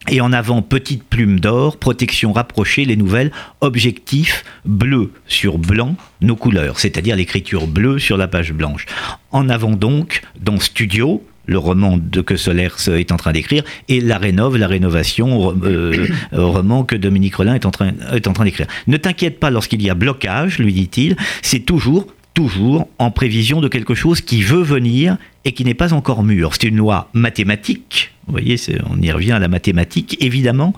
Et 0.08 0.22
en 0.22 0.32
avant, 0.34 0.62
petite 0.62 1.04
plume 1.04 1.40
d'or, 1.40 1.78
protection 1.78 2.32
rapprochée, 2.32 2.86
les 2.86 2.96
nouvelles, 2.96 3.32
objectif 3.62 4.44
bleu 4.64 5.12
sur 5.26 5.58
blanc, 5.58 5.96
nos 6.22 6.36
couleurs, 6.36 6.80
c'est-à-dire 6.80 7.16
l'écriture 7.16 7.66
bleue 7.66 7.98
sur 7.98 8.16
la 8.16 8.28
page 8.28 8.54
blanche. 8.54 8.86
En 9.32 9.50
avant 9.50 9.72
donc, 9.72 10.22
dans 10.40 10.60
Studio, 10.60 11.24
le 11.46 11.58
roman 11.58 12.00
que 12.26 12.36
Solers 12.36 12.90
est 12.90 13.12
en 13.12 13.18
train 13.18 13.32
d'écrire, 13.32 13.64
et 13.88 14.02
la 14.02 14.20
la 14.20 14.68
rénovation, 14.68 15.56
euh, 15.64 16.08
roman 16.32 16.84
que 16.84 16.96
Dominique 16.96 17.36
Rollin 17.36 17.56
est 17.56 17.66
en 17.66 17.72
train, 17.72 17.92
est 18.14 18.28
en 18.28 18.34
train 18.34 18.46
d'écrire. 18.46 18.68
Ne 18.88 18.98
t'inquiète 18.98 19.40
pas 19.40 19.50
lorsqu'il 19.50 19.82
y 19.82 19.90
a 19.90 19.96
blocage, 19.96 20.60
lui 20.60 20.74
dit-il, 20.74 21.16
c'est 21.42 21.60
toujours, 21.60 22.08
toujours 22.34 22.88
en 22.98 23.12
prévision 23.12 23.62
de 23.62 23.68
quelque 23.68 23.96
chose 23.96 24.22
qui 24.22 24.42
veut 24.42 24.64
venir 24.64 25.18
et 25.44 25.52
qui 25.52 25.64
n'est 25.64 25.74
pas 25.74 25.94
encore 25.94 26.24
mûr. 26.24 26.54
C'est 26.54 26.68
une 26.68 26.78
loi 26.78 27.10
mathématique, 27.14 28.12
vous 28.28 28.32
voyez, 28.32 28.58
on 28.90 29.02
y 29.02 29.12
revient 29.12 29.34
à 29.34 29.40
la 29.40 29.48
mathématique, 29.48 30.18
évidemment, 30.20 30.74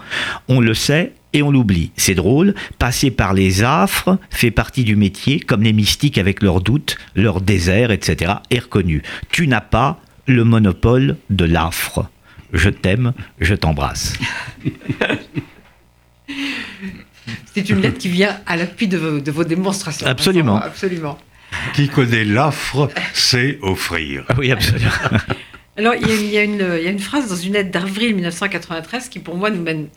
on 0.49 0.59
le 0.59 0.73
sait, 0.73 1.13
et 1.33 1.41
on 1.43 1.51
l'oublie. 1.51 1.91
C'est 1.97 2.15
drôle, 2.15 2.55
passer 2.79 3.11
par 3.11 3.33
les 3.33 3.63
affres 3.63 4.17
fait 4.29 4.51
partie 4.51 4.83
du 4.83 4.95
métier, 4.95 5.39
comme 5.39 5.61
les 5.61 5.73
mystiques 5.73 6.17
avec 6.17 6.41
leurs 6.41 6.61
doutes, 6.61 6.97
leurs 7.15 7.41
déserts, 7.41 7.91
etc., 7.91 8.33
est 8.49 8.59
reconnu. 8.59 9.03
Tu 9.29 9.47
n'as 9.47 9.61
pas 9.61 9.99
le 10.27 10.43
monopole 10.43 11.17
de 11.29 11.45
l'affre. 11.45 12.05
Je 12.53 12.69
t'aime, 12.69 13.13
je 13.39 13.55
t'embrasse. 13.55 14.13
C'est 17.53 17.69
une 17.69 17.81
lettre 17.81 17.97
qui 17.97 18.09
vient 18.09 18.39
à 18.45 18.55
l'appui 18.55 18.87
de 18.87 18.97
vos, 18.97 19.19
de 19.19 19.31
vos 19.31 19.43
démonstrations. 19.43 20.05
Absolument. 20.05 20.57
Absolument. 20.57 21.17
Qui 21.73 21.89
connaît 21.89 22.23
l'affre, 22.25 22.89
c'est 23.13 23.57
offrir. 23.61 24.25
Oui, 24.37 24.51
absolument. 24.51 24.91
Alors, 25.77 25.95
il 25.95 26.25
y, 26.25 26.37
a, 26.37 26.43
une, 26.43 26.53
il 26.77 26.83
y, 26.83 26.87
a 26.87 26.91
une, 26.91 26.99
phrase 26.99 27.29
dans 27.29 27.35
une 27.35 27.53
lettre 27.53 27.71
d'avril 27.71 28.13
1993 28.15 29.09
qui, 29.09 29.19
pour 29.19 29.37
moi, 29.37 29.49
nous 29.49 29.61
mène 29.61 29.87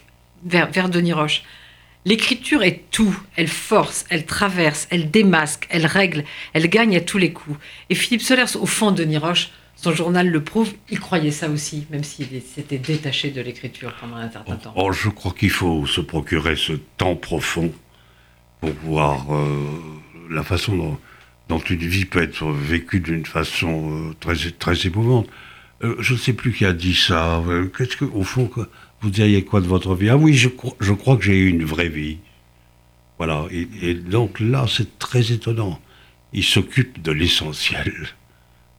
vers, 0.44 0.70
vers 0.70 0.88
Denis 0.88 1.12
Roche. 1.12 1.42
L'écriture 2.04 2.62
est 2.62 2.84
tout. 2.90 3.18
Elle 3.36 3.48
force, 3.48 4.06
elle 4.10 4.24
traverse, 4.24 4.86
elle 4.90 5.10
démasque, 5.10 5.66
elle 5.70 5.86
règle, 5.86 6.24
elle 6.54 6.68
gagne 6.68 6.96
à 6.96 7.00
tous 7.00 7.18
les 7.18 7.32
coups. 7.32 7.58
Et 7.90 7.94
Philippe 7.94 8.22
Solers, 8.22 8.56
au 8.58 8.66
fond, 8.66 8.90
Denis 8.90 9.18
Roche, 9.18 9.50
son 9.80 9.94
journal 9.94 10.28
le 10.28 10.44
prouve, 10.44 10.74
il 10.90 11.00
croyait 11.00 11.30
ça 11.30 11.48
aussi, 11.48 11.86
même 11.90 12.04
s'il 12.04 12.26
s'était 12.42 12.76
détaché 12.76 13.30
de 13.30 13.40
l'écriture 13.40 13.94
pendant 13.98 14.16
un 14.16 14.30
certain 14.30 14.56
temps. 14.56 14.74
Oh, 14.76 14.92
je 14.92 15.08
crois 15.08 15.32
qu'il 15.32 15.48
faut 15.48 15.86
se 15.86 16.02
procurer 16.02 16.54
ce 16.54 16.74
temps 16.98 17.16
profond 17.16 17.72
pour 18.60 18.72
voir 18.84 19.34
euh, 19.34 19.48
la 20.28 20.42
façon 20.42 20.76
dont, 20.76 20.98
dont, 21.48 21.58
une 21.60 21.78
vie 21.78 22.04
peut 22.04 22.22
être 22.22 22.44
vécue 22.50 23.00
d'une 23.00 23.24
façon 23.24 24.10
euh, 24.10 24.14
très, 24.20 24.34
très 24.50 24.86
émouvante. 24.86 25.28
Euh, 25.82 25.96
je 25.98 26.12
ne 26.12 26.18
sais 26.18 26.34
plus 26.34 26.52
qui 26.52 26.66
a 26.66 26.74
dit 26.74 26.94
ça. 26.94 27.42
Qu'est-ce 27.78 27.96
que, 27.96 28.04
au 28.04 28.22
fond, 28.22 28.50
vous 29.00 29.10
diriez 29.10 29.44
quoi 29.44 29.62
de 29.62 29.66
votre 29.66 29.94
vie? 29.94 30.10
Ah 30.10 30.18
oui, 30.18 30.34
je, 30.34 30.50
je 30.80 30.92
crois 30.92 31.16
que 31.16 31.22
j'ai 31.22 31.38
eu 31.38 31.48
une 31.48 31.64
vraie 31.64 31.88
vie. 31.88 32.18
Voilà. 33.16 33.46
Et, 33.50 33.66
et 33.80 33.94
donc 33.94 34.40
là, 34.40 34.66
c'est 34.68 34.98
très 34.98 35.32
étonnant. 35.32 35.80
Il 36.34 36.44
s'occupe 36.44 37.00
de 37.00 37.12
l'essentiel. 37.12 37.94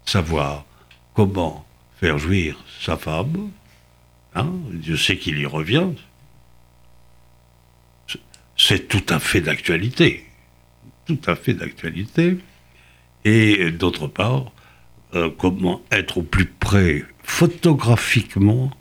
Savoir 0.05 0.65
comment 1.13 1.65
faire 1.99 2.17
jouir 2.17 2.63
sa 2.79 2.97
femme. 2.97 3.51
Hein, 4.33 4.51
Dieu 4.71 4.97
sait 4.97 5.17
qu'il 5.17 5.39
y 5.39 5.45
revient. 5.45 5.89
C'est 8.57 8.87
tout 8.87 9.05
à 9.09 9.19
fait 9.19 9.41
d'actualité. 9.41 10.25
Tout 11.05 11.19
à 11.25 11.35
fait 11.35 11.53
d'actualité. 11.53 12.37
Et 13.25 13.71
d'autre 13.71 14.07
part, 14.07 14.51
euh, 15.13 15.29
comment 15.29 15.81
être 15.91 16.19
au 16.19 16.23
plus 16.23 16.45
près 16.45 17.03
photographiquement 17.23 18.71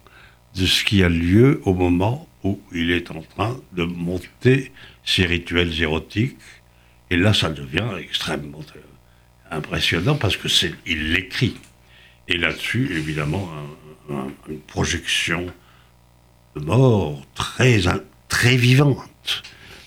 de 0.56 0.66
ce 0.66 0.84
qui 0.84 1.02
a 1.02 1.08
lieu 1.08 1.60
au 1.64 1.74
moment 1.74 2.28
où 2.44 2.60
il 2.72 2.90
est 2.90 3.10
en 3.10 3.22
train 3.22 3.60
de 3.72 3.84
monter 3.84 4.72
ses 5.04 5.24
rituels 5.24 5.80
érotiques. 5.82 6.36
Et 7.10 7.16
là, 7.16 7.34
ça 7.34 7.50
devient 7.50 7.88
extrêmement 7.98 8.60
euh, 8.76 8.80
impressionnant 9.50 10.14
parce 10.14 10.36
que 10.36 10.48
c'est 10.48 10.74
il 10.86 11.12
l'écrit. 11.12 11.56
Et 12.30 12.38
là-dessus, 12.38 12.96
évidemment, 12.96 13.50
une 14.48 14.60
projection 14.60 15.46
de 16.54 16.64
mort 16.64 17.26
très, 17.34 17.80
très 18.28 18.56
vivante. 18.56 19.42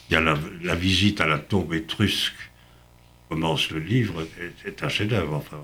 Il 0.10 0.14
y 0.14 0.18
a 0.18 0.22
la, 0.22 0.76
visite 0.76 1.22
à 1.22 1.26
la 1.26 1.40
tombe 1.40 1.74
étrusque 1.74 2.36
commence 3.30 3.72
le 3.72 3.80
livre, 3.80 4.28
c'est 4.64 4.84
un 4.84 4.90
chef-d'œuvre. 4.90 5.36
Enfin, 5.36 5.58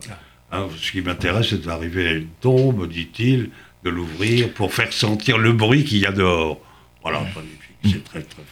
hein, 0.52 0.68
ce 0.76 0.92
qui 0.92 1.02
m'intéresse, 1.02 1.50
c'est 1.50 1.62
d'arriver 1.62 2.08
à 2.08 2.14
une 2.14 2.30
tombe, 2.42 2.88
dit-il, 2.88 3.52
de 3.84 3.90
l'ouvrir 3.90 4.52
pour 4.54 4.74
faire 4.74 4.92
sentir 4.92 5.38
le 5.38 5.52
bruit 5.52 5.84
qu'il 5.84 6.00
y 6.00 6.06
a 6.06 6.12
dehors. 6.12 6.60
Voilà, 7.04 7.22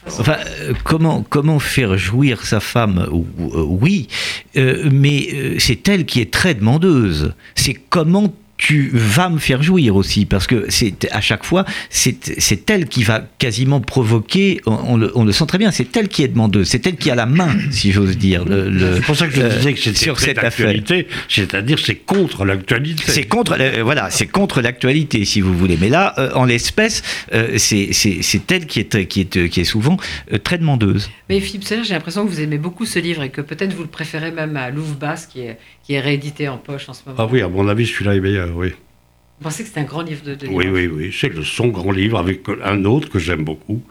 Enfin, 0.08 0.38
euh, 0.62 0.74
comment, 0.84 1.24
comment 1.28 1.60
faire 1.60 1.98
jouir 1.98 2.46
sa 2.46 2.60
femme 2.60 3.08
euh, 3.12 3.64
Oui, 3.64 4.08
euh, 4.56 4.90
mais 4.92 5.60
c'est 5.60 5.88
elle 5.90 6.06
qui 6.06 6.22
est 6.22 6.32
très 6.32 6.56
demandeuse. 6.56 7.34
C'est 7.56 7.74
comment 7.74 8.34
tu 8.58 8.90
vas 8.94 9.30
me 9.30 9.38
faire 9.38 9.62
jouir 9.62 9.96
aussi, 9.96 10.26
parce 10.26 10.48
que 10.48 10.66
c'est 10.70 11.08
à 11.12 11.22
chaque 11.22 11.44
fois, 11.44 11.64
c'est 11.90 12.70
elle 12.70 12.88
qui 12.88 13.04
va 13.04 13.24
quasiment 13.38 13.80
provoquer, 13.82 14.62
on, 14.66 14.98
le, 14.98 15.12
on, 15.16 15.24
le, 15.24 15.32
sent 15.32 15.46
très 15.46 15.58
bien, 15.60 15.72
c'est 15.72 15.96
elle 15.96 16.08
qui 16.08 16.24
est 16.24 16.28
demandeuse, 16.28 16.68
c'est 16.68 16.86
elle 16.88 16.96
qui 16.96 17.12
a 17.12 17.16
la 17.16 17.28
main, 17.28 17.56
si 17.72 17.92
j'ose 17.92 18.18
dire. 18.18 18.44
c'est 18.48 19.06
pour 19.06 19.16
ça 19.16 19.28
que 19.28 19.36
je 19.36 19.42
euh, 19.42 19.56
disais 19.58 19.74
que 19.74 19.80
c'était 19.80 19.98
sur 19.98 20.20
cette 20.20 20.40
actualité, 20.40 21.08
c'est-à-dire 21.30 21.78
c'est 21.80 21.96
contre 21.96 22.46
l'actualité. 22.46 23.04
C'est 23.08 23.26
contre, 23.26 23.56
euh, 23.60 23.84
voilà, 23.84 24.10
c'est 24.10 24.28
contre 24.28 24.62
l'actualité, 24.62 25.24
si 25.26 25.42
vous 25.42 25.56
voulez. 25.56 25.78
Mais 25.80 25.90
là, 25.90 26.16
euh, 26.18 26.32
en 26.34 26.46
l'espèce, 26.46 27.04
c'est 27.58 28.52
elle 28.52 28.66
qui 28.66 28.80
est, 28.80 29.08
qui 29.08 29.22
est, 29.22 29.50
qui 29.50 29.62
est 29.62 29.66
souvent 29.66 29.98
très 30.44 30.58
demandeuse. 30.58 31.10
Mais 31.30 31.40
Philippe 31.40 31.64
Seller, 31.64 31.84
j'ai 31.84 31.94
l'impression 31.94 32.26
que 32.26 32.30
vous 32.30 32.42
aimez 32.42 32.58
beaucoup 32.58 32.86
ce 32.86 33.00
livre 33.00 33.22
et 33.22 33.30
que 33.30 33.42
peut-être 33.42 33.74
vous 33.74 33.84
le 33.84 33.90
préférez 33.90 34.32
même 34.32 34.58
à 34.58 34.70
Louvre 34.72 34.96
Basse, 34.96 35.28
qui 35.28 35.42
est, 35.42 35.58
qui 35.88 35.94
est 35.94 36.02
réédité 36.02 36.50
en 36.50 36.58
poche 36.58 36.90
en 36.90 36.94
ce 36.94 37.02
moment. 37.06 37.18
Ah 37.18 37.30
oui, 37.32 37.42
à 37.42 37.48
mon 37.48 37.66
avis, 37.70 37.88
celui-là 37.88 38.16
est 38.16 38.20
meilleur, 38.20 38.54
oui. 38.58 38.72
Vous 39.40 39.44
pensez 39.44 39.64
que 39.64 39.70
c'est 39.74 39.80
un 39.80 39.86
grand 39.86 40.02
livre 40.02 40.22
de, 40.22 40.36
de 40.36 40.46
Oui, 40.48 40.68
oui, 40.68 40.88
oui. 40.88 41.16
C'est 41.18 41.32
son 41.44 41.70
grand 41.70 41.92
livre 41.92 42.20
avec 42.20 42.42
un 42.62 42.84
autre 42.84 43.10
que 43.10 43.20
j'aime 43.20 43.46
beaucoup 43.46 43.82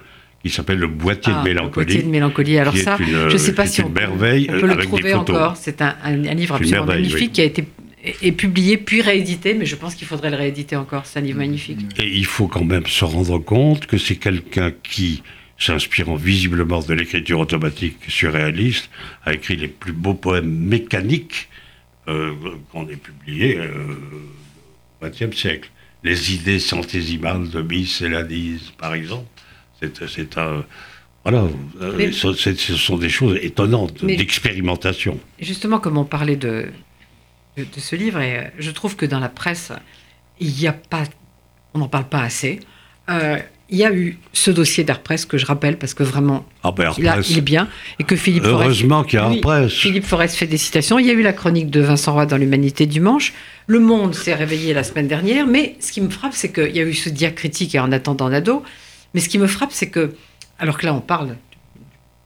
qui 0.43 0.51
s'appelle 0.51 0.79
Le 0.79 0.89
Boîtier 0.89 1.33
de 1.33 1.39
Mélancolie. 1.39 1.71
Le 1.71 1.71
Boîtier 1.71 2.03
de 2.03 2.09
Mélancolie. 2.09 2.59
Alors 2.59 2.77
ça, 2.77 2.99
je 3.01 3.33
ne 3.33 3.39
sais 3.39 3.55
pas 3.55 3.67
si 3.67 3.81
on, 3.81 3.89
merveille 3.89 4.47
on 4.53 4.61
peut 4.61 4.67
le 4.67 4.77
trouver 4.77 5.15
encore. 5.15 5.57
C'est 5.57 5.81
un, 5.81 5.97
un, 6.05 6.35
livre 6.35 6.57
absolument 6.57 6.85
magnifique 6.85 7.33
qui 7.33 7.41
a 7.41 7.45
été 7.45 7.65
est 8.05 8.33
publié 8.33 8.77
puis 8.77 9.01
réédité, 9.01 9.55
mais 9.55 9.65
je 9.65 9.75
pense 9.75 9.95
qu'il 9.95 10.07
faudrait 10.07 10.31
le 10.31 10.37
rééditer 10.37 10.77
encore. 10.77 11.07
C'est 11.07 11.19
un 11.19 11.23
livre 11.23 11.39
magnifique. 11.39 11.81
Et 11.99 12.07
il 12.07 12.27
faut 12.27 12.47
quand 12.47 12.65
même 12.65 12.87
se 12.87 13.07
rendre 13.07 13.39
compte 13.39 13.87
que 13.87 13.97
c'est 13.97 14.17
quelqu'un 14.17 14.71
qui, 14.83 15.23
s'inspirant 15.59 16.15
visiblement 16.15 16.81
de 16.81 16.93
l'écriture 16.93 17.41
automatique 17.41 17.97
surréaliste, 18.07 18.91
a 19.25 19.33
écrit 19.33 19.57
les 19.57 19.69
plus 19.69 19.93
beaux 19.93 20.15
poèmes 20.15 20.51
mécaniques 20.51 21.49
qu'on 22.07 22.89
ait 22.89 22.97
publiés 22.97 23.59
euh, 23.59 23.97
au 25.03 25.07
XXe 25.07 25.37
siècle. 25.37 25.71
Les 26.05 26.35
idées 26.35 26.61
centésimales 26.61 27.51
de 27.51 27.63
Miss 27.63 28.01
et 28.01 28.09
Ladise, 28.09 28.73
par 28.79 28.95
exemple. 28.95 29.27
C'est 29.81 30.39
un. 30.39 30.65
Voilà, 31.25 31.45
euh, 31.81 32.13
ce 32.13 32.55
sont 32.77 32.99
des 32.99 33.09
choses 33.09 33.37
étonnantes 33.43 34.05
d'expérimentation. 34.05 35.19
Justement, 35.41 35.81
comme 35.81 35.99
on 35.99 36.05
parlait 36.05 36.37
de, 36.37 36.69
de, 37.57 37.67
ce 37.77 37.97
livre, 37.97 38.21
et 38.21 38.39
euh, 38.39 38.43
je 38.59 38.71
trouve 38.71 38.95
que 38.95 39.07
dans 39.07 39.19
la 39.19 39.29
presse, 39.29 39.73
il 40.39 40.53
n'y 40.53 40.69
a 40.69 40.73
pas. 40.73 41.03
On 41.75 41.81
n'en 41.81 41.89
parle 41.89 42.09
pas 42.09 42.21
assez. 42.21 42.61
Euh, 43.11 43.39
il 43.69 43.79
y 43.79 43.85
a 43.85 43.93
eu 43.93 44.19
ce 44.33 44.51
dossier 44.51 44.85
d'Arpresse 44.85 45.27
que 45.27 45.39
je 45.39 45.47
rappelle 45.47 45.77
parce 45.77 45.93
que 45.93 46.05
vraiment 46.05 46.47
ah 46.63 46.71
ben, 46.71 46.93
il, 46.99 47.39
est 47.39 47.41
bien 47.41 47.69
et 47.99 48.05
que 48.05 48.15
Philippe 48.15 48.45
heureusement 48.45 49.03
qu'il 49.03 49.19
y 49.19 49.23
a 49.23 49.27
Arpresse. 49.27 49.73
Philippe 49.73 50.05
Forest 50.05 50.37
fait 50.37 50.47
des 50.47 50.57
citations. 50.57 50.99
Il 51.01 51.07
y 51.07 51.11
a 51.11 51.15
eu 51.15 51.23
la 51.23 51.33
chronique 51.33 51.69
de 51.71 51.81
Vincent 51.81 52.13
Roy 52.13 52.27
dans 52.27 52.37
l'Humanité 52.37 52.87
du 52.87 53.01
Manche. 53.01 53.33
Le 53.67 53.81
Monde 53.81 54.15
s'est 54.15 54.35
réveillé 54.35 54.73
la 54.73 54.85
semaine 54.85 55.09
dernière, 55.09 55.47
mais 55.47 55.77
ce 55.81 55.91
qui 55.91 56.01
me 56.01 56.11
frappe, 56.11 56.33
c'est 56.35 56.53
qu'il 56.53 56.77
y 56.77 56.81
a 56.81 56.85
eu 56.85 56.95
ce 56.95 57.09
diacritique 57.09 57.75
et 57.75 57.81
en 57.81 57.91
attendant 57.91 58.29
Nado. 58.29 58.63
Mais 59.15 59.21
ce 59.21 59.29
qui 59.29 59.39
me 59.39 59.49
frappe, 59.49 59.73
c'est 59.73 59.91
que, 59.91 60.15
alors 60.61 60.79
que 60.79 60.87
là, 60.87 60.95
on 60.95 61.01
parle 61.01 61.29
du 61.29 61.35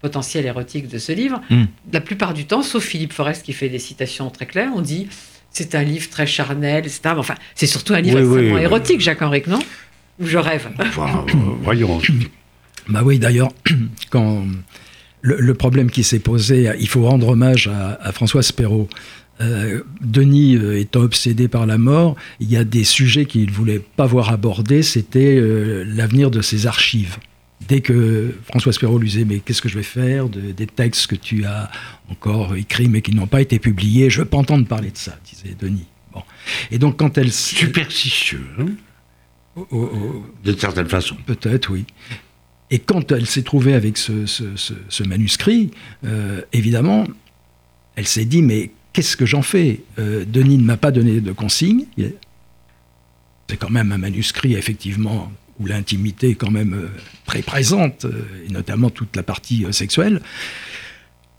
potentiel 0.02 0.44
érotique 0.44 0.88
de 0.88 0.98
ce 0.98 1.12
livre, 1.12 1.40
hmm. 1.48 1.64
la 1.92 2.02
plupart 2.02 2.34
du 2.34 2.44
temps, 2.44 2.62
sauf 2.62 2.84
Philippe 2.84 3.14
Forest 3.14 3.44
qui 3.44 3.54
fait 3.54 3.70
des 3.70 3.78
citations 3.78 4.28
très 4.28 4.44
claires, 4.44 4.72
on 4.74 4.82
dit 4.82 5.08
c'est 5.50 5.74
un 5.74 5.82
livre 5.82 6.08
très 6.10 6.26
charnel, 6.26 6.80
etc. 6.86 7.14
Enfin, 7.16 7.34
c'est 7.54 7.66
surtout 7.66 7.94
un 7.94 8.00
livre 8.00 8.18
extrêmement 8.18 8.58
érotique, 8.58 9.00
Jacques 9.00 9.22
Henrique, 9.22 9.46
non? 9.46 9.58
Je 10.20 10.38
rêve 10.38 10.68
enfin, 10.78 11.24
euh, 11.28 11.32
Voyons. 11.62 12.00
bah 12.88 13.02
oui, 13.04 13.18
d'ailleurs, 13.18 13.50
quand 14.10 14.44
le, 15.22 15.54
problème 15.54 15.90
qui 15.90 16.02
s'est 16.02 16.18
posé, 16.18 16.70
il 16.78 16.88
faut 16.88 17.02
rendre 17.02 17.28
hommage 17.28 17.68
à, 17.68 17.98
à 18.02 18.12
François 18.12 18.42
Perrault. 18.54 18.88
Euh, 19.40 19.82
Denis 20.02 20.56
euh, 20.56 20.78
étant 20.78 21.00
obsédé 21.00 21.48
par 21.48 21.66
la 21.66 21.78
mort, 21.78 22.14
il 22.40 22.50
y 22.50 22.58
a 22.58 22.64
des 22.64 22.84
sujets 22.84 23.24
qu'il 23.24 23.46
ne 23.46 23.50
voulait 23.50 23.78
pas 23.78 24.04
voir 24.04 24.30
abordés, 24.30 24.82
c'était 24.82 25.36
euh, 25.36 25.82
l'avenir 25.86 26.30
de 26.30 26.42
ses 26.42 26.66
archives. 26.66 27.16
Dès 27.66 27.80
que 27.80 28.34
François 28.44 28.72
Perrault 28.78 28.98
lui 28.98 29.08
disait 29.08 29.24
Mais 29.24 29.38
qu'est-ce 29.38 29.62
que 29.62 29.68
je 29.68 29.76
vais 29.76 29.84
faire 29.84 30.28
des 30.28 30.66
textes 30.66 31.06
que 31.06 31.14
tu 31.14 31.44
as 31.44 31.70
encore 32.10 32.54
écrits 32.56 32.88
mais 32.88 33.00
qui 33.00 33.14
n'ont 33.14 33.26
pas 33.26 33.40
été 33.40 33.58
publiés? 33.58 34.10
Je 34.10 34.18
ne 34.18 34.24
veux 34.24 34.28
pas 34.28 34.38
entendre 34.38 34.66
parler 34.66 34.90
de 34.90 34.96
ça, 34.96 35.16
disait 35.24 35.56
Denis. 35.58 35.86
Bon. 36.12 36.22
Et 36.70 36.78
donc, 36.78 36.96
quand 36.98 37.16
elle. 37.16 37.32
Superstitieux, 37.32 38.44
hein 38.58 38.66
De 39.56 40.52
certaine 40.56 40.88
façon. 40.88 41.16
Peut-être, 41.26 41.70
oui. 41.70 41.84
Et 42.70 42.78
quand 42.78 43.10
elle 43.10 43.26
s'est 43.26 43.42
trouvée 43.42 43.74
avec 43.74 43.98
ce, 43.98 45.02
manuscrit, 45.02 45.70
évidemment, 46.52 47.06
elle 47.96 48.06
s'est 48.06 48.24
dit 48.24 48.42
Mais 48.42 48.70
qu'est-ce 48.92 49.16
que 49.16 49.26
j'en 49.26 49.42
fais? 49.42 49.80
Euh, 49.98 50.24
Denis 50.26 50.58
ne 50.58 50.64
m'a 50.64 50.76
pas 50.76 50.90
donné 50.90 51.20
de 51.20 51.32
consigne. 51.32 51.84
C'est 53.48 53.56
quand 53.56 53.70
même 53.70 53.92
un 53.92 53.98
manuscrit, 53.98 54.54
effectivement, 54.54 55.32
où 55.58 55.66
l'intimité 55.66 56.30
est 56.30 56.34
quand 56.34 56.50
même 56.50 56.74
euh, 56.74 56.88
très 57.26 57.42
présente, 57.42 58.04
euh, 58.04 58.44
et 58.46 58.52
notamment 58.52 58.90
toute 58.90 59.14
la 59.16 59.22
partie 59.22 59.66
sexuelle. 59.72 60.20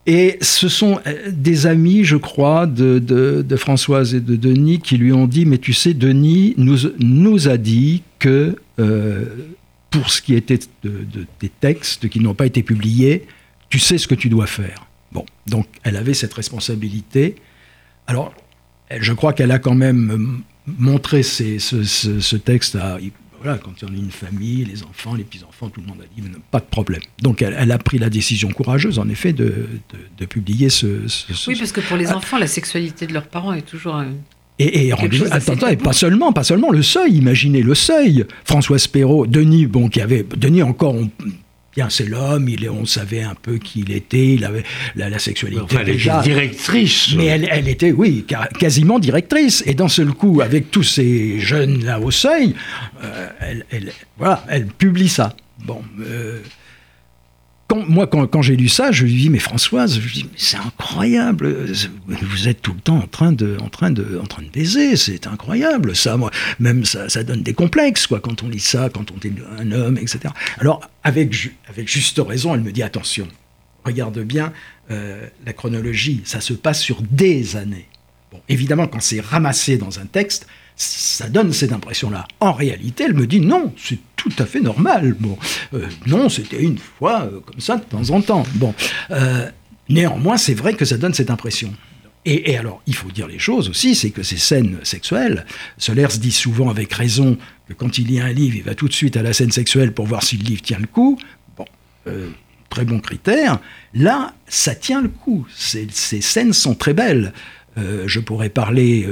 Et 0.08 0.38
ce 0.42 0.68
sont 0.68 1.00
des 1.32 1.68
amis, 1.68 2.04
je 2.04 2.18
crois, 2.18 2.66
de, 2.66 3.56
Françoise 3.56 4.16
et 4.16 4.20
de 4.20 4.36
Denis 4.36 4.80
qui 4.80 4.98
lui 4.98 5.14
ont 5.14 5.28
dit, 5.28 5.46
mais 5.46 5.60
tu 5.60 5.74
sais, 5.74 5.94
Denis 5.94 6.56
nous, 6.58 7.48
a 7.48 7.58
dit 7.58 8.02
que 8.18 8.56
pour 9.92 10.10
ce 10.10 10.22
qui 10.22 10.34
était 10.34 10.60
des 10.84 11.50
textes 11.50 12.10
qui 12.10 12.20
n'ont 12.20 12.34
pas 12.34 12.46
été 12.46 12.64
publiés, 12.64 13.28
tu 13.70 13.78
sais 13.78 13.98
ce 13.98 14.08
que 14.08 14.16
tu 14.16 14.30
dois 14.30 14.48
faire. 14.48 14.88
Bon, 15.12 15.26
donc 15.48 15.68
elle 15.84 15.98
avait 15.98 16.14
cette 16.14 16.34
responsabilité. 16.34 17.36
Alors, 18.08 18.34
je 19.00 19.14
crois 19.14 19.34
qu'elle 19.34 19.52
a 19.52 19.60
quand 19.60 19.76
même 19.76 20.42
montré 20.66 21.24
ce, 21.24 22.36
texte 22.38 22.76
à. 22.76 22.98
Voilà, 23.42 23.58
quand 23.58 23.72
il 23.82 23.90
y 23.90 23.92
a 23.92 24.04
une 24.04 24.12
famille, 24.12 24.66
les 24.66 24.84
enfants, 24.84 25.16
les 25.16 25.24
petits-enfants, 25.24 25.70
tout 25.70 25.82
le 25.82 25.88
monde 25.88 25.98
a 26.02 26.22
dit 26.22 26.28
pas 26.52 26.60
de 26.60 26.66
problème. 26.66 27.02
Donc 27.22 27.42
elle, 27.42 27.72
a 27.72 27.78
pris 27.78 27.98
la 27.98 28.10
décision 28.10 28.50
courageuse, 28.50 29.00
en 29.00 29.10
effet, 29.10 29.34
de, 29.34 29.68
publier 30.30 30.70
ce, 30.70 30.88
Oui, 31.48 31.56
parce 31.58 31.72
que 31.72 31.82
pour 31.82 31.98
les 31.98 32.12
enfants, 32.12 32.38
la 32.38 32.48
sexualité 32.48 33.08
de 33.08 33.14
leurs 33.14 33.28
parents 33.28 33.54
est 33.54 33.64
toujours. 33.64 34.02
Et, 34.60 34.88
et, 34.88 34.92
attends, 34.92 35.68
et 35.68 35.78
pas 35.78 35.94
seulement, 35.94 36.34
pas 36.34 36.44
seulement 36.44 36.70
le 36.70 36.84
seuil. 36.84 37.14
Imaginez 37.14 37.64
le 37.64 37.74
seuil. 37.74 38.26
François 38.46 38.78
Perrault, 38.92 39.26
Denis, 39.26 39.66
bon, 39.66 39.90
qui 39.90 40.02
avait 40.02 40.24
Denis 40.38 40.62
encore, 40.62 40.96
Bien, 41.76 41.90
c'est 41.90 42.06
l'homme, 42.06 42.50
il, 42.50 42.70
on 42.70 42.86
savait 42.86 43.22
un 43.22 43.36
peu 43.36 43.58
qui 43.58 43.80
il 43.82 43.92
était, 43.92 44.34
il 44.34 44.44
avait 44.44 44.64
la, 44.96 45.20
sexualité. 45.20 45.62
Enfin, 45.62 45.80
elle 45.82 45.90
était 45.90 46.22
directrice. 46.22 47.14
Mais 47.16 47.28
elle, 47.28 47.68
était, 47.70 47.94
oui, 47.94 48.26
quasiment 48.60 49.00
directrice. 49.00 49.64
Et 49.66 49.74
d'un 49.74 49.88
seul 49.88 50.12
coup, 50.14 50.42
avec 50.42 50.70
tous 50.70 50.84
ces 50.84 51.40
jeunes 51.40 51.86
là 51.86 52.00
au 52.00 52.12
seuil, 52.12 52.56
euh, 53.04 53.30
elle, 53.72 53.92
voilà, 54.18 54.44
elle 54.50 54.66
publie 54.68 55.08
ça. 55.08 55.34
Bon, 55.64 55.82
euh, 56.02 56.42
moi, 57.76 58.08
quand, 58.08 58.42
j'ai 58.42 58.56
lu 58.56 58.70
ça, 58.70 58.92
je 58.92 59.06
lui 59.06 59.14
dis, 59.14 59.30
mais 59.30 59.40
Françoise, 59.40 60.00
c'est 60.36 60.58
incroyable, 60.58 61.68
vous 62.08 62.48
êtes 62.48 62.62
tout 62.62 62.74
le 62.74 62.80
temps 62.80 62.98
en 62.98 63.08
train 63.08 63.32
de, 63.32 63.58
en 63.62 63.70
train 63.70 63.92
de, 63.92 64.20
en 64.22 64.26
train 64.26 64.42
de 64.42 64.50
baiser, 64.50 64.96
c'est 64.96 65.28
incroyable, 65.28 65.96
ça, 65.96 66.18
moi, 66.18 66.32
même 66.60 66.86
ça, 66.86 67.10
ça 67.10 67.24
donne 67.24 67.44
des 67.44 67.54
complexes, 67.54 68.08
quoi, 68.08 68.20
quand 68.20 68.44
on 68.44 68.50
lit 68.50 68.60
ça, 68.60 68.90
quand 68.90 69.12
on 69.12 69.20
est 69.28 69.34
un 69.60 69.72
homme, 69.72 69.98
etc. 69.98 70.34
Alors, 70.60 70.82
avec, 71.04 71.52
avec 71.68 71.88
juste 71.88 72.22
raison, 72.26 72.54
elle 72.54 72.62
me 72.62 72.72
dit, 72.72 72.84
attention, 72.84 73.28
regarde 73.84 74.20
bien 74.20 74.54
euh, 74.90 75.26
la 75.46 75.54
chronologie, 75.54 76.22
ça 76.26 76.42
se 76.42 76.54
passe 76.54 76.82
sur 76.82 77.02
des 77.02 77.56
années. 77.56 77.88
Bon, 78.32 78.42
évidemment, 78.50 78.88
quand 78.88 79.02
c'est 79.02 79.22
ramassé 79.22 79.78
dans 79.78 80.00
un 80.00 80.06
texte, 80.06 80.48
ça 80.82 81.30
donne 81.30 81.54
cette 81.54 81.72
impression-là. 81.72 82.28
En 82.40 82.54
réalité, 82.54 83.04
elle 83.04 83.14
me 83.14 83.28
dit 83.28 83.40
non, 83.40 83.74
c'est 83.78 84.00
tout 84.16 84.32
à 84.40 84.46
fait 84.46 84.60
normal. 84.60 85.16
Bon, 85.20 85.38
euh, 85.74 85.88
non, 86.08 86.30
c'était 86.30 86.62
une 86.62 86.78
fois 86.78 87.24
euh, 87.24 87.40
comme 87.40 87.60
ça 87.60 87.78
de 87.78 87.84
temps 87.84 88.10
en 88.10 88.22
temps. 88.22 88.44
Bon, 88.56 88.74
euh, 89.12 89.50
néanmoins, 89.90 90.38
c'est 90.38 90.54
vrai 90.54 90.74
que 90.74 90.86
ça 90.86 90.98
donne 90.98 91.14
cette 91.14 91.30
impression. 91.30 91.74
Et, 92.24 92.56
alors, 92.56 92.82
il 92.86 92.96
faut 92.96 93.10
dire 93.10 93.28
les 93.28 93.40
choses 93.40 93.68
aussi, 93.68 93.96
c'est 93.96 94.12
que 94.12 94.22
ces 94.22 94.38
scènes 94.38 94.78
sexuelles, 94.84 95.46
Solers 95.78 96.20
dit 96.20 96.32
souvent 96.32 96.70
avec 96.70 96.94
raison 96.94 97.36
que 97.68 97.74
quand 97.74 97.98
il 97.98 98.08
lit 98.08 98.20
un 98.20 98.32
livre, 98.32 98.58
il 98.58 98.64
va 98.64 98.76
tout 98.76 98.88
de 98.88 98.94
suite 98.94 99.18
à 99.18 99.24
la 99.24 99.34
scène 99.34 99.52
sexuelle 99.52 99.92
pour 99.92 100.06
voir 100.06 100.22
si 100.22 100.38
le 100.38 100.44
livre 100.44 100.62
tient 100.62 100.78
le 100.78 100.86
coup. 100.86 101.18
Bon, 101.58 101.66
très 102.70 102.86
bon 102.86 103.00
critère. 103.00 103.60
Là, 103.96 104.36
ça 104.48 104.76
tient 104.76 105.02
le 105.02 105.10
coup. 105.10 105.48
Ces, 105.56 105.88
ces 105.92 106.22
scènes 106.22 106.54
sont 106.54 106.76
très 106.76 106.94
belles. 106.94 107.34
je 107.76 108.20
pourrais 108.20 108.50
parler, 108.50 109.08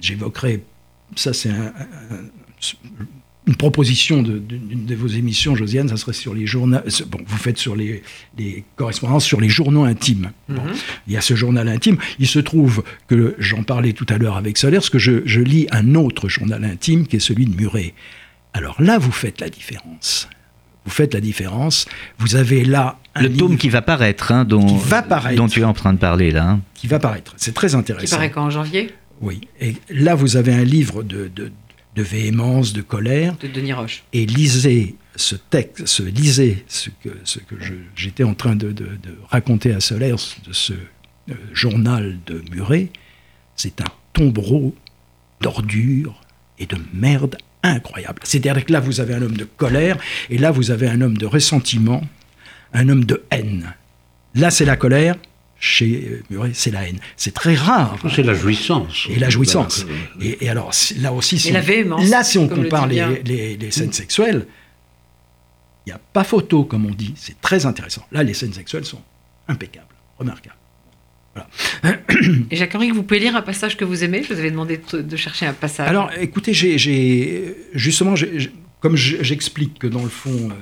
j'évoquerai 0.00 0.62
ça 1.16 1.32
c'est 1.32 1.50
une 3.46 3.56
proposition 3.56 4.22
d'une 4.22 4.86
de, 4.86 4.94
vos 4.94 5.06
émissions, 5.06 5.54
Josiane, 5.54 5.88
ça 5.88 5.96
serait 5.96 6.14
sur 6.14 6.34
les 6.34 6.46
journaux. 6.46 6.78
Bon, 7.08 7.18
vous 7.26 7.36
faites 7.36 7.58
sur 7.58 7.76
les, 7.76 8.02
correspondances 8.76 9.24
sur 9.24 9.40
les 9.40 9.50
journaux 9.50 9.84
intimes. 9.84 10.30
Mhm. 10.48 10.58
il 11.06 11.12
y 11.12 11.16
a 11.16 11.20
ce 11.20 11.34
journal 11.34 11.68
intime. 11.68 11.98
Il 12.18 12.26
se 12.26 12.38
trouve 12.38 12.82
que 13.06 13.34
j'en 13.38 13.62
parlais 13.62 13.92
tout 13.92 14.06
à 14.08 14.16
l'heure 14.16 14.36
avec 14.36 14.56
Solaire, 14.56 14.80
parce 14.80 14.90
que 14.90 14.98
je, 14.98 15.40
lis 15.40 15.66
un 15.72 15.94
autre 15.94 16.28
journal 16.28 16.64
intime 16.64 17.06
qui 17.06 17.16
est 17.16 17.20
celui 17.20 17.44
de 17.44 17.54
Muret. 17.54 17.92
Alors 18.54 18.80
là, 18.80 18.98
vous 18.98 19.12
faites 19.12 19.40
la 19.40 19.50
différence. 19.50 20.28
Vous 20.86 20.90
faites 20.90 21.12
la 21.12 21.20
différence. 21.20 21.86
Vous 22.18 22.36
avez 22.36 22.64
là 22.64 22.98
un 23.14 23.22
le 23.22 23.32
tome 23.32 23.58
qui 23.58 23.68
va 23.68 23.82
paraître, 23.82 24.32
hein, 24.32 24.44
dont, 24.44 24.64
va 24.76 25.02
paraître, 25.02 25.36
dont 25.36 25.48
tu 25.48 25.60
es 25.60 25.64
en 25.64 25.72
train 25.72 25.92
de 25.92 25.98
parler 25.98 26.30
là. 26.30 26.48
Hein. 26.48 26.60
Qui 26.74 26.86
va 26.86 26.98
paraître. 26.98 27.34
C'est 27.36 27.54
très 27.54 27.74
intéressant. 27.74 28.06
Qui 28.06 28.14
paraît 28.14 28.30
quand 28.30 28.44
en 28.44 28.50
janvier? 28.50 28.90
Oui. 29.20 29.40
Et 29.60 29.74
là, 29.90 30.14
vous 30.14 30.36
avez 30.36 30.52
un 30.52 30.64
livre 30.64 31.02
de, 31.02 31.28
de, 31.34 31.50
de 31.94 32.02
véhémence, 32.02 32.72
de 32.72 32.82
colère. 32.82 33.36
De 33.38 33.48
Denis 33.48 33.72
Roche. 33.72 34.02
Et 34.12 34.26
lisez 34.26 34.96
ce 35.16 35.36
texte, 35.36 35.86
ce, 35.86 36.02
lisez 36.02 36.64
ce 36.66 36.90
que, 37.02 37.10
ce 37.24 37.38
que 37.38 37.54
j'étais 37.94 38.24
en 38.24 38.34
train 38.34 38.56
de, 38.56 38.72
de- 38.72 38.88
raconter 39.30 39.72
à 39.72 39.80
Solers 39.80 40.16
de 40.46 40.52
ce 40.52 40.72
euh, 40.72 41.34
journal 41.52 42.18
de 42.26 42.42
Muret. 42.50 42.88
C'est 43.56 43.80
un 43.80 43.86
tombereau 44.12 44.74
d'ordures 45.40 46.20
et 46.58 46.66
de 46.66 46.76
merde 46.92 47.36
incroyable. 47.62 48.20
C'est-à-dire 48.24 48.64
que 48.64 48.72
là, 48.72 48.80
vous 48.80 49.00
avez 49.00 49.14
un 49.14 49.22
homme 49.22 49.36
de 49.36 49.44
colère, 49.44 49.98
et 50.30 50.38
là, 50.38 50.50
vous 50.50 50.70
avez 50.70 50.88
un 50.88 51.00
homme 51.00 51.16
de 51.16 51.26
ressentiment, 51.26 52.02
un 52.72 52.88
homme 52.88 53.04
de 53.04 53.22
haine. 53.30 53.74
Là, 54.34 54.50
c'est 54.50 54.64
la 54.64 54.76
colère, 54.76 55.16
chez 55.64 56.08
euh, 56.10 56.22
Muret, 56.28 56.50
c'est 56.52 56.70
la 56.70 56.86
haine. 56.86 56.98
C'est 57.16 57.32
très 57.32 57.54
rare. 57.54 57.96
C'est 58.14 58.22
la 58.22 58.34
jouissance. 58.34 59.06
Et 59.08 59.18
la 59.18 59.30
jouissance. 59.30 59.86
Et, 60.20 60.44
et 60.44 60.48
alors, 60.50 60.72
là 60.98 61.12
aussi, 61.12 61.38
si 61.38 61.48
Et 61.48 61.52
la 61.52 61.60
on- 61.60 61.62
véhémence, 61.62 62.08
là, 62.10 62.22
si 62.22 62.36
on 62.38 62.46
le 62.48 62.54
compare 62.54 62.86
les, 62.86 62.94
bien. 62.96 63.14
les- 63.24 63.56
les 63.56 63.70
scènes 63.70 63.92
sexuelles, 63.92 64.46
il 65.86 65.90
n'y 65.90 65.92
a 65.94 66.00
pas 66.12 66.22
photo, 66.24 66.64
comme 66.64 66.84
on 66.84 66.90
dit. 66.94 67.14
C'est 67.16 67.40
très 67.40 67.64
intéressant. 67.64 68.04
Là, 68.12 68.22
les 68.22 68.34
scènes 68.34 68.52
sexuelles 68.52 68.84
sont 68.84 69.00
impeccables, 69.48 69.86
remarquables. 70.18 70.56
Et 72.50 72.56
Jacques-Henri, 72.56 72.90
vous 72.90 73.02
pouvez 73.02 73.20
lire 73.20 73.34
un 73.34 73.42
passage 73.42 73.76
que 73.76 73.84
vous 73.84 74.04
aimez? 74.04 74.22
Je 74.22 74.32
vous 74.32 74.38
avais 74.38 74.50
demandé 74.50 74.80
de, 74.92 75.00
de 75.02 75.16
chercher 75.16 75.46
un 75.46 75.52
passage. 75.54 75.88
Alors, 75.88 76.10
écoutez, 76.20 76.52
j'ai- 76.54 77.56
justement, 77.74 78.14
comme 78.80 78.96
je- 78.96 79.22
j'explique 79.22 79.78
que 79.78 79.86
dans 79.86 80.02
le 80.02 80.08
fond, 80.10 80.50
euh, 80.50 80.54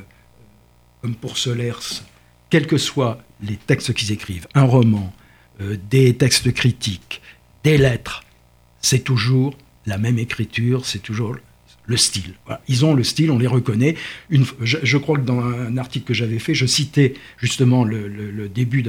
comme 1.03 1.14
pour 1.16 1.36
Solers, 1.38 2.03
quels 2.53 2.66
que 2.66 2.76
soient 2.76 3.18
les 3.42 3.57
textes 3.57 3.94
qu'ils 3.94 4.12
écrivent, 4.12 4.46
un 4.53 4.64
roman, 4.64 5.11
euh, 5.62 5.78
des 5.88 6.14
textes 6.14 6.53
critiques, 6.53 7.22
des 7.64 7.78
lettres, 7.78 8.24
c'est 8.82 9.05
toujours 9.05 9.57
la 9.86 9.96
même 9.96 10.18
écriture, 10.18 10.84
c'est 10.84 10.98
toujours 10.98 11.34
le 11.86 11.96
style. 11.96 12.34
Ils 12.68 12.84
ont 12.84 12.92
le 12.92 13.05
style, 13.05 13.30
on 13.30 13.38
les 13.38 13.46
reconnaît. 13.46 13.96
Je, 14.61 14.98
crois 14.98 15.16
que 15.16 15.24
dans 15.24 15.40
un 15.40 15.78
article 15.78 16.05
que 16.05 16.12
j'avais 16.12 16.38
fait, 16.38 16.53
je 16.53 16.66
citais 16.66 17.14
justement 17.38 17.84
le, 17.84 18.50
début 18.50 18.84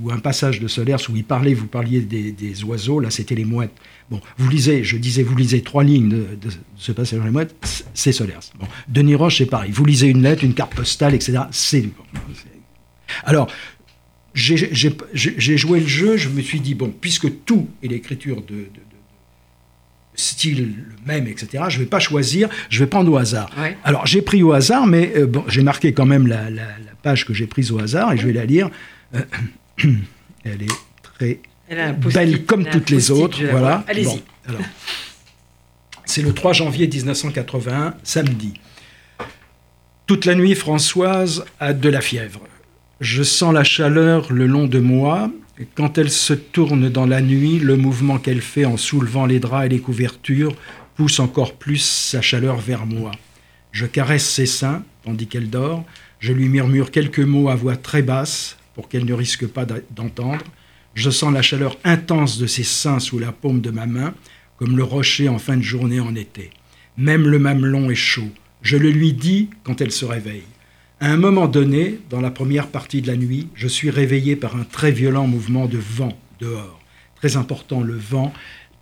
ou, 0.00 0.12
un 0.12 0.20
passage 0.20 0.60
de 0.60 0.68
Solers 0.68 1.10
où 1.10 1.16
il 1.16 1.24
parlait, 1.24 1.52
vous 1.52 1.66
parliez 1.66 2.00
des, 2.00 2.62
oiseaux, 2.62 3.00
là 3.00 3.10
c'était 3.10 3.34
les 3.34 3.44
mouettes. 3.44 3.74
Bon, 4.08 4.20
vous 4.38 4.48
lisez, 4.48 4.84
je 4.84 4.96
disais, 4.98 5.24
vous 5.24 5.34
lisez 5.34 5.62
trois 5.62 5.82
lignes 5.82 6.10
de, 6.10 6.48
ce 6.76 6.92
passage 6.92 7.18
sur 7.18 7.24
les 7.24 7.32
mouettes, 7.32 7.56
c'est 7.92 8.12
Solers. 8.12 8.52
Bon, 8.56 8.68
Denis 8.86 9.16
Roche, 9.16 9.38
c'est 9.38 9.46
pareil. 9.46 9.72
Vous 9.72 9.84
lisez 9.84 10.06
une 10.06 10.22
lettre, 10.22 10.44
une 10.44 10.54
carte 10.54 10.76
postale, 10.76 11.14
etc. 11.14 11.40
C'est 11.50 11.80
du 11.80 11.90
Alors, 13.24 13.50
j'ai 14.34 14.56
joué 15.56 15.80
le 15.80 15.86
jeu, 15.86 16.16
je 16.16 16.28
me 16.28 16.40
suis 16.42 16.60
dit, 16.60 16.74
bon, 16.74 16.92
puisque 17.00 17.44
tout 17.44 17.68
est 17.82 17.88
l'écriture 17.88 18.42
de, 18.42 18.54
de- 18.54 18.54
de- 18.54 18.64
de 18.64 18.70
style 20.16 20.74
le 20.76 21.06
même, 21.06 21.26
etc., 21.28 21.64
je 21.68 21.78
ne 21.78 21.84
vais 21.84 21.88
pas 21.88 21.98
choisir, 22.00 22.48
je 22.70 22.78
vais 22.80 22.86
prendre 22.86 23.10
au 23.12 23.16
hasard. 23.16 23.50
Ouais. 23.58 23.76
Alors, 23.84 24.06
j'ai 24.06 24.22
pris 24.22 24.42
au 24.42 24.52
hasard, 24.52 24.86
mais 24.86 25.12
euh, 25.16 25.26
bon, 25.26 25.44
j'ai 25.48 25.62
marqué 25.62 25.92
quand 25.92 26.06
même 26.06 26.26
la, 26.26 26.50
la- 26.50 26.62
la 26.78 26.94
page 27.02 27.24
que 27.26 27.34
j'ai 27.34 27.46
prise 27.46 27.70
au 27.72 27.78
hasard 27.80 28.12
et 28.12 28.16
je 28.16 28.26
vais 28.26 28.32
la 28.32 28.44
lire. 28.46 28.70
Euh, 29.14 29.20
elle 30.44 30.62
est 30.62 30.70
très 31.02 31.40
Elle 31.68 31.80
a 31.80 31.92
belle 31.92 32.44
comme 32.44 32.62
elle 32.62 32.66
a 32.66 32.70
un 32.70 32.72
toutes 32.72 32.90
les 32.90 33.10
autres. 33.10 33.42
Voilà. 33.50 33.84
Allez-y. 33.88 34.04
Bon, 34.06 34.20
alors. 34.48 34.60
C'est 36.06 36.22
le 36.22 36.32
3 36.34 36.52
janvier 36.52 36.86
1981, 36.86 37.94
samedi. 38.02 38.54
Toute 40.06 40.26
la 40.26 40.34
nuit, 40.34 40.54
Françoise 40.54 41.44
a 41.60 41.72
de 41.72 41.88
la 41.88 42.00
fièvre. 42.02 42.40
Je 43.04 43.22
sens 43.22 43.52
la 43.52 43.64
chaleur 43.64 44.32
le 44.32 44.46
long 44.46 44.66
de 44.66 44.78
moi. 44.78 45.30
Quand 45.74 45.98
elle 45.98 46.10
se 46.10 46.32
tourne 46.32 46.88
dans 46.88 47.04
la 47.04 47.20
nuit, 47.20 47.58
le 47.58 47.76
mouvement 47.76 48.16
qu'elle 48.16 48.40
fait 48.40 48.64
en 48.64 48.78
soulevant 48.78 49.26
les 49.26 49.40
draps 49.40 49.66
et 49.66 49.68
les 49.68 49.78
couvertures 49.78 50.56
pousse 50.94 51.20
encore 51.20 51.52
plus 51.56 51.82
sa 51.82 52.22
chaleur 52.22 52.56
vers 52.56 52.86
moi. 52.86 53.10
Je 53.72 53.84
caresse 53.84 54.26
ses 54.26 54.46
seins 54.46 54.84
tandis 55.04 55.26
qu'elle 55.26 55.50
dort. 55.50 55.84
Je 56.18 56.32
lui 56.32 56.48
murmure 56.48 56.90
quelques 56.90 57.20
mots 57.20 57.50
à 57.50 57.56
voix 57.56 57.76
très 57.76 58.00
basse 58.00 58.56
pour 58.74 58.88
qu'elle 58.88 59.04
ne 59.04 59.12
risque 59.12 59.46
pas 59.48 59.66
d'entendre. 59.66 60.46
Je 60.94 61.10
sens 61.10 61.30
la 61.30 61.42
chaleur 61.42 61.76
intense 61.84 62.38
de 62.38 62.46
ses 62.46 62.64
seins 62.64 63.00
sous 63.00 63.18
la 63.18 63.32
paume 63.32 63.60
de 63.60 63.70
ma 63.70 63.84
main, 63.84 64.14
comme 64.56 64.78
le 64.78 64.82
rocher 64.82 65.28
en 65.28 65.38
fin 65.38 65.58
de 65.58 65.62
journée 65.62 66.00
en 66.00 66.14
été. 66.14 66.52
Même 66.96 67.28
le 67.28 67.38
mamelon 67.38 67.90
est 67.90 67.94
chaud. 67.94 68.30
Je 68.62 68.78
le 68.78 68.88
lui 68.88 69.12
dis 69.12 69.50
quand 69.62 69.82
elle 69.82 69.92
se 69.92 70.06
réveille. 70.06 70.44
À 71.04 71.08
un 71.10 71.18
moment 71.18 71.48
donné, 71.48 71.98
dans 72.08 72.22
la 72.22 72.30
première 72.30 72.68
partie 72.68 73.02
de 73.02 73.08
la 73.08 73.16
nuit, 73.16 73.48
je 73.54 73.68
suis 73.68 73.90
réveillé 73.90 74.36
par 74.36 74.56
un 74.56 74.64
très 74.64 74.90
violent 74.90 75.26
mouvement 75.26 75.66
de 75.66 75.76
vent 75.76 76.16
dehors. 76.40 76.80
Très 77.16 77.36
important, 77.36 77.82
le 77.82 77.94
vent, 77.94 78.32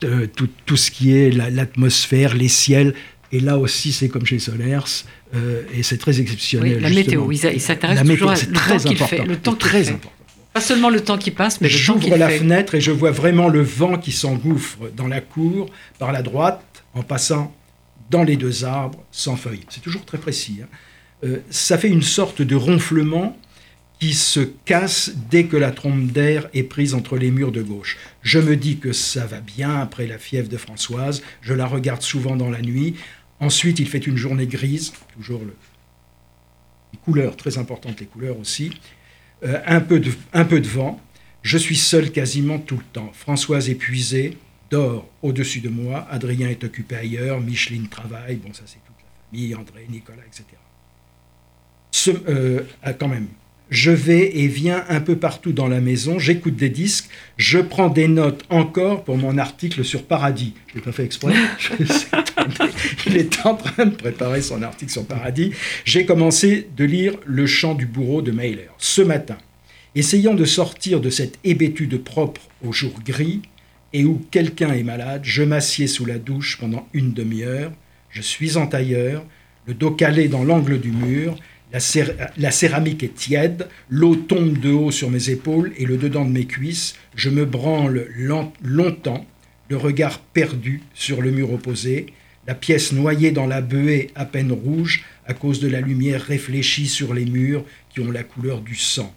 euh, 0.04 0.28
tout, 0.28 0.48
tout 0.64 0.76
ce 0.76 0.92
qui 0.92 1.16
est 1.16 1.32
la- 1.32 1.50
l'atmosphère, 1.50 2.36
les 2.36 2.46
ciels. 2.46 2.94
Et 3.32 3.40
là 3.40 3.58
aussi, 3.58 3.90
c'est 3.90 4.08
comme 4.08 4.24
chez 4.24 4.38
Solers, 4.38 4.78
euh, 5.34 5.64
et 5.74 5.82
c'est 5.82 5.96
très 5.98 6.20
exceptionnel. 6.20 6.76
Oui, 6.76 6.80
la 6.80 6.88
justement. 6.92 7.26
météo, 7.26 7.50
il, 7.50 7.60
s'intéresse 7.60 7.98
toujours 7.98 8.12
météo, 8.12 8.28
à 8.28 8.34
le 8.46 8.52
très 8.52 8.76
temps 8.76 8.78
qu'il 8.84 8.92
important. 8.92 9.06
fait. 9.16 9.24
Le 9.24 9.36
temps 9.36 9.54
très 9.56 9.82
fait. 9.82 9.90
important. 9.90 10.12
Pas 10.52 10.60
seulement 10.60 10.90
le 10.90 11.00
temps 11.00 11.18
qui 11.18 11.32
passe, 11.32 11.60
mais 11.60 11.66
le 11.68 11.74
temps 11.74 11.80
J'ouvre 11.98 12.16
la 12.16 12.28
fait. 12.28 12.38
fenêtre 12.38 12.76
et 12.76 12.80
je 12.80 12.92
vois 12.92 13.10
vraiment 13.10 13.48
le 13.48 13.62
vent 13.62 13.98
qui 13.98 14.12
s'engouffre 14.12 14.78
dans 14.96 15.08
la 15.08 15.20
cour 15.20 15.68
par 15.98 16.12
la 16.12 16.22
droite 16.22 16.84
en 16.94 17.02
passant 17.02 17.52
dans 18.10 18.22
les 18.22 18.36
deux 18.36 18.64
arbres 18.64 19.02
sans 19.10 19.34
feuilles. 19.34 19.64
C'est 19.70 19.80
toujours 19.82 20.04
très 20.04 20.18
précis. 20.18 20.58
hein. 20.62 20.68
Euh, 21.24 21.38
ça 21.50 21.78
fait 21.78 21.88
une 21.88 22.02
sorte 22.02 22.42
de 22.42 22.56
ronflement 22.56 23.36
qui 24.00 24.14
se 24.14 24.40
casse 24.40 25.12
dès 25.30 25.44
que 25.44 25.56
la 25.56 25.70
trompe 25.70 26.06
d'air 26.10 26.48
est 26.54 26.64
prise 26.64 26.94
entre 26.94 27.16
les 27.16 27.30
murs 27.30 27.52
de 27.52 27.62
gauche. 27.62 27.98
Je 28.22 28.40
me 28.40 28.56
dis 28.56 28.78
que 28.78 28.92
ça 28.92 29.26
va 29.26 29.40
bien 29.40 29.78
après 29.78 30.08
la 30.08 30.18
fièvre 30.18 30.48
de 30.48 30.56
Françoise. 30.56 31.22
Je 31.40 31.54
la 31.54 31.66
regarde 31.66 32.02
souvent 32.02 32.34
dans 32.34 32.50
la 32.50 32.62
nuit. 32.62 32.96
Ensuite, 33.38 33.78
il 33.78 33.86
fait 33.86 34.04
une 34.04 34.16
journée 34.16 34.48
grise, 34.48 34.92
toujours 35.14 35.42
le, 35.42 35.54
les 36.92 36.98
couleurs, 36.98 37.36
très 37.36 37.58
importantes 37.58 38.00
les 38.00 38.06
couleurs 38.06 38.38
aussi. 38.40 38.72
Euh, 39.44 39.60
un, 39.66 39.80
peu 39.80 40.00
de, 40.00 40.10
un 40.32 40.44
peu 40.44 40.60
de 40.60 40.68
vent. 40.68 41.00
Je 41.42 41.58
suis 41.58 41.76
seul 41.76 42.10
quasiment 42.10 42.58
tout 42.58 42.78
le 42.78 42.84
temps. 42.92 43.12
Françoise 43.12 43.68
épuisée, 43.68 44.36
dort 44.68 45.08
au-dessus 45.22 45.60
de 45.60 45.68
moi. 45.68 46.08
Adrien 46.10 46.48
est 46.48 46.64
occupé 46.64 46.96
ailleurs. 46.96 47.40
Micheline 47.40 47.86
travaille. 47.86 48.34
Bon, 48.34 48.52
ça 48.52 48.62
c'est 48.66 48.82
toute 48.84 48.96
la 48.98 49.30
famille, 49.30 49.54
André, 49.54 49.86
Nicolas, 49.88 50.24
etc. 50.26 50.44
Ce- 52.03 52.11
euh, 52.28 52.61
ah, 52.82 52.92
quand 52.94 53.09
même, 53.09 53.26
je 53.70 53.90
vais 53.92 54.36
et 54.38 54.48
viens 54.48 54.84
un 54.88 55.00
peu 55.00 55.16
partout 55.16 55.53
dans 55.53 55.68
la 55.68 55.80
maison, 55.80 56.18
j'écoute 56.18 56.57
des 56.57 56.68
disques, 56.68 57.09
je 57.36 57.59
prends 57.59 57.88
des 57.88 58.09
notes 58.09 58.44
encore 58.50 59.05
pour 59.05 59.16
mon 59.16 59.38
article 59.38 59.84
sur 59.84 60.03
Paradis. 60.05 60.55
Je 60.68 60.74
l'ai 60.74 60.80
pas 60.82 60.92
fait 60.92 61.05
exprès. 61.05 61.32
Il 63.07 63.16
est 63.16 63.46
en 63.46 63.55
train 63.55 63.86
de 63.86 63.94
préparer 63.94 64.42
son 64.42 64.62
article 64.62 64.90
sur 64.92 65.07
Paradis. 65.07 65.53
J'ai 65.84 66.05
commencé 66.07 66.68
de 66.76 66.84
lire 66.84 67.14
Le 67.24 67.46
chant 67.46 67.74
du 67.74 67.86
bourreau 67.86 68.20
de 68.20 68.32
Mailer 68.32 68.68
ce 68.78 69.03
matin. 69.03 69.38
Essayant 69.94 70.34
de 70.34 70.44
sortir 70.44 71.00
de 71.00 71.11
cette 71.11 71.38
hébétude 71.44 72.03
propre 72.03 72.40
au 72.66 72.72
jour 72.72 72.92
gris 73.07 73.42
et 73.92 74.05
où 74.05 74.20
quelqu'un 74.30 74.72
est 74.72 74.82
malade, 74.82 75.20
je 75.24 75.42
m'assieds 75.42 75.86
sous 75.86 76.05
la 76.07 76.18
douche 76.18 76.59
pendant 76.59 76.88
une 76.94 77.12
demi-heure. 77.12 77.70
Je 78.11 78.22
suis 78.22 78.57
en 78.57 78.66
tailleur, 78.66 79.24
le 79.66 79.74
dos 79.74 79.90
calé 79.92 80.28
dans 80.28 80.44
l'angle 80.44 80.80
du 80.80 80.90
mur, 80.90 81.36
la, 81.72 81.78
cér- 81.78 82.14
la 82.36 82.50
céramique 82.50 83.02
est 83.02 83.14
tiède, 83.14 83.68
l'eau 83.88 84.14
tombe 84.14 84.58
de 84.58 84.70
haut 84.70 84.90
sur 84.90 85.10
mes 85.10 85.30
épaules 85.30 85.72
et 85.78 85.86
le 85.86 85.96
dedans 85.96 86.24
de 86.24 86.30
mes 86.30 86.46
cuisses. 86.46 86.96
Je 87.14 87.30
me 87.30 87.44
branle 87.44 88.08
longtemps, 88.62 89.26
le 89.68 89.76
regard 89.76 90.18
perdu 90.20 90.82
sur 90.94 91.22
le 91.22 91.30
mur 91.30 91.52
opposé, 91.52 92.06
la 92.46 92.54
pièce 92.54 92.92
noyée 92.92 93.30
dans 93.30 93.46
la 93.46 93.60
buée 93.60 94.10
à 94.14 94.24
peine 94.24 94.52
rouge 94.52 95.04
à 95.26 95.32
cause 95.34 95.60
de 95.60 95.68
la 95.68 95.80
lumière 95.80 96.20
réfléchie 96.20 96.88
sur 96.88 97.14
les 97.14 97.24
murs 97.24 97.64
qui 97.90 98.00
ont 98.00 98.10
la 98.10 98.24
couleur 98.24 98.60
du 98.60 98.74
sang. 98.74 99.14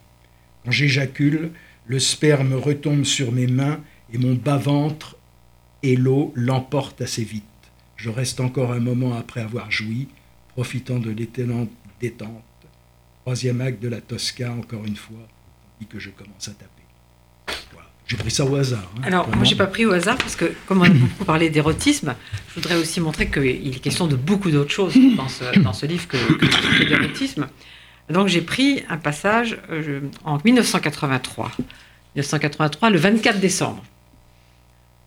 Quand 0.64 0.72
j'éjacule, 0.72 1.51
le 1.88 1.99
sperme 1.99 2.53
retombe 2.53 3.03
sur 3.03 3.32
mes 3.32 3.47
mains 3.47 3.82
et 4.14 4.18
mon 4.18 4.34
bas-ventre 4.36 5.18
et 5.84 5.95
l'eau 5.95 6.32
l'emportent 6.36 7.01
assez 7.01 7.24
vite. 7.24 7.43
Je 7.95 8.10
reste 8.10 8.39
encore 8.39 8.72
un 8.72 8.80
moment 8.80 9.16
après 9.16 9.41
avoir 9.41 9.72
joui, 9.72 10.08
profitant 10.49 10.99
de 10.99 11.10
l'étonnante 11.10 11.70
détente. 12.00 12.43
Troisième 13.24 13.62
acte 13.62 13.82
de 13.82 13.88
la 13.89 14.02
Tosca, 14.02 14.52
encore 14.52 14.86
une 14.86 14.96
fois, 14.96 15.18
tandis 15.80 15.89
que 15.89 16.00
je 16.00 16.10
commence 16.12 16.48
à 16.48 16.52
taper. 16.52 16.72
Voilà. 17.74 17.88
J'ai 18.08 18.18
pris 18.18 18.30
ça 18.30 18.46
au 18.46 18.56
hasard. 18.56 18.91
hein, 18.98 19.02
Alors, 19.06 19.24
vraiment. 19.24 19.38
moi, 19.38 19.46
j'ai 19.46 19.56
pas 19.56 19.66
pris 19.66 19.86
au 19.86 19.91
hasard 19.91 20.18
parce 20.18 20.36
que, 20.36 20.54
comme 20.68 20.82
on 20.82 20.84
a 20.86 20.89
beaucoup 20.89 21.26
parlé 21.26 21.50
d'érotisme, 21.50 22.14
je 22.50 22.54
voudrais 22.56 22.76
aussi 22.76 23.00
montrer 23.02 23.30
qu'il 23.32 23.46
est 23.76 23.80
question 23.80 24.06
de 24.08 24.16
beaucoup 24.16 24.52
d'autres 24.52 24.72
choses 24.72 24.96
dans 25.18 25.28
ce, 25.28 25.60
dans 25.60 25.74
ce 25.74 25.86
livre 25.88 26.08
que, 26.08 26.18
que, 26.34 26.46
que 26.46 26.84
d'érotisme. 26.84 27.48
Donc, 28.10 28.28
j'ai 28.28 28.41
pris 28.41 28.84
un 28.89 28.98
passage 28.98 29.58
euh, 29.72 30.02
en 30.24 30.38
1983. 30.46 31.52
1983, 32.16 32.89
le 32.91 32.98
24 33.00 33.39
décembre. 33.39 33.84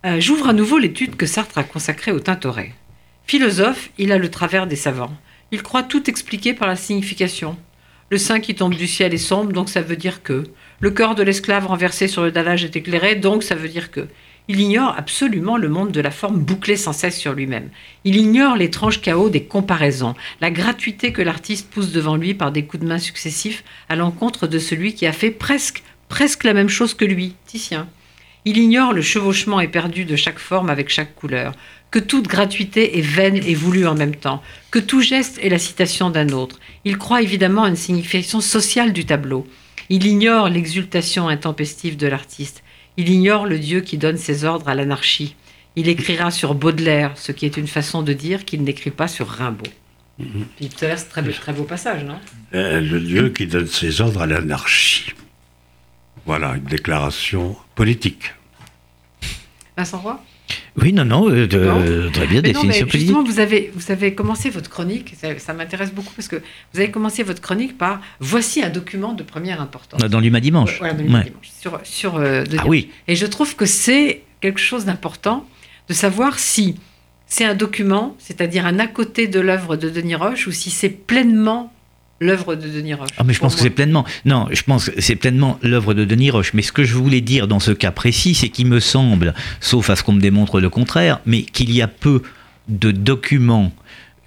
Euh, 0.04 0.20
J'ouvre 0.20 0.48
à 0.48 0.52
nouveau 0.52 0.78
l'étude 0.78 1.14
que 1.16 1.26
Sartre 1.26 1.58
a 1.58 1.64
consacrée 1.64 2.10
au 2.12 2.18
Tintoret. 2.20 2.74
Philosophe, 3.26 3.90
il 3.98 4.10
a 4.10 4.18
le 4.18 4.30
travers 4.30 4.66
des 4.66 4.76
savants. 4.76 5.16
Il 5.50 5.62
croit 5.62 5.82
tout 5.82 6.10
expliquer 6.10 6.52
par 6.52 6.68
la 6.68 6.76
signification. 6.76 7.56
Le 8.10 8.18
sein 8.18 8.40
qui 8.40 8.54
tombe 8.54 8.74
du 8.74 8.86
ciel 8.86 9.14
est 9.14 9.18
sombre, 9.18 9.52
donc 9.52 9.68
ça 9.68 9.80
veut 9.80 9.96
dire 9.96 10.22
que. 10.22 10.44
Le 10.80 10.90
corps 10.90 11.14
de 11.14 11.22
l'esclave 11.22 11.66
renversé 11.66 12.06
sur 12.06 12.22
le 12.22 12.30
dallage 12.30 12.64
est 12.64 12.76
éclairé, 12.76 13.16
donc 13.16 13.42
ça 13.42 13.54
veut 13.54 13.68
dire 13.68 13.90
que. 13.90 14.08
Il 14.50 14.60
ignore 14.60 14.94
absolument 14.96 15.58
le 15.58 15.68
monde 15.68 15.90
de 15.90 16.00
la 16.00 16.10
forme 16.10 16.40
bouclée 16.40 16.76
sans 16.76 16.94
cesse 16.94 17.18
sur 17.18 17.34
lui-même. 17.34 17.68
Il 18.04 18.16
ignore 18.16 18.56
l'étrange 18.56 19.02
chaos 19.02 19.28
des 19.28 19.44
comparaisons, 19.44 20.14
la 20.40 20.50
gratuité 20.50 21.12
que 21.12 21.20
l'artiste 21.20 21.70
pousse 21.70 21.92
devant 21.92 22.16
lui 22.16 22.32
par 22.32 22.50
des 22.50 22.64
coups 22.64 22.82
de 22.82 22.88
main 22.88 22.98
successifs 22.98 23.62
à 23.90 23.96
l'encontre 23.96 24.46
de 24.46 24.58
celui 24.58 24.94
qui 24.94 25.06
a 25.06 25.12
fait 25.12 25.30
presque, 25.30 25.82
presque 26.08 26.44
la 26.44 26.54
même 26.54 26.70
chose 26.70 26.94
que 26.94 27.04
lui, 27.04 27.34
Titien. 27.46 27.88
Il 28.48 28.56
ignore 28.56 28.94
le 28.94 29.02
chevauchement 29.02 29.60
éperdu 29.60 30.06
de 30.06 30.16
chaque 30.16 30.38
forme 30.38 30.70
avec 30.70 30.88
chaque 30.88 31.14
couleur, 31.14 31.52
que 31.90 31.98
toute 31.98 32.28
gratuité 32.28 32.96
est 32.98 33.02
vaine 33.02 33.36
et 33.36 33.54
voulue 33.54 33.86
en 33.86 33.94
même 33.94 34.16
temps, 34.16 34.42
que 34.70 34.78
tout 34.78 35.02
geste 35.02 35.38
est 35.42 35.50
la 35.50 35.58
citation 35.58 36.08
d'un 36.08 36.30
autre. 36.30 36.58
Il 36.86 36.96
croit 36.96 37.20
évidemment 37.20 37.64
à 37.64 37.68
une 37.68 37.76
signification 37.76 38.40
sociale 38.40 38.94
du 38.94 39.04
tableau. 39.04 39.46
Il 39.90 40.06
ignore 40.06 40.48
l'exultation 40.48 41.28
intempestive 41.28 41.98
de 41.98 42.06
l'artiste. 42.06 42.62
Il 42.96 43.10
ignore 43.10 43.44
le 43.44 43.58
Dieu 43.58 43.82
qui 43.82 43.98
donne 43.98 44.16
ses 44.16 44.44
ordres 44.44 44.68
à 44.70 44.74
l'anarchie. 44.74 45.36
Il 45.76 45.86
écrira 45.90 46.30
sur 46.30 46.54
Baudelaire, 46.54 47.12
ce 47.16 47.32
qui 47.32 47.44
est 47.44 47.58
une 47.58 47.68
façon 47.68 48.02
de 48.02 48.14
dire 48.14 48.46
qu'il 48.46 48.62
n'écrit 48.62 48.90
pas 48.90 49.08
sur 49.08 49.28
Rimbaud. 49.28 49.70
C'est 50.58 51.08
très, 51.10 51.20
beau- 51.22 51.32
très 51.32 51.52
beau 51.52 51.64
passage, 51.64 52.02
non? 52.02 52.18
Euh, 52.54 52.80
le 52.80 52.98
Dieu 53.00 53.28
qui 53.28 53.46
donne 53.46 53.66
ses 53.66 54.00
ordres 54.00 54.22
à 54.22 54.26
l'anarchie. 54.26 55.12
Voilà, 56.24 56.54
une 56.56 56.64
déclaration 56.64 57.56
politique. 57.74 58.32
Vincent 59.78 59.98
Roy? 59.98 60.20
Oui, 60.76 60.92
non, 60.92 61.04
non, 61.04 61.30
euh, 61.30 61.46
de- 61.46 61.58
Non. 61.64 62.10
très 62.10 62.26
bien, 62.26 62.40
Mais 62.42 62.50
non, 62.52 62.62
mais 62.64 62.68
définition 62.80 62.88
justement, 62.90 63.22
vous 63.22 63.38
avez, 63.38 63.70
vous 63.74 63.92
avez 63.92 64.12
commencé 64.14 64.50
votre 64.50 64.68
chronique, 64.68 65.14
ça, 65.16 65.38
ça 65.38 65.52
m'intéresse 65.52 65.92
beaucoup 65.92 66.12
parce 66.16 66.26
que 66.26 66.36
vous 66.72 66.80
avez 66.80 66.90
commencé 66.90 67.22
votre 67.22 67.40
chronique 67.40 67.78
par 67.78 68.00
Voici 68.18 68.60
un 68.62 68.70
document 68.70 69.12
de 69.12 69.22
première 69.22 69.60
importance. 69.60 70.00
Dans 70.00 70.18
l'Humain 70.20 70.40
Dimanche. 70.40 70.78
Voilà, 70.78 70.94
dans 70.94 71.00
Ouais. 71.04 71.06
dimanche, 71.06 71.28
sur, 71.60 71.78
sur, 71.84 72.16
euh, 72.16 72.42
de 72.44 72.56
Ah 72.58 72.64
oui, 72.66 72.90
Et 73.06 73.14
je 73.14 73.26
trouve 73.26 73.54
que 73.54 73.66
c'est 73.66 74.22
quelque 74.40 74.60
chose 74.60 74.84
d'important 74.84 75.46
de 75.88 75.94
savoir 75.94 76.38
si 76.40 76.74
c'est 77.26 77.44
un 77.44 77.54
document, 77.54 78.16
c'est-à-dire 78.18 78.66
un 78.66 78.78
à 78.80 78.88
côté 78.88 79.28
de 79.28 79.38
l'œuvre 79.38 79.76
de 79.76 79.88
Denis 79.90 80.16
Roche, 80.16 80.48
ou 80.48 80.52
si 80.52 80.70
c'est 80.70 80.88
pleinement 80.90 81.72
l'œuvre 82.20 82.54
de 82.54 82.68
Denis 82.68 82.94
Roche. 82.94 83.10
Ah, 83.16 83.24
mais 83.24 83.32
je 83.32 83.40
pense 83.40 83.54
que 83.54 83.60
c'est 83.60 83.70
pleinement. 83.70 84.04
Non, 84.24 84.46
je 84.50 84.62
pense 84.62 84.90
que 84.90 85.00
c'est 85.00 85.16
pleinement 85.16 85.58
l'œuvre 85.62 85.94
de 85.94 86.04
Denis 86.04 86.30
Roche. 86.30 86.52
Mais 86.54 86.62
ce 86.62 86.72
que 86.72 86.84
je 86.84 86.94
voulais 86.94 87.20
dire 87.20 87.48
dans 87.48 87.60
ce 87.60 87.70
cas 87.70 87.90
précis, 87.90 88.34
c'est 88.34 88.48
qu'il 88.48 88.66
me 88.66 88.80
semble, 88.80 89.34
sauf 89.60 89.90
à 89.90 89.96
ce 89.96 90.02
qu'on 90.02 90.12
me 90.12 90.20
démontre 90.20 90.60
le 90.60 90.70
contraire, 90.70 91.20
mais 91.26 91.42
qu'il 91.42 91.72
y 91.72 91.82
a 91.82 91.88
peu 91.88 92.22
de 92.68 92.90
documents 92.90 93.72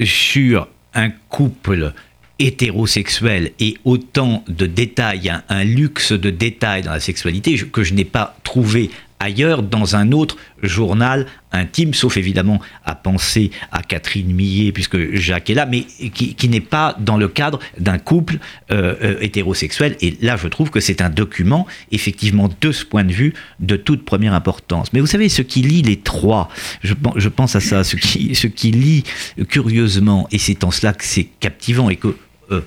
sur 0.04 0.68
un 0.94 1.10
couple 1.30 1.94
hétérosexuel 2.40 3.52
et 3.60 3.78
autant 3.86 4.44
de 4.48 4.66
détails, 4.66 5.30
un, 5.30 5.44
un 5.50 5.64
luxe 5.64 6.12
de 6.12 6.32
détails 6.32 6.82
dans 6.82 6.92
la 6.92 7.00
sexualité 7.00 7.56
que 7.56 7.84
je 7.84 7.94
n'ai 7.94 8.06
pas 8.06 8.36
trouvé 8.44 8.90
ailleurs 9.22 9.64
dans 9.64 9.96
un 9.96 10.12
autre 10.12 10.38
journal 10.62 11.26
intime, 11.52 11.94
sauf 11.94 12.18
évidemment 12.18 12.62
à 12.86 12.96
penser 12.96 13.52
à 13.72 13.82
Catherine 13.84 14.34
Millet, 14.34 14.72
puisque 14.72 15.16
Jacques 15.16 15.50
est 15.50 15.54
là, 15.54 15.66
mais 15.66 15.82
qui, 15.84 16.50
n'est 16.50 16.62
pas 16.62 16.96
dans 17.00 17.18
le 17.18 17.28
cadre 17.28 17.60
d'un 17.78 17.98
couple 17.98 18.38
euh, 18.72 18.96
euh, 19.04 19.18
hétérosexuel. 19.22 19.98
Et 20.02 20.18
là, 20.22 20.38
je 20.38 20.48
trouve 20.48 20.70
que 20.70 20.80
c'est 20.80 21.02
un 21.02 21.10
document, 21.10 21.68
effectivement, 21.92 22.50
de 22.62 22.72
ce 22.72 22.86
point 22.86 23.04
de 23.04 23.12
vue, 23.12 23.34
de 23.60 23.76
toute 23.76 24.06
première 24.06 24.34
importance. 24.34 24.94
Mais 24.94 25.00
vous 25.02 25.08
savez, 25.08 25.30
ce 25.30 25.42
qui 25.42 25.62
lie 25.62 25.82
les 25.82 25.98
trois, 25.98 26.50
je, 26.84 26.94
pen- 26.94 27.14
je 27.16 27.30
pense 27.30 27.56
à 27.56 27.60
ça, 27.60 27.84
ce 27.84 27.96
qui, 27.98 28.34
ce 28.34 28.48
qui 28.48 29.04
curieusement, 29.50 30.28
et 30.32 30.38
c'est 30.38 30.64
en 30.64 30.72
cela 30.72 30.94
que 30.94 31.04
c'est 31.06 31.28
captivant, 31.40 31.90
et 31.90 31.98
que 31.98 32.16
euh, 32.52 32.62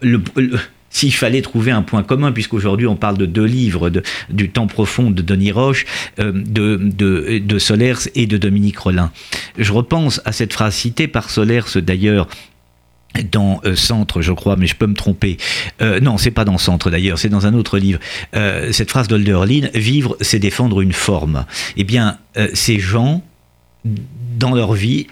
le- 0.00 0.22
s'il 0.98 1.14
fallait 1.14 1.42
trouver 1.42 1.70
un 1.70 1.82
point 1.82 2.02
commun, 2.02 2.32
puisqu'aujourd'hui 2.32 2.88
on 2.88 2.96
parle 2.96 3.16
de 3.18 3.26
deux 3.26 3.44
livres, 3.44 3.88
du 4.30 4.50
temps 4.50 4.66
profond 4.66 5.12
de 5.12 5.22
Denis 5.22 5.52
Roche, 5.52 5.86
euh, 6.18 6.32
de, 6.34 6.76
de, 6.76 7.58
Solers 7.60 8.08
et 8.16 8.26
de 8.26 8.36
Dominique 8.36 8.78
Rollin. 8.78 9.12
Je 9.56 9.72
repense 9.72 10.20
à 10.24 10.32
cette 10.32 10.52
phrase 10.52 10.74
citée 10.74 11.06
par 11.06 11.30
Solers 11.30 11.76
d'ailleurs 11.76 12.26
dans 13.30 13.60
euh, 13.64 13.76
Centre, 13.76 14.22
je 14.22 14.32
crois, 14.32 14.56
mais 14.56 14.66
je 14.66 14.74
peux 14.74 14.88
me 14.88 14.94
tromper. 14.94 15.36
Euh, 15.80 16.00
non, 16.00 16.18
c'est 16.18 16.32
pas 16.32 16.44
dans 16.44 16.58
Centre 16.58 16.90
d'ailleurs, 16.90 17.18
c'est 17.18 17.28
dans 17.28 17.46
un 17.46 17.54
autre 17.54 17.78
livre. 17.78 18.00
Euh, 18.34 18.72
cette 18.72 18.90
phrase 18.90 19.06
d'Olderlin, 19.06 19.68
vivre, 19.74 20.16
c'est 20.20 20.40
défendre 20.40 20.80
une 20.80 20.92
forme. 20.92 21.46
Eh 21.76 21.84
bien, 21.84 22.18
ces 22.54 22.80
gens, 22.80 23.22
dans 24.36 24.54
leur 24.54 24.72
vie, 24.72 25.06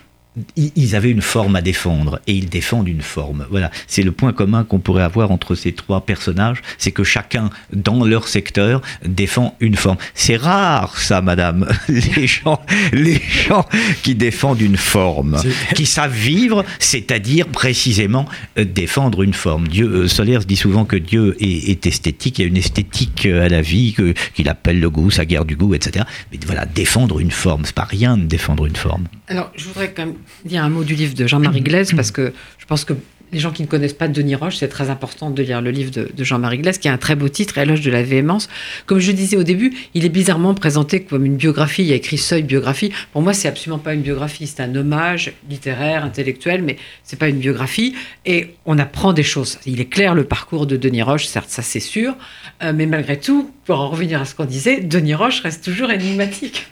ils 0.56 0.94
avaient 0.94 1.10
une 1.10 1.22
forme 1.22 1.56
à 1.56 1.62
défendre 1.62 2.20
et 2.26 2.34
ils 2.34 2.48
défendent 2.48 2.88
une 2.88 3.02
forme. 3.02 3.46
Voilà, 3.50 3.70
c'est 3.86 4.02
le 4.02 4.12
point 4.12 4.32
commun 4.32 4.64
qu'on 4.64 4.78
pourrait 4.78 5.02
avoir 5.02 5.30
entre 5.30 5.54
ces 5.54 5.72
trois 5.72 6.04
personnages, 6.04 6.62
c'est 6.78 6.92
que 6.92 7.04
chacun 7.04 7.50
dans 7.72 8.04
leur 8.04 8.28
secteur 8.28 8.82
défend 9.04 9.56
une 9.60 9.76
forme. 9.76 9.96
C'est 10.14 10.36
rare 10.36 10.98
ça, 10.98 11.22
madame, 11.22 11.66
les 11.88 12.26
gens, 12.26 12.60
les 12.92 13.20
gens 13.48 13.66
qui 14.02 14.14
défendent 14.14 14.60
une 14.60 14.76
forme, 14.76 15.40
qui 15.74 15.86
savent 15.86 16.12
vivre, 16.12 16.64
c'est-à-dire 16.78 17.46
précisément 17.48 18.26
euh, 18.58 18.64
défendre 18.64 19.22
une 19.22 19.34
forme. 19.34 19.68
Dieu, 19.68 19.86
euh, 19.86 20.08
Solers 20.08 20.44
dit 20.46 20.56
souvent 20.56 20.84
que 20.84 20.96
Dieu 20.96 21.36
est, 21.40 21.70
est 21.70 21.86
esthétique, 21.86 22.38
il 22.38 22.42
y 22.42 22.44
a 22.44 22.48
une 22.48 22.56
esthétique 22.56 23.26
euh, 23.26 23.44
à 23.44 23.48
la 23.48 23.62
vie 23.62 23.94
qu'il 24.34 24.48
appelle 24.48 24.80
le 24.80 24.90
goût, 24.90 25.10
sa 25.10 25.24
guerre 25.24 25.44
du 25.44 25.56
goût, 25.56 25.74
etc. 25.74 26.04
Mais 26.30 26.38
voilà, 26.44 26.66
défendre 26.66 27.20
une 27.20 27.30
forme, 27.30 27.64
c'est 27.64 27.74
pas 27.74 27.84
rien 27.84 28.18
de 28.18 28.24
défendre 28.24 28.66
une 28.66 28.76
forme. 28.76 29.06
Alors, 29.28 29.50
je 29.56 29.64
voudrais 29.64 29.92
quand 29.92 30.06
même 30.06 30.14
dire 30.44 30.64
un 30.64 30.68
mot 30.68 30.84
du 30.84 30.94
livre 30.94 31.14
de 31.14 31.26
Jean-Marie 31.26 31.60
Glaise, 31.62 31.92
parce 31.94 32.10
que 32.10 32.32
je 32.58 32.66
pense 32.66 32.84
que 32.84 32.94
les 33.32 33.40
gens 33.40 33.50
qui 33.50 33.62
ne 33.62 33.66
connaissent 33.66 33.92
pas 33.92 34.08
Denis 34.08 34.36
Roche, 34.36 34.56
c'est 34.56 34.68
très 34.68 34.88
important 34.88 35.30
de 35.30 35.42
lire 35.42 35.60
le 35.60 35.70
livre 35.70 35.90
de, 35.90 36.08
de 36.14 36.24
Jean-Marie 36.24 36.58
Glaise, 36.58 36.78
qui 36.78 36.88
a 36.88 36.92
un 36.92 36.98
très 36.98 37.16
beau 37.16 37.28
titre, 37.28 37.58
Éloge 37.58 37.80
de 37.80 37.90
la 37.90 38.02
véhémence. 38.02 38.48
Comme 38.86 38.98
je 38.98 39.10
disais 39.12 39.36
au 39.36 39.42
début, 39.42 39.72
il 39.94 40.04
est 40.04 40.10
bizarrement 40.10 40.54
présenté 40.54 41.02
comme 41.02 41.24
une 41.24 41.36
biographie. 41.36 41.82
Il 41.82 41.88
y 41.88 41.92
a 41.92 41.96
écrit 41.96 42.18
Seuil 42.18 42.42
biographie. 42.42 42.92
Pour 43.12 43.22
moi, 43.22 43.32
c'est 43.32 43.48
absolument 43.48 43.78
pas 43.78 43.94
une 43.94 44.02
biographie. 44.02 44.46
C'est 44.46 44.62
un 44.62 44.74
hommage 44.74 45.32
littéraire, 45.50 46.04
intellectuel, 46.04 46.62
mais 46.62 46.76
c'est 47.02 47.18
pas 47.18 47.28
une 47.28 47.38
biographie. 47.38 47.94
Et 48.24 48.54
on 48.64 48.78
apprend 48.78 49.12
des 49.12 49.24
choses. 49.24 49.58
Il 49.66 49.80
est 49.80 49.86
clair 49.86 50.14
le 50.14 50.24
parcours 50.24 50.66
de 50.66 50.76
Denis 50.76 51.02
Roche, 51.02 51.26
certes, 51.26 51.50
ça 51.50 51.62
c'est 51.62 51.80
sûr. 51.80 52.14
Euh, 52.62 52.72
mais 52.74 52.86
malgré 52.86 53.18
tout, 53.18 53.50
pour 53.64 53.80
en 53.80 53.88
revenir 53.88 54.20
à 54.20 54.24
ce 54.24 54.34
qu'on 54.34 54.44
disait, 54.44 54.80
Denis 54.80 55.14
Roche 55.14 55.40
reste 55.40 55.64
toujours 55.64 55.90
énigmatique. 55.90 56.66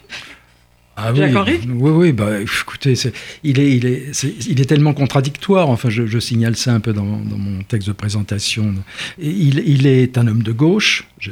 Ah 0.97 1.13
oui, 1.13 1.21
oui, 1.69 1.91
oui, 1.91 2.13
bah, 2.13 2.41
écoutez, 2.41 2.95
il, 3.43 3.59
est, 3.59 3.77
il, 3.77 3.85
est, 3.87 4.25
il 4.49 4.61
est 4.61 4.65
tellement 4.65 4.95
contradictoire, 4.95 5.69
enfin 5.69 5.91
je, 5.91 6.07
je 6.07 6.19
signale 6.21 6.57
ça 6.57 6.73
un 6.73 6.81
peu 6.81 6.93
dans, 6.93 7.03
dans 7.05 7.37
mon 7.39 7.63
texte 7.65 7.89
de 7.89 7.93
présentation. 7.93 8.75
Il, 9.19 9.59
il 9.67 9.87
est 9.87 10.17
un 10.19 10.27
homme 10.29 10.43
de 10.45 10.53
gauche, 10.53 11.07
je- 11.19 11.31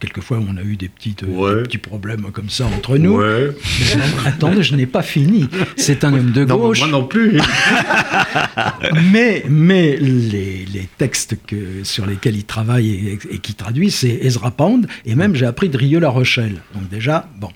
quelquefois 0.00 0.38
on 0.46 0.56
a 0.56 0.62
eu 0.62 0.76
des, 0.76 0.88
petites, 0.88 1.22
Ouais. 1.22 1.56
des 1.56 1.62
petits 1.62 1.78
problèmes 1.78 2.22
comme 2.32 2.50
ça 2.50 2.66
entre 2.66 2.98
nous. 2.98 3.16
Ouais. 3.18 3.50
Mais 3.80 3.96
non, 3.96 4.04
attendez, 4.26 4.62
je 4.62 4.74
n'ai 4.76 4.86
pas 4.86 5.02
fini. 5.02 5.48
C'est 5.76 6.04
un 6.04 6.12
homme 6.12 6.32
de 6.32 6.44
Non, 6.44 6.56
gauche. 6.58 6.80
moi 6.80 6.88
non 6.88 7.04
plus. 7.06 7.38
mais 9.12 9.44
mais 9.48 9.96
les, 9.96 10.64
les 10.66 10.88
textes 10.98 11.36
que, 11.46 11.84
sur 11.84 12.06
lesquels 12.06 12.36
il 12.36 12.44
travaille 12.44 12.90
et, 12.90 13.18
et 13.30 13.38
qui 13.38 13.54
traduit, 13.54 13.90
c'est 13.90 14.18
Ezra 14.22 14.50
Pound, 14.50 14.86
et 15.04 15.14
même 15.14 15.34
j'ai 15.34 15.46
appris 15.46 15.68
de 15.68 15.76
Rieux-La 15.76 16.08
Rochelle. 16.08 16.56
Donc 16.74 16.88
déjà, 16.88 17.28
bon, 17.38 17.48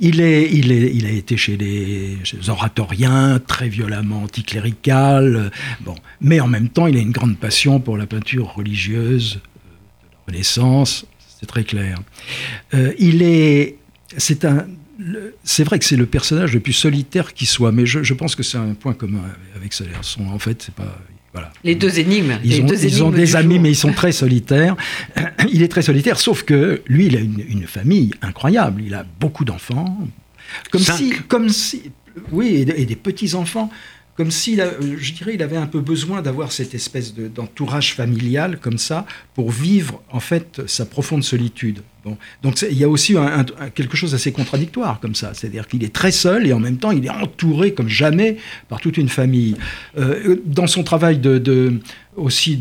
il, 0.00 0.20
est, 0.20 0.50
il, 0.52 0.72
est, 0.72 0.92
il 0.94 1.06
a 1.06 1.10
été 1.10 1.36
chez 1.36 1.56
les, 1.56 2.16
chez 2.24 2.36
les 2.38 2.50
oratoriens, 2.50 3.40
très 3.46 3.68
violemment 3.68 4.22
anticlérical, 4.24 5.36
euh, 5.36 5.50
bon, 5.80 5.94
mais 6.20 6.40
en 6.40 6.48
même 6.48 6.68
temps, 6.68 6.86
il 6.86 6.96
a 6.96 7.00
une 7.00 7.12
grande 7.12 7.36
passion 7.38 7.80
pour 7.80 7.96
la 7.96 8.06
peinture 8.06 8.54
religieuse 8.54 9.40
euh, 9.42 9.48
de 9.48 10.10
la 10.12 10.32
Renaissance, 10.32 11.06
c'est 11.42 11.46
très 11.48 11.64
clair. 11.64 11.98
Euh, 12.72 12.92
il 12.98 13.22
est, 13.22 13.76
c'est 14.16 14.44
un, 14.44 14.66
c'est 15.42 15.64
vrai 15.64 15.78
que 15.80 15.84
c'est 15.84 15.96
le 15.96 16.06
personnage 16.06 16.54
le 16.54 16.60
plus 16.60 16.72
solitaire 16.72 17.34
qui 17.34 17.46
soit, 17.46 17.72
mais 17.72 17.84
je, 17.84 18.02
je 18.04 18.14
pense 18.14 18.36
que 18.36 18.42
c'est 18.44 18.58
un 18.58 18.74
point 18.74 18.94
commun 18.94 19.22
avec 19.56 19.72
Solers. 19.72 19.90
Son- 20.02 20.26
En 20.28 20.38
fait, 20.38 20.62
c'est 20.62 20.74
pas. 20.74 20.98
Voilà. 21.32 21.50
Les 21.64 21.74
deux 21.74 21.98
énigmes. 21.98 22.38
Ils 22.44 22.50
les 22.50 22.60
ont, 22.60 22.66
deux 22.66 22.84
ils 22.84 23.02
ont 23.02 23.06
énigmes 23.08 23.16
des 23.24 23.36
amis, 23.36 23.54
jour. 23.54 23.62
mais 23.62 23.70
ils 23.72 23.76
sont 23.76 23.92
très 23.92 24.12
solitaires. 24.12 24.76
Il 25.52 25.62
est 25.62 25.68
très 25.68 25.82
solitaire, 25.82 26.18
sauf 26.20 26.42
que 26.44 26.82
lui, 26.86 27.06
il 27.06 27.16
a 27.16 27.20
une, 27.20 27.42
une 27.48 27.66
famille 27.66 28.10
incroyable. 28.22 28.82
Il 28.86 28.94
a 28.94 29.04
beaucoup 29.18 29.44
d'enfants. 29.46 29.98
Comme 30.70 30.82
Cinq. 30.82 30.96
si, 30.98 31.10
comme 31.28 31.48
si, 31.48 31.90
oui, 32.30 32.66
et 32.76 32.84
des 32.86 32.96
petits 32.96 33.34
enfants. 33.34 33.70
Comme 34.14 34.30
si, 34.30 34.56
je 34.56 35.12
dirais, 35.14 35.32
il 35.34 35.42
avait 35.42 35.56
un 35.56 35.66
peu 35.66 35.80
besoin 35.80 36.20
d'avoir 36.20 36.52
cette 36.52 36.74
espèce 36.74 37.14
de- 37.14 37.28
d'entourage 37.28 37.94
familial 37.94 38.58
comme 38.60 38.76
ça 38.76 39.06
pour 39.34 39.50
vivre 39.50 40.02
en 40.10 40.20
fait 40.20 40.60
sa 40.66 40.84
profonde 40.84 41.24
solitude. 41.24 41.80
Donc 42.42 42.60
il 42.68 42.76
y 42.76 42.82
a 42.84 42.88
aussi 42.88 43.14
quelque 43.74 43.96
chose 43.96 44.10
d'assez 44.10 44.32
contradictoire 44.32 44.98
comme 45.00 45.14
ça, 45.14 45.34
c'est-à-dire 45.34 45.68
qu'il 45.68 45.84
est 45.84 45.92
très 45.94 46.10
seul 46.10 46.46
et 46.48 46.52
en 46.52 46.58
même 46.58 46.76
temps 46.76 46.90
il 46.90 47.06
est 47.06 47.10
entouré 47.10 47.74
comme 47.74 47.88
jamais 47.88 48.38
par 48.68 48.80
toute 48.80 48.96
une 48.98 49.08
famille. 49.08 49.56
Euh, 49.96 50.36
dans 50.44 50.66
son 50.66 50.82
travail 50.82 51.18
de, 51.18 51.80
aussi 52.16 52.56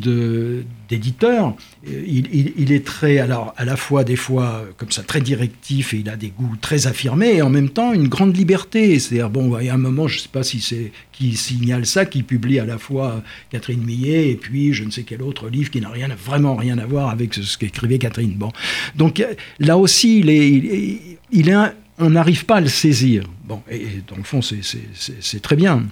d'éditeur, 0.89 1.47
euh, 1.47 1.51
il, 1.85 2.27
il- 2.57 2.71
est 2.71 2.85
très, 2.85 3.17
alors 3.17 3.53
à 3.57 3.65
la 3.65 3.75
fois 3.75 4.03
des 4.03 4.15
fois 4.15 4.61
euh, 4.63 4.71
comme 4.77 4.91
ça 4.91 5.01
très 5.01 5.19
directif 5.21 5.93
et 5.93 5.97
il 5.97 6.09
a 6.09 6.15
des 6.15 6.29
goûts 6.29 6.55
très 6.61 6.85
affirmés 6.85 7.35
et 7.37 7.41
en 7.41 7.49
même 7.49 7.69
temps 7.69 7.91
une 7.93 8.07
grande 8.07 8.37
liberté. 8.37 8.99
C'est-à-dire 8.99 9.29
bon, 9.29 9.57
il 9.59 9.65
y 9.65 9.69
a 9.69 9.73
un 9.73 9.77
moment, 9.77 10.07
je 10.07 10.17
ne 10.17 10.21
sais 10.21 10.29
pas 10.31 10.43
si 10.43 10.61
c'est 10.61 10.91
qui 11.11 11.35
signale 11.35 11.85
ça, 11.85 12.05
qui 12.05 12.21
publie 12.23 12.59
à 12.59 12.65
la 12.65 12.77
fois 12.77 13.23
Catherine 13.49 13.83
Millet 13.83 14.29
et 14.29 14.35
puis 14.35 14.73
je 14.73 14.83
ne 14.83 14.91
sais 14.91 15.03
quel 15.03 15.21
autre 15.23 15.49
livre 15.49 15.71
qui 15.71 15.81
n'a 15.81 15.89
vraiment 16.15 16.55
rien 16.55 16.77
à 16.77 16.85
voir 16.85 17.09
avec 17.09 17.33
ce, 17.33 17.57
qu'écrivait 17.57 17.97
Catherine. 17.97 18.33
Bon, 18.35 18.51
donc 18.95 19.19
euh, 19.19 19.33
là 19.59 19.77
aussi, 19.77 20.19
il 20.19 20.29
est, 20.29 21.17
il 21.31 21.71
on 21.97 22.09
n'arrive 22.09 22.45
pas 22.45 22.57
à 22.57 22.61
le 22.61 22.67
saisir. 22.67 23.23
Bon, 23.45 23.61
et, 23.69 23.85
dans 24.07 24.15
le 24.17 24.23
fond, 24.23 24.41
c'est- 24.41 25.39
très 25.41 25.55
bien. 25.55 25.83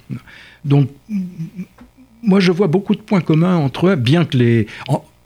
Donc, 0.65 0.89
moi, 2.23 2.39
je 2.39 2.51
vois 2.51 2.67
beaucoup 2.67 2.95
de 2.95 3.01
points 3.01 3.21
communs 3.21 3.55
entre 3.57 3.87
eux, 3.89 3.95
bien 3.95 4.25
que 4.25 4.37
les. 4.37 4.67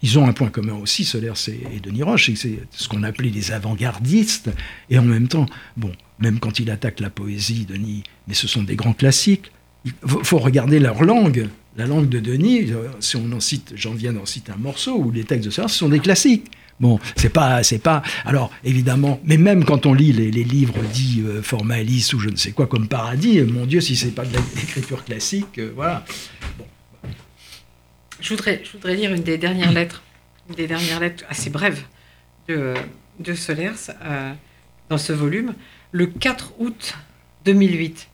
Ils 0.03 0.19
ont 0.19 0.27
un 0.27 0.33
point 0.33 0.49
commun 0.49 0.73
aussi, 0.73 1.05
Solers 1.05 1.31
et, 1.47 1.79
Denis 1.79 2.03
Roche, 2.03 2.29
c'est 2.35 2.59
ce 2.71 2.87
qu'on 2.89 3.03
appelait 3.03 3.29
les 3.29 3.53
avant-gardistes. 3.53 4.51
Et 4.89 4.99
en 4.99 5.03
même 5.03 5.29
temps, 5.29 5.45
bon, 5.77 5.93
même 6.19 6.39
quand 6.39 6.59
il 6.59 6.69
attaque 6.69 6.99
la 6.99 7.09
poésie, 7.09 7.65
Denis, 7.65 8.03
mais 8.27 8.33
ce 8.33 8.45
sont 8.45 8.63
des 8.63 8.75
grands 8.75 8.93
classiques. 8.93 9.51
Il 9.85 9.93
faut, 10.05 10.39
regarder 10.39 10.79
leur 10.79 11.03
langue. 11.03 11.47
La 11.77 11.87
langue 11.87 12.09
de 12.09 12.19
Denis, 12.19 12.71
euh, 12.71 12.89
si 12.99 13.15
on 13.15 13.31
en 13.31 13.39
cite, 13.39 13.73
j'en 13.75 13.93
viens 13.93 14.13
d'en 14.13 14.25
citer 14.25 14.51
un 14.51 14.57
morceau, 14.57 14.97
ou 14.97 15.09
les 15.09 15.23
textes 15.23 15.45
de 15.45 15.49
Solers, 15.51 15.69
ce 15.69 15.77
sont 15.77 15.89
des 15.89 15.99
classiques. 15.99 16.51
Bon, 16.79 16.99
c'est 17.15 17.29
pas, 17.29 17.63
c'est 17.63 17.79
pas. 17.79 18.01
Alors 18.25 18.51
évidemment, 18.63 19.21
mais 19.23 19.37
même 19.37 19.63
quand 19.63 19.85
on 19.85 19.93
lit 19.93 20.11
les, 20.11 20.31
livres 20.31 20.75
dits 20.91 21.23
euh, 21.25 21.41
formalistes 21.41 22.13
ou 22.13 22.19
je 22.19 22.29
ne 22.29 22.35
sais 22.35 22.51
quoi 22.51 22.67
comme 22.67 22.87
Paradis, 22.87 23.41
mon 23.41 23.65
Dieu, 23.65 23.79
si 23.79 23.95
c'est 23.95 24.13
pas 24.13 24.25
de 24.25 24.35
l'écriture 24.55 25.05
classique, 25.05 25.59
euh, 25.59 25.71
voilà. 25.75 26.03
Je 28.23 28.29
voudrais, 28.29 28.61
lire 28.95 29.13
une 29.13 29.21
des 29.21 29.37
dernières 29.37 29.73
lettres, 29.73 30.01
une 30.47 30.55
des 30.55 30.65
dernières 30.65 31.01
lettres 31.01 31.25
assez 31.27 31.49
brèves 31.49 31.83
de, 32.47 32.73
de 33.19 33.33
Solers 33.33 33.91
euh, 34.01 34.31
dans 34.87 34.97
ce 34.97 35.11
volume. 35.11 35.53
Le 35.91 36.05
4 36.05 36.53
août 36.59 36.95
2008. 37.43 38.07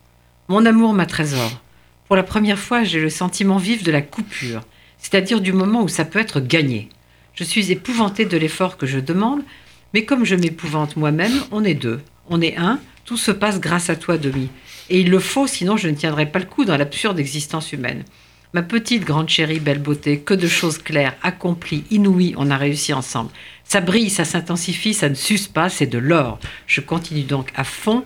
Mon 0.48 0.66
amour, 0.66 0.94
ma 0.94 1.06
trésor. 1.06 1.62
Pour 2.08 2.16
la 2.16 2.24
première 2.24 2.58
fois, 2.58 2.84
j'ai 2.84 3.00
le 3.00 3.12
sentiment 3.12 3.58
vif 3.58 3.84
de 3.84 3.92
la 3.92 4.02
coupure, 4.02 4.62
c'est-à-dire 4.98 5.42
du 5.42 5.54
moment 5.54 5.84
où 5.84 5.88
ça 5.88 6.06
peut 6.06 6.18
être 6.18 6.40
gagné. 6.40 6.90
Je 7.36 7.44
suis 7.44 7.72
épouvantée 7.72 8.26
de 8.26 8.36
l'effort 8.36 8.78
que 8.78 8.88
je 8.88 8.98
demande, 8.98 9.44
mais 9.94 10.06
comme 10.06 10.26
je 10.26 10.36
m'épouvante 10.36 10.98
moi-même, 10.98 11.40
on 11.52 11.64
est 11.64 11.76
deux. 11.76 12.02
On 12.30 12.42
est 12.42 12.58
un, 12.58 12.80
tout 13.06 13.18
se 13.18 13.30
passe 13.30 13.60
grâce 13.60 13.92
à 13.92 13.96
toi, 13.96 14.18
Demi. 14.18 14.50
Et 14.90 15.02
il 15.02 15.12
le 15.12 15.20
faut, 15.20 15.46
sinon 15.46 15.78
je 15.78 15.88
ne 15.88 15.94
tiendrai 15.94 16.26
pas 16.26 16.40
le 16.40 16.46
coup 16.46 16.66
dans 16.66 16.78
l'absurde 16.78 17.20
existence 17.20 17.74
humaine. 17.74 18.06
Ma 18.52 18.64
petite 18.64 19.06
grande 19.06 19.30
chérie, 19.30 19.60
belle 19.60 19.78
beauté, 19.78 20.22
que 20.22 20.34
de 20.34 20.48
choses 20.48 20.80
claires, 20.80 21.16
accomplies, 21.22 21.84
inouïes, 21.92 22.34
on 22.36 22.50
a 22.50 22.58
réussi 22.58 22.94
ensemble. 22.94 23.30
Ça 23.64 23.80
brille, 23.80 24.10
ça 24.10 24.26
s'intensifie, 24.26 24.96
ça 24.96 25.08
ne 25.08 25.14
s'use 25.14 25.48
pas, 25.48 25.70
c'est 25.70 25.86
de 25.86 26.00
l'or. 26.00 26.40
Je 26.66 26.82
continue 26.82 27.22
donc 27.22 27.52
à 27.56 27.64
fond 27.64 28.06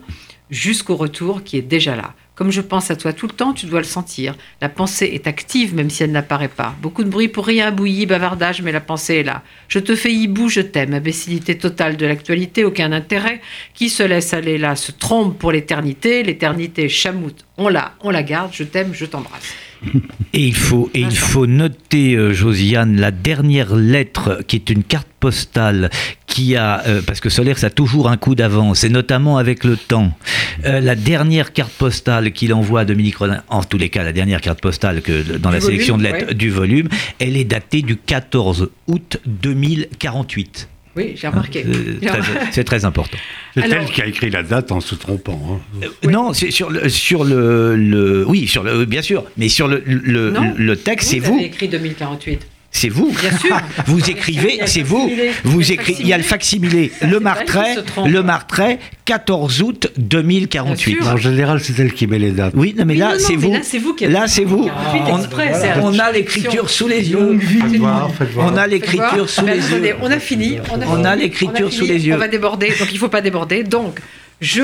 jusqu'au 0.50 0.98
retour 0.98 1.44
qui 1.46 1.56
est 1.56 1.62
déjà 1.62 1.96
là. 1.96 2.14
Comme 2.36 2.52
je 2.52 2.60
pense 2.60 2.92
à 2.92 2.98
toi 2.98 3.14
tout 3.14 3.28
le 3.28 3.34
temps, 3.34 3.54
tu 3.54 3.68
dois 3.68 3.80
le 3.80 3.86
sentir. 3.86 4.36
La 4.60 4.68
pensée 4.68 5.06
est 5.14 5.28
active 5.28 5.76
même 5.76 5.90
si 5.90 6.04
elle 6.04 6.12
n'apparaît 6.12 6.50
pas. 6.50 6.76
Beaucoup 6.82 7.06
de 7.06 7.10
bruit 7.10 7.30
pour 7.30 7.46
rien, 7.46 7.72
bouillie, 7.72 8.06
bavardage, 8.06 8.62
mais 8.64 8.72
la 8.74 8.82
pensée 8.82 9.18
est 9.18 9.24
là. 9.24 9.44
Je 9.70 9.80
te 9.80 9.96
fais 9.96 10.12
hibou, 10.12 10.50
je 10.50 10.62
t'aime. 10.62 10.94
Imbécilité 10.94 11.58
totale 11.58 11.96
de 11.96 12.06
l'actualité, 12.08 12.66
aucun 12.66 12.92
intérêt. 12.92 13.40
Qui 13.76 13.88
se 13.88 14.04
laisse 14.04 14.34
aller 14.34 14.58
là 14.58 14.76
se 14.76 14.92
trompe 14.92 15.38
pour 15.38 15.52
l'éternité. 15.52 16.24
L'éternité 16.24 16.90
chamoute. 16.90 17.46
On 17.66 17.70
l'a, 17.70 17.94
on 18.02 18.10
la 18.10 18.24
garde. 18.24 18.52
Je 18.52 18.66
t'aime, 18.66 18.94
je 18.94 19.06
t'embrasse. 19.06 19.54
Et 20.34 20.48
il 20.48 20.56
faut, 20.56 20.90
et 20.94 21.02
il 21.02 21.16
faut 21.16 21.46
noter, 21.46 22.16
euh, 22.16 22.34
Josiane, 22.34 23.00
la 23.00 23.12
dernière 23.12 23.76
lettre 23.76 24.40
qui 24.48 24.56
est 24.56 24.70
une 24.72 24.84
carte 24.84 25.08
postale 25.20 25.92
qui 26.26 26.56
a, 26.56 26.82
euh, 26.88 27.02
parce 27.06 27.20
que 27.20 27.30
Solaire, 27.30 27.60
ça 27.60 27.68
a 27.68 27.70
toujours 27.70 28.10
un 28.10 28.18
coup 28.18 28.34
d'avance, 28.34 28.84
et 28.84 28.90
notamment 28.90 29.38
avec 29.38 29.64
le 29.64 29.78
temps. 29.78 30.18
Euh, 30.66 30.80
la 30.80 30.96
dernière 30.96 31.54
carte 31.54 31.74
postale 31.74 32.32
qu'il 32.32 32.54
envoie 32.54 32.80
à 32.80 32.86
Dominique 32.86 33.18
Rodin, 33.18 33.44
en 33.50 33.64
tous 33.64 33.78
les 33.78 33.90
cas, 33.90 34.04
la 34.04 34.14
dernière 34.14 34.42
carte 34.42 34.60
postale 34.60 35.02
que 35.02 35.38
dans 35.38 35.50
Du 35.50 35.56
la 35.56 35.60
volume, 35.60 35.62
sélection 35.62 35.98
de 35.98 36.04
lettres 36.04 36.28
ouais. 36.30 36.34
du 36.34 36.50
volume, 36.50 36.90
elle 37.20 37.38
est 37.38 37.44
datée 37.44 37.84
du 37.84 37.96
14 37.96 38.72
août 38.88 39.18
2048. 39.28 40.70
Oui, 40.96 41.14
j'ai 41.16 41.28
remarqué. 41.28 41.66
Euh. 41.66 41.96
C'est 42.52 42.64
très 42.64 42.86
important. 42.86 43.18
C'est 43.56 43.70
elle 43.72 43.86
qui 43.86 44.02
a 44.02 44.06
écrit 44.06 44.30
la 44.30 44.44
date 44.44 44.72
en 44.72 44.80
se 44.80 44.94
trompant. 44.96 45.60
hein. 45.82 45.88
Non, 46.10 46.34
c'est 46.34 46.52
sur 46.52 46.70
le, 46.70 46.88
sur 46.90 47.24
le, 47.24 47.76
le- 47.76 48.26
oui, 48.28 48.48
sur 48.48 48.64
le, 48.64 48.86
bien 48.86 49.02
sûr, 49.02 49.24
mais 49.38 49.50
sur 49.50 49.68
le, 49.68 49.82
le, 49.86 50.32
Non. 50.32 50.54
le 50.58 50.76
texte, 50.76 51.10
c'est 51.12 51.20
Vous 51.20 51.34
vous, 51.34 51.38
avez 51.40 51.48
écrit 51.48 51.68
2048. 51.68 52.48
C'est 52.76 52.90
vous. 52.90 53.12
Bien 53.12 53.38
sûr. 53.38 53.56
Vous 53.86 54.00
Il 54.00 54.08
y 54.08 54.12
écrivez, 54.12 54.60
a 54.60 54.64
le 54.64 54.68
c'est 54.68 54.82
vous. 54.82 55.08
facsimilé. 55.08 55.32
Vous 55.44 55.62
Il 55.62 55.68
y 55.68 55.72
a 55.72 55.76
le 55.78 55.82
écrivez, 55.82 56.02
il 56.02 56.08
y 56.08 56.14
a 56.14 56.18
le 56.18 56.24
facsimilé, 56.24 56.92
le 57.02 57.84
trompe. 57.86 58.08
le 58.10 58.24
martret, 58.24 58.80
14 59.06 59.62
août 59.62 59.92
2048. 59.98 60.94
Bien 60.96 61.04
sûr. 61.04 61.14
En 61.14 61.18
général, 61.18 61.60
c'est 61.62 61.80
elle 61.80 61.94
qui 61.94 62.08
met 62.08 62.18
les 62.20 62.32
dates. 62.32 62.54
Oui, 62.56 62.74
non, 62.78 62.84
mais 62.86 62.94
Oui, 62.94 63.00
là, 63.00 63.14
c'est 63.20 63.36
vous. 63.36 63.54
là, 63.54 63.60
c'est 63.64 63.78
vous 63.78 63.96
Là, 64.02 64.28
c'est 64.28 64.44
vous. 64.44 64.66
48 64.66 65.82
On, 65.82 65.98
a 66.00 66.12
l'écriture 66.12 66.70
sous 66.70 66.88
les 66.88 67.10
yeux. 67.12 67.20
Longue 67.20 67.40
vie. 67.44 67.62
Faites 67.62 67.76
voir, 67.78 68.12
faites 68.14 68.32
voir. 68.32 68.52
On 68.52 68.58
a 68.58 68.68
l'écriture 68.68 69.30
sous 69.30 69.44
Ben, 69.46 69.54
les 69.56 69.66
attendez, 69.66 69.88
yeux. 69.90 69.96
On 70.02 70.12
a 70.12 70.20
fini. 70.20 70.58
On 70.72 70.82
a, 70.82 70.86
On 70.88 70.96
fini, 70.96 71.08
a 71.08 71.16
l'écriture 71.16 71.72
sous 71.72 71.86
les 71.86 72.08
yeux. 72.08 72.16
On 72.16 72.18
va 72.18 72.28
déborder, 72.28 72.70
donc 72.70 72.88
il 72.90 72.96
ne 72.96 73.00
faut 73.00 73.08
pas 73.08 73.22
déborder. 73.22 73.64
Donc, 73.64 74.00
je 74.42 74.64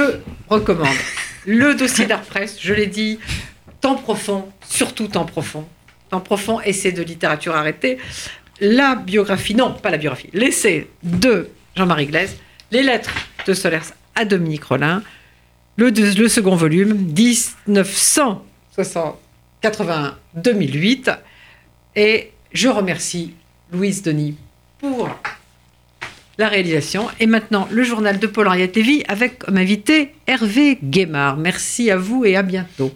recommande 0.50 0.88
le 1.46 1.76
dossier 1.76 2.06
d'art 2.08 2.22
presse. 2.22 2.58
Je 2.60 2.74
l'ai 2.74 2.88
dit, 2.88 3.20
temps 3.82 3.96
profond, 3.96 4.46
surtout 4.68 5.08
temps 5.08 5.26
profond. 5.26 5.66
Temps 6.10 6.22
profond, 6.22 6.60
essai 6.62 6.92
de 6.92 7.04
littérature 7.04 7.56
arrêtée. 7.56 8.00
La 8.62 8.96
biographie, 8.96 9.56
non, 9.56 9.74
pas 9.74 9.90
la 9.90 9.98
biographie, 9.98 10.30
l'essai 10.34 10.90
de 11.04 11.50
Jean-Marie 11.76 12.08
Glaise, 12.08 12.38
les 12.72 12.84
lettres 12.84 13.14
de 13.46 13.54
Solers 13.54 13.94
à 14.16 14.26
Dominique 14.26 14.66
Rollin, 14.66 15.04
le, 15.78 15.92
le 15.92 16.28
second 16.28 16.56
volume, 16.56 17.14
1981-2008. 18.76 21.18
Et 21.96 22.32
je 22.52 22.68
remercie 22.68 23.34
Louise 23.72 24.02
Denis 24.02 24.36
pour 24.80 25.10
la 26.38 26.48
réalisation. 26.48 27.08
Et 27.20 27.28
maintenant, 27.28 27.68
le 27.72 27.84
journal 27.84 28.20
de 28.20 28.28
Paul-Henriette 28.28 28.78
avec 29.08 29.40
comme 29.40 29.58
invité 29.58 30.14
Hervé 30.28 30.80
Guémard. 30.84 31.38
Merci 31.38 31.92
à 31.92 31.98
vous 31.98 32.26
et 32.26 32.36
à 32.36 32.42
bientôt. 32.42 32.92